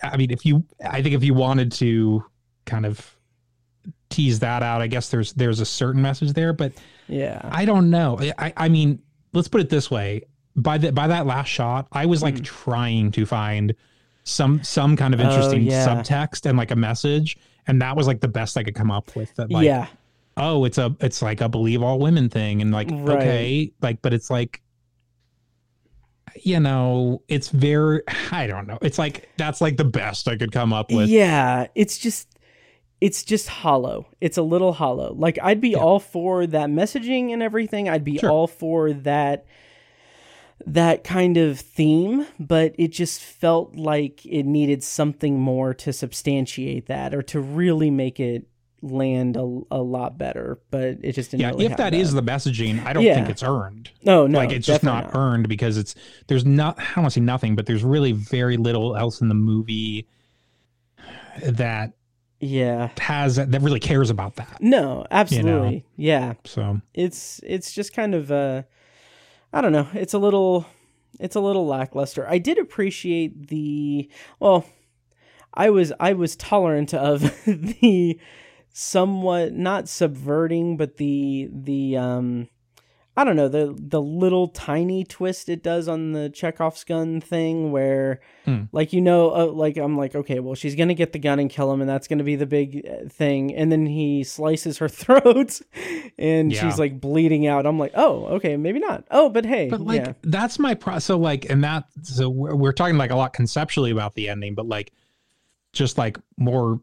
[0.02, 2.24] I mean, if you, I think if you wanted to
[2.64, 3.14] kind of
[4.10, 6.72] tease that out, I guess there's there's a certain message there, but
[7.09, 8.18] yeah I don't know.
[8.38, 9.01] I, I mean,
[9.32, 10.22] let's put it this way:
[10.55, 13.74] by that by that last shot, I was like trying to find
[14.27, 15.20] some some kind of.
[15.20, 15.86] Oh, interesting yeah.
[15.86, 19.16] subtext and like a message, and that was like the best I could come up
[19.16, 19.35] with.
[19.36, 19.86] That like, yeah
[20.36, 23.16] oh, it's a it's like a believe all women thing, and like Right.
[23.19, 24.61] okay, like, but it's like,
[26.43, 28.78] you know, it's very I don't know.
[28.82, 31.09] It's like that's like the best I could come up with.
[31.09, 32.28] Yeah, it's just
[33.01, 34.07] it's just hollow.
[34.20, 35.15] It's a little hollow.
[35.15, 37.89] Like I'd be all for that messaging and everything.
[37.89, 38.31] I'd be Sure.
[38.31, 39.47] all for that
[40.65, 46.87] that kind of theme, but it just felt like it needed something more to substantiate
[46.87, 48.47] that or to really make it
[48.83, 52.12] land a, a lot better, but it just didn't Yeah, really if have that is
[52.12, 53.15] the messaging, I don't Yeah.
[53.15, 53.91] think it's earned.
[54.05, 54.39] No, no.
[54.39, 55.95] like it's just not definitely earned because it's
[56.28, 59.28] there's not I don't want to say nothing, but there's really very little else in
[59.28, 60.07] the movie
[61.43, 61.93] that
[62.41, 62.91] Yeah.
[62.99, 64.59] has that really cares about that.
[64.61, 65.85] No, absolutely.
[65.97, 66.35] Yeah.
[66.45, 68.62] So it's it's just kind of uh
[69.57, 70.66] I don't know, it's a little
[71.19, 72.28] it's a little lackluster.
[72.28, 74.66] I did appreciate the well
[75.55, 78.20] I was I was tolerant of the
[78.74, 82.49] somewhat not subverting but the the um
[83.18, 87.72] I don't know the the little tiny twist it does on the Chekhov's gun thing
[87.72, 88.64] where Hmm.
[88.70, 91.51] like you know uh, like I'm like okay well she's gonna get the gun and
[91.51, 94.88] kill him and that's gonna be the big uh, thing and then he slices her
[95.02, 95.60] throat
[96.18, 96.60] and Yeah.
[96.60, 100.05] she's like bleeding out I'm like oh okay maybe not oh but hey But like
[100.05, 100.98] yeah that's my pro.
[101.01, 104.55] So like, and that so we're, we're talking like a lot conceptually about the ending,
[104.55, 104.93] but like,
[105.72, 106.80] just like more,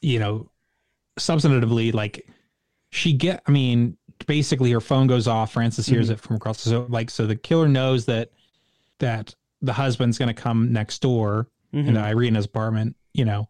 [0.00, 0.50] you know,
[1.18, 2.26] substantively, like
[2.90, 3.42] she get.
[3.46, 3.96] I mean,
[4.26, 5.52] basically, her phone goes off.
[5.52, 6.12] Francis hears Mm-hmm.
[6.14, 6.64] it from across.
[6.64, 8.30] the So like, so the killer knows that
[8.98, 11.88] that the husband's going to come next door Mhm.
[11.88, 12.96] into Irina's apartment.
[13.12, 13.48] You know,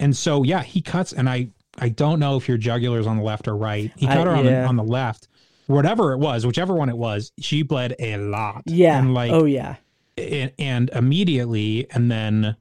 [0.00, 1.48] and so yeah, he cuts, and I
[1.78, 3.92] I don't know if your jugular's on the left or right.
[3.96, 4.62] He I- cut her on yeah.
[4.62, 5.28] the on the left
[5.68, 8.62] whatever it was, whichever one it was, she bled a lot.
[8.66, 9.74] yeah And like, oh yeah
[10.16, 12.54] and, and immediately, and then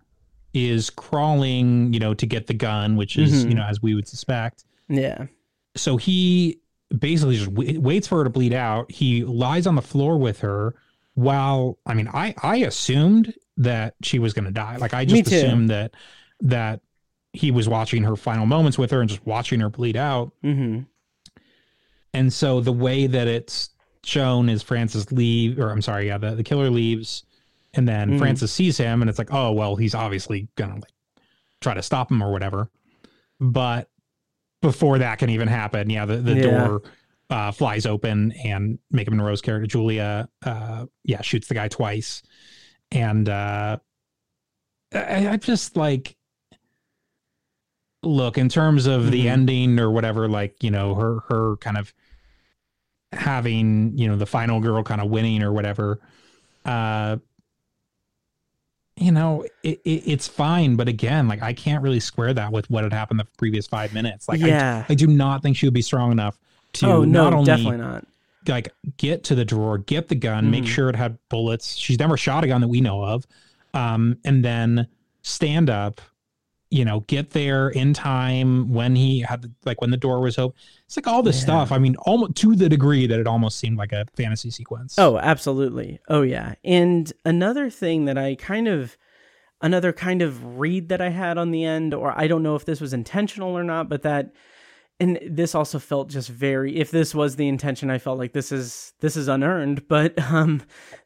[0.56, 3.50] is crawling, you know, to get the gun, which is, Mhm.
[3.50, 4.66] you know, as we would suspect.
[4.90, 5.26] yeah
[5.76, 6.58] So he
[6.98, 8.92] basically just wait, waits for her to bleed out.
[8.92, 10.76] He lies on the floor with her
[11.14, 14.78] while, I mean, I, I assumed that she was going to die.
[14.78, 15.94] Like, I just assumed that,
[16.42, 16.82] that
[17.34, 20.32] he was watching her final moments with her and just watching her bleed out.
[20.44, 20.82] mm-hmm
[22.14, 23.70] And so the way that it's
[24.04, 27.24] shown is Francis leave, or I'm sorry, yeah, the, the killer leaves,
[27.74, 28.20] and then Mhm.
[28.20, 30.92] Francis sees him, and it's like, oh well, he's obviously gonna like
[31.62, 32.70] try to stop him or whatever.
[33.40, 33.90] But
[34.66, 36.42] before that can even happen, yeah, the, the Yeah.
[36.44, 36.82] door
[37.30, 42.22] uh, flies open and Maika Monroe's character Julia, uh, yeah, shoots the guy twice,
[42.92, 43.78] and uh,
[44.94, 46.16] I, I just like
[48.04, 49.30] look in terms of the Mhm.
[49.32, 51.92] ending or whatever like you know her her kind of
[53.12, 56.00] having you know the final girl kind of winning or whatever
[56.66, 57.18] uh
[58.98, 62.70] you know it, it, it's fine but again like i can't really square that with
[62.70, 64.86] what had happened the previous five minutes like Yeah.
[64.88, 66.38] I, I do not think she would be strong enough
[66.74, 68.06] to oh no, not only definitely not.
[68.48, 70.68] like get to the drawer, get the gun, make Mhm.
[70.68, 71.76] sure it had bullets.
[71.76, 73.26] She's never shot a gun that we know of.
[73.74, 74.88] Um, and then
[75.24, 76.00] stand up,
[76.72, 80.58] you know, get there in time when he had like when the door was open.
[80.86, 81.44] It's like all this Yeah.
[81.44, 81.72] stuff.
[81.72, 84.96] I mean, almost to the degree that it almost seemed like a fantasy sequence.
[84.98, 86.00] Oh, absolutely.
[86.10, 86.56] Oh yeah.
[86.64, 88.98] And another thing that I kind of
[89.62, 92.66] another kind of read that I had on the end or I don't know if
[92.66, 94.34] this was intentional or not, but that
[95.00, 98.52] and this also felt just very if this was the intention I felt like this
[98.52, 100.62] is this is unearned, but um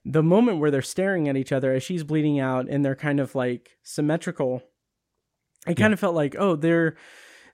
[0.05, 3.19] the moment where they're staring at each other as she's bleeding out and they're kind
[3.19, 4.61] of like symmetrical
[5.69, 6.95] I kind of felt like, oh, they're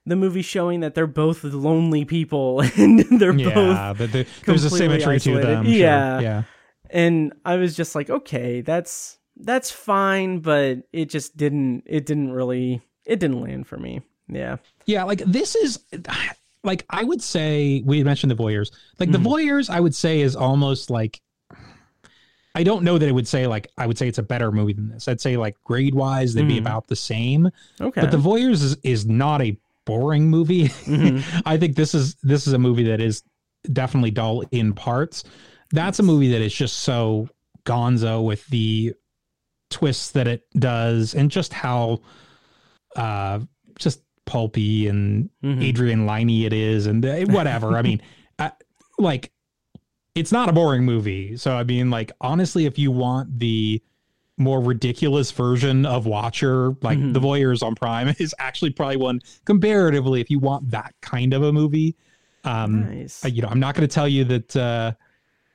[0.06, 4.64] the movie showing that they're both lonely people and they're both yeah, but the, there's
[4.64, 5.46] a symmetry to isolated.
[5.46, 5.64] them.
[5.64, 5.74] sure.
[5.74, 6.20] Yeah.
[6.20, 6.42] yeah.
[6.90, 12.32] and I was just like, okay, that's that's fine, but it just didn't it didn't
[12.32, 14.00] really it didn't land for me.
[14.28, 14.56] Yeah.
[14.86, 15.80] Yeah, like this is
[16.64, 18.70] like I would say we mentioned the voyeurs.
[18.98, 19.22] Like Mm-hmm.
[19.22, 21.20] the voyeurs, I would say is almost like
[22.56, 24.72] I don't know that it would say like I would say it's a better movie
[24.72, 25.06] than this.
[25.08, 26.60] I'd say like grade wise they'd be Mhm.
[26.62, 27.50] about the same.
[27.80, 28.00] Okay.
[28.00, 30.68] But the voyeurs is, is not a boring movie.
[30.68, 31.22] Mhm.
[31.46, 33.22] I think this is this is a movie that is
[33.72, 35.22] definitely dull in parts.
[35.72, 37.28] That's a movie that is just so
[37.64, 38.94] gonzo with the
[39.70, 42.00] twists that it does and just how
[42.96, 43.40] uh
[43.78, 45.62] just pulpy and Mhm.
[45.62, 47.76] Adrian Lyne it is and uh, whatever.
[47.76, 48.00] I mean,
[48.38, 48.52] I,
[48.98, 49.30] like
[50.16, 51.36] it's not a boring movie.
[51.36, 53.82] So I mean, like honestly, if you want the
[54.38, 57.14] more ridiculous version of Watcher, like Mhm.
[57.14, 61.42] The Voyeurs on Prime is actually probably one comparatively if you want that kind of
[61.42, 61.96] a movie.
[62.44, 63.24] Um, nice.
[63.24, 64.56] uh, you know, I'm not going to tell you that.
[64.56, 64.92] Uh,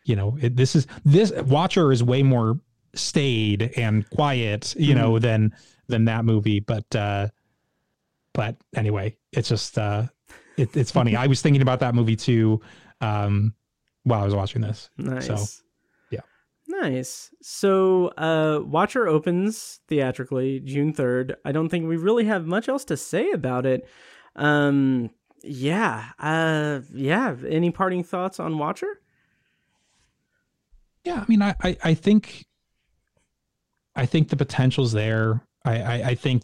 [0.03, 2.59] you know, it, this is this Watcher is way more
[2.95, 5.21] staid and quiet, you know, Mm-hmm.
[5.21, 5.55] than
[5.87, 6.59] than that movie.
[6.59, 7.27] But uh,
[8.33, 10.07] but anyway, it's just uh,
[10.57, 11.15] it, it's funny.
[11.15, 12.61] I was thinking about that movie too
[12.99, 13.53] um,
[14.03, 14.89] while I was watching this.
[14.97, 15.27] Nice.
[15.27, 15.37] So
[16.09, 16.21] yeah.
[16.67, 17.31] Nice.
[17.41, 21.35] So, uh, Watcher opens theatrically June 3rd.
[21.45, 23.87] I don't think we really have much else to say about it.
[24.35, 25.09] Um,
[25.43, 26.09] yeah.
[26.19, 27.35] Uh, yeah.
[27.47, 29.01] Any parting thoughts on Watcher?
[31.03, 32.45] Yeah, I mean, I, I, I think,
[33.95, 35.41] I think the potential's there.
[35.65, 36.43] I, I, I think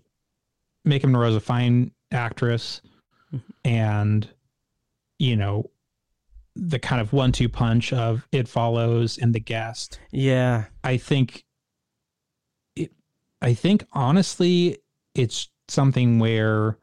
[0.88, 2.82] Maika Monroe's a fine actress,
[3.64, 4.28] and
[5.20, 5.70] you know,
[6.60, 10.00] the kind of one-two punch of It Follows and The Guest.
[10.12, 10.66] Yeah.
[10.84, 11.46] I think,
[12.76, 12.92] it,
[13.42, 14.78] I think honestly,
[15.16, 16.78] it's something where.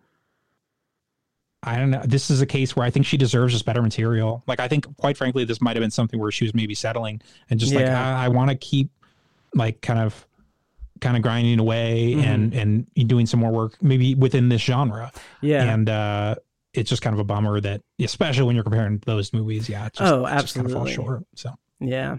[1.67, 2.03] I don't know.
[2.05, 4.43] This is a case where I think she deserves just better material.
[4.47, 7.23] Like I think, quite frankly, this might have been something where she was maybe settling
[7.49, 8.91] and just like I, I want to keep
[9.55, 10.27] like kind of
[11.01, 12.59] kind of grinding away Mm-hmm.
[12.59, 15.11] and and doing some more work maybe within this genre.
[15.41, 15.65] Yeah.
[15.73, 16.35] And uh
[16.75, 20.01] it's just kind of a bummer that especially when you're comparing those movies, yeah, just,
[20.13, 21.23] Oh, just kind of falls short.
[21.35, 22.19] So Yeah.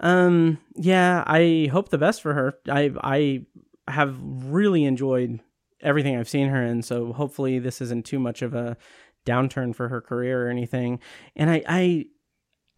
[0.00, 2.54] Um yeah, I hope the best for her.
[2.68, 3.46] I I
[3.88, 5.40] have really enjoyed
[5.80, 8.76] everything I've seen her in, so hopefully this isn't too much of a
[9.24, 11.00] downturn for her career or anything.
[11.34, 12.04] And I I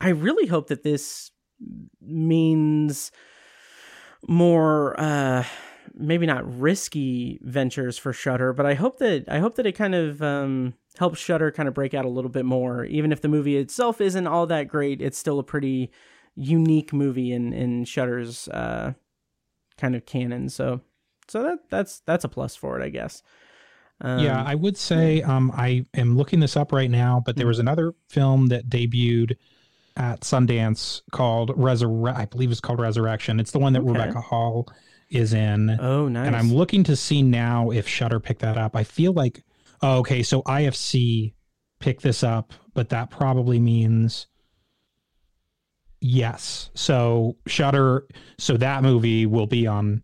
[0.01, 1.31] I really hope that this
[2.01, 3.11] means
[4.27, 5.45] more uh
[5.99, 9.95] maybe not risky ventures for Shudder, but I hope that I hope that it kind
[9.95, 12.85] of um helps Shudder kind of break out a little bit more.
[12.85, 15.91] Even if the movie itself isn't all that great, it's still a pretty
[16.35, 18.93] unique movie in in Shudder's uh
[19.77, 20.49] kind of canon.
[20.49, 20.81] So
[21.29, 23.23] so that that's that's a plus for it, I guess.
[24.01, 27.47] Um, yeah, I would say um, I am looking this up right now, but there
[27.47, 27.49] Mm.
[27.49, 29.37] was another film that debuted
[29.97, 33.41] at Sundance called Resurre- I believe it's called Resurrection.
[33.41, 33.91] It's the one that Okay.
[33.91, 34.69] Rebecca Hall
[35.11, 35.71] is in.
[35.81, 36.27] Oh, nice.
[36.27, 38.77] And I'm looking to see now if Shudder picked that up.
[38.77, 39.43] I feel like
[39.83, 41.33] oh, okay, so IFC
[41.79, 44.27] picked this up, but that probably means
[46.01, 46.71] yes.
[46.75, 48.07] So Shudder
[48.39, 50.03] so that movie will be on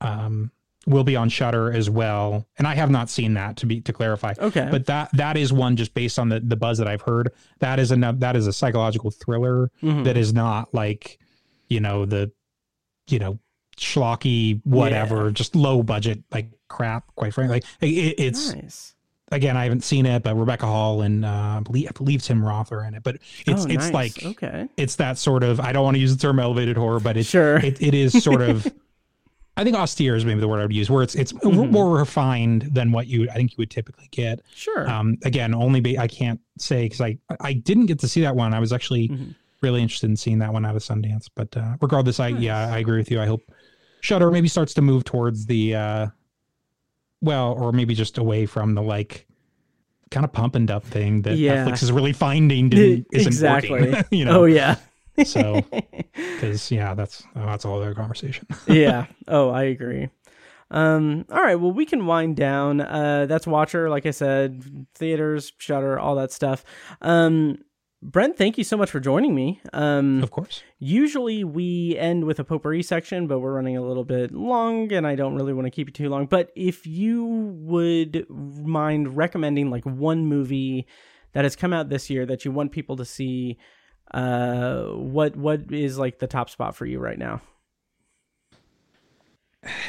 [0.00, 0.50] um
[0.86, 2.46] will be on Shudder as well.
[2.58, 4.34] And I have not seen that to be to clarify.
[4.38, 4.68] Okay.
[4.70, 7.32] But that that is one just based on the the buzz that I've heard.
[7.60, 10.04] That is a that is a psychological thriller Mhm.
[10.04, 11.18] that is not like,
[11.68, 12.30] you know, the
[13.08, 13.38] you know,
[13.76, 17.56] schlocky whatever, just low budget like crap, quite frankly.
[17.56, 18.94] Like it, it's nice.
[19.32, 21.28] again, I haven't seen it, but Rebecca Hall and uh,
[21.58, 23.02] I believe I believe Tim Roth are in it.
[23.02, 23.16] But
[23.46, 23.92] it's Oh, it's nice.
[23.92, 24.68] like okay.
[24.76, 27.28] it's that sort of I don't want to use the term elevated horror, but it's
[27.28, 27.56] Sure.
[27.58, 28.66] it, it is sort of
[29.58, 31.70] I think austere is maybe the word I would use, where it's it's Mhm.
[31.70, 34.40] more refined than what you I think you would typically get.
[34.54, 34.88] Sure.
[34.88, 38.36] Um, again, only be, I can't say because I I didn't get to see that
[38.36, 38.52] one.
[38.52, 39.34] I was actually Mhm.
[39.62, 41.30] really interested in seeing that one out of Sundance.
[41.34, 43.18] But uh, regardless, I yeah I agree with you.
[43.18, 43.50] I hope
[44.06, 46.06] Shudder maybe starts to move towards the uh,
[47.20, 49.26] well, or maybe just away from the like
[50.10, 51.64] kind of pump and dump thing that Yeah.
[51.66, 53.70] Netflix is really finding to, isn't exactly.
[53.90, 54.04] working.
[54.18, 54.76] you know, Oh yeah.
[55.24, 55.62] so
[56.14, 58.46] because yeah, that's that's all their conversation.
[58.68, 59.06] yeah.
[59.26, 60.08] Oh, I agree.
[60.70, 62.80] Um, all right, well we can wind down.
[62.80, 66.64] Uh that's Watcher, like I said, theaters, Shudder, all that stuff.
[67.02, 67.58] Um
[68.08, 69.60] Brent, thank you so much for joining me.
[69.72, 70.62] Um of course.
[70.78, 75.04] usually we end with a potpourri section, but we're running a little bit long and
[75.04, 76.26] I don't really want to keep you too long.
[76.26, 80.86] But if you would mind recommending like one movie
[81.32, 83.58] that has come out this year that you want people to see,
[84.14, 87.42] uh what what is like the top spot for you right now?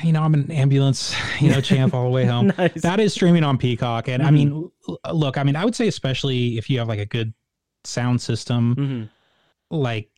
[0.01, 2.47] you know, I'm an ambulance, you know, champ all the way home.
[2.47, 2.71] Nice.
[2.71, 2.79] Mm-hmm.
[2.79, 4.07] That is streaming on Peacock.
[4.07, 4.71] And I mean,
[5.11, 7.33] look, I mean, I would say, especially if you have like a good
[7.87, 9.75] sound system, Mm-hmm.
[9.75, 10.09] like,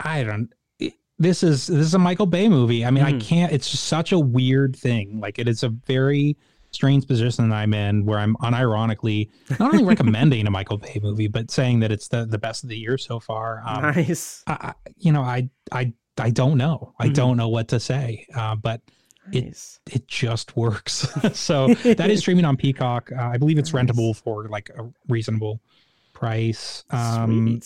[0.00, 2.84] I don't, it- this is, this is a Michael Bay movie.
[2.84, 3.16] I mean, Mm-hmm.
[3.16, 5.20] I can't, it's just such a weird thing.
[5.20, 6.36] Like, it is a very
[6.72, 11.28] strange position that I'm in where I'm unironically not only recommending a Michael Bay movie,
[11.28, 13.62] but saying that it's the, the best of the year so far.
[13.64, 14.42] Um, Nice.
[14.46, 16.92] I, you know, I, I, I don't know.
[16.98, 17.14] I Mhm.
[17.14, 18.26] don't know what to say.
[18.34, 18.82] Uh, but
[19.32, 19.80] it- Nice.
[19.90, 21.08] it just works.
[21.32, 23.10] so that is streaming on Peacock.
[23.10, 25.60] Uh, I believe it's rentable for like a reasonable
[26.16, 26.84] price.
[26.90, 27.60] Um,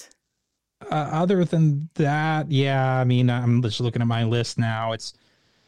[0.91, 4.93] uh, other than that, yeah, I mean, I'm just looking at my list now.
[4.93, 5.13] It's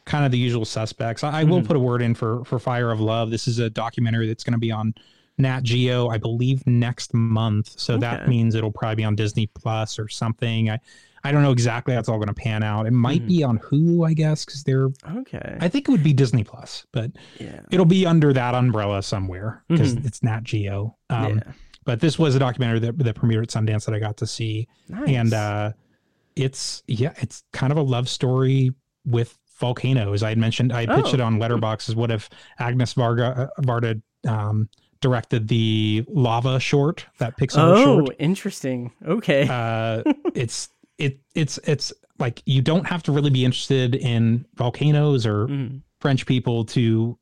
[0.05, 1.23] kind of the usual suspects.
[1.23, 1.67] I, I will Mhm.
[1.67, 3.29] put a word in for for Fire of Love.
[3.31, 4.93] This is a documentary that's going to be on
[5.37, 7.73] Nat Geo, I believe, next month.
[7.79, 10.69] So that means it'll probably be on Disney Plus or something.
[10.69, 10.79] I
[11.25, 12.85] I don't know exactly how it's all going to pan out.
[12.85, 13.27] It might Mhm.
[13.29, 14.89] be on Hulu, I guess, because they're.
[15.19, 15.57] Okay.
[15.61, 17.61] I think it would be Disney Plus, but yeah.
[17.71, 20.05] it'll be under that umbrella somewhere because Mhm.
[20.05, 20.97] it's Nat Geo.
[21.09, 21.53] Um, yeah.
[21.85, 24.67] But this was a documentary that, that premiered at Sundance that I got to see
[24.89, 25.09] Nice.
[25.09, 25.71] and uh
[26.35, 28.71] it's yeah it's kind of a love story
[29.05, 31.13] with volcanoes i had mentioned i pitched Oh.
[31.13, 32.27] it on Letterboxd as what if
[32.57, 34.67] agnes varga uh, varda um
[34.99, 38.91] directed the lava short that pixar oh, short Oh, interesting.
[39.05, 39.47] Okay.
[39.47, 40.01] uh
[40.33, 45.47] it's it it's it's like you don't have to really be interested in volcanoes or
[45.47, 45.81] Mhm.
[45.99, 47.17] french people to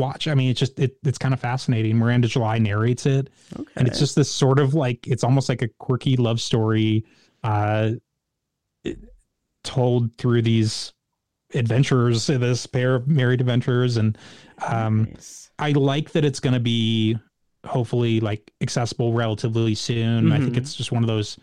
[0.00, 3.28] watch i mean it's just it, it's kind of fascinating miranda july narrates it
[3.58, 3.70] Okay.
[3.76, 7.04] and it's just this sort of like it's almost like a quirky love story
[7.44, 7.90] uh
[8.84, 8.98] it-
[9.62, 10.92] told through these
[11.54, 14.16] adventurers this pair of married adventurers and
[14.66, 15.50] um Nice.
[15.58, 17.16] i like that it's going to be
[17.66, 20.58] hopefully like accessible relatively soon i think Mhm.
[20.58, 21.38] it's just one of those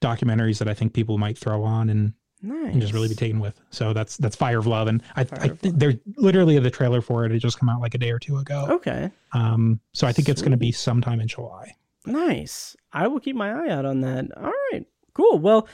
[0.00, 2.12] documentaries that i think people might throw on and,
[2.42, 2.72] nice.
[2.72, 5.38] and just really be taken with so that's that's fire of love and i, Fire
[5.42, 8.10] I think they're literally the trailer for it it just come out like a day
[8.10, 9.10] or two ago Okay.
[9.32, 11.74] um so i think it's going to be sometime in july
[12.06, 12.76] Nice.
[12.94, 14.26] I will keep my eye out on that.
[14.34, 14.86] All right.
[15.12, 15.38] Cool.
[15.38, 15.68] Well,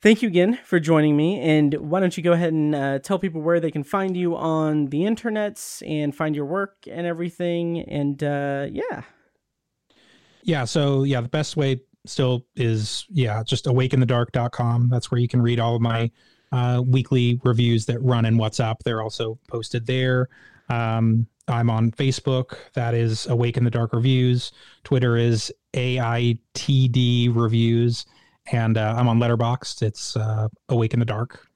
[0.00, 1.40] thank you again for joining me.
[1.40, 4.36] And why don't you go ahead and uh, tell people where they can find you
[4.36, 7.80] on the internets and find your work and everything.
[7.80, 9.02] And uh, yeah.
[10.44, 10.64] Yeah.
[10.64, 14.88] So yeah, the best way still is yeah, just awakeinthedark.com.
[14.88, 16.10] That's where you can read all of my
[16.50, 18.76] uh, weekly reviews that run in Whatzup.
[18.84, 20.28] They're also posted there.
[20.68, 22.56] Um, I'm on Facebook.
[22.74, 24.52] That is Awake in the Dark Reviews.
[24.84, 28.06] Twitter is AITD Reviews.
[28.50, 29.82] And uh, I'm on Letterboxd.
[29.82, 31.46] It's uh, Awake in the Dark.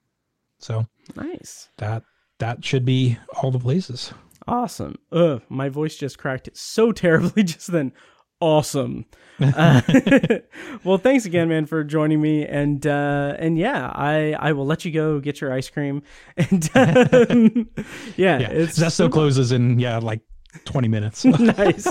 [0.59, 1.69] So Nice.
[1.77, 2.03] that
[2.39, 4.13] that should be all the places.
[4.47, 4.95] Awesome.
[5.11, 7.91] Ugh, my voice just cracked so terribly just then.
[8.39, 9.05] Awesome.
[9.39, 9.81] Uh,
[10.83, 12.45] well, thanks again, man, for joining me.
[12.45, 16.01] And uh, and yeah, I I will let you go get your ice cream.
[16.37, 17.69] And um,
[18.15, 18.49] yeah, Yeah.
[18.51, 20.21] it's Zesto closes in yeah like
[20.65, 21.23] 20 minutes.
[21.25, 21.85] nice.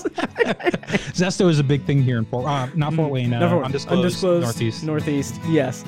[1.14, 3.97] Zesto is a big thing here in Fort, uh, not Fort Wayne, uh, Never- undisclosed,
[3.97, 4.85] undisclosed Northeast.
[4.85, 5.40] Northeast.
[5.48, 5.85] Yes.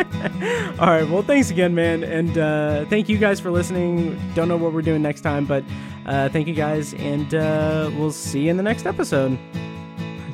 [0.78, 1.08] All right.
[1.08, 4.18] Well, thanks again, man, and uh, thank you guys for listening.
[4.34, 5.64] Don't know what we're doing next time, but
[6.06, 9.38] uh, thank you guys, and uh, we'll see you in the next episode.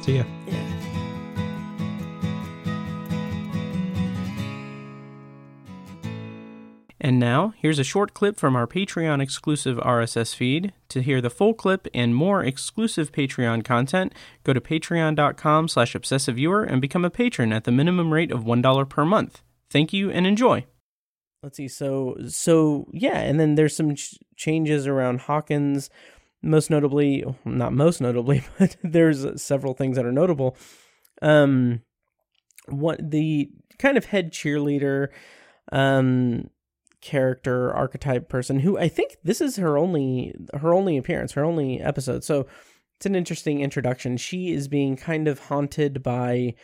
[0.02, 0.24] See ya.
[0.46, 0.76] Yeah.
[7.06, 10.72] And now, here's a short clip from our Patreon exclusive RSS feed.
[10.88, 14.12] To hear the full clip and more exclusive Patreon content,
[14.42, 18.88] go to patreon.com slash obsessiveviewer and become a patron at the minimum rate of $1
[18.88, 19.42] per month.
[19.70, 20.66] Thank you and enjoy.
[21.42, 21.68] Let's see.
[21.68, 25.90] So, so yeah, and then there's some ch- changes around Hawkins.
[26.42, 30.56] Most notably, not most notably, but there's several things that are notable.
[31.22, 31.82] Um,
[32.68, 35.08] what the kind of head cheerleader,
[35.72, 36.50] um,
[37.00, 41.80] character archetype person who I think this is her only her only appearance, her only
[41.80, 42.24] episode.
[42.24, 42.46] So
[42.96, 44.16] it's an interesting introduction.
[44.16, 46.54] She is being kind of haunted by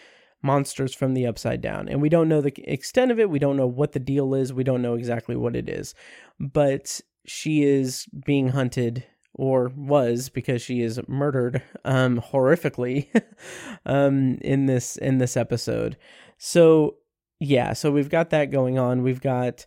[0.43, 1.89] monsters from the upside down.
[1.89, 3.31] And we don't know the extent of it.
[3.31, 4.53] We don't know what the deal is.
[4.53, 5.95] We don't know exactly what it is.
[6.39, 9.05] But she is being hunted
[9.35, 13.09] or was because she is murdered um, horrifically
[13.87, 15.97] um, in this in this episode.
[16.39, 16.97] So
[17.41, 19.03] yeah, so we've got that going on.
[19.03, 19.67] We've got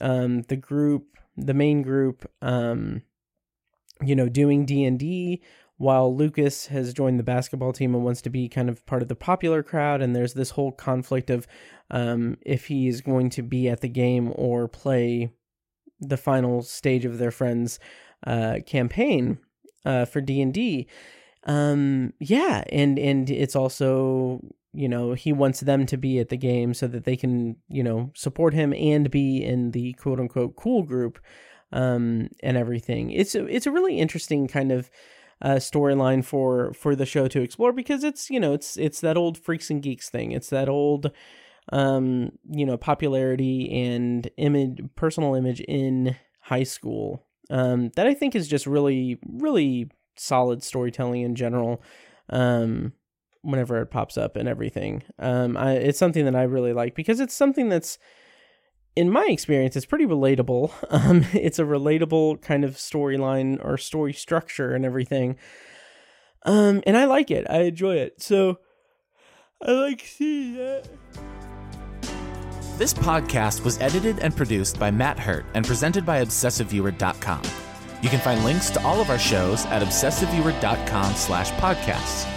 [0.00, 3.02] um, the group, the main group, um,
[4.02, 5.42] you know, doing D and D
[5.78, 9.08] while Lucas has joined the basketball team and wants to be kind of part of
[9.08, 10.00] the popular crowd.
[10.00, 11.46] And there's this whole conflict of
[11.90, 15.30] um, if he is going to be at the game or play
[16.00, 17.78] the final stage of their friends'
[18.26, 19.38] uh, campaign
[19.84, 20.86] uh, for D and D.
[21.44, 24.40] Um, yeah, and and it's also
[24.72, 27.82] you know he wants them to be at the game so that they can you
[27.82, 31.18] know support him and be in the quote unquote cool group
[31.72, 33.10] um, and everything.
[33.10, 34.90] It's a, it's a really interesting kind of
[35.42, 39.16] uh, storyline for for the show to explore because it's you know it's it's that
[39.16, 40.32] old freaks and geeks thing.
[40.32, 41.10] It's that old
[41.72, 48.34] um, you know popularity and image personal image in high school um, that I think
[48.34, 51.82] is just really really solid storytelling in general.
[52.30, 52.92] Um,
[53.42, 57.20] whenever it pops up and everything, um, I, it's something that I really like because
[57.20, 57.98] it's something that's
[58.96, 60.72] in my experience, it's pretty relatable.
[60.96, 65.36] Um, it's a relatable kind of storyline or story structure and everything.
[66.44, 67.46] Um, and I like it.
[67.50, 68.22] I enjoy it.
[68.22, 68.58] So
[69.60, 70.88] I like seeing that.
[72.78, 77.42] This podcast was edited and produced by Matt Hurt and presented by ObsessiveViewer.com.
[78.02, 82.35] You can find links to all of our shows at ObsessiveViewer.com slash podcasts.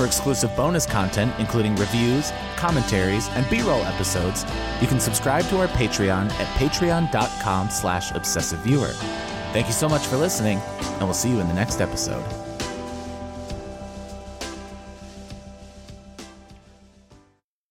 [0.00, 4.46] For exclusive bonus content, including reviews, commentaries, and B-roll episodes,
[4.80, 8.94] you can subscribe to our Patreon at patreon.com slash obsessiveviewer.
[9.52, 12.24] Thank you so much for listening, and we'll see you in the next episode.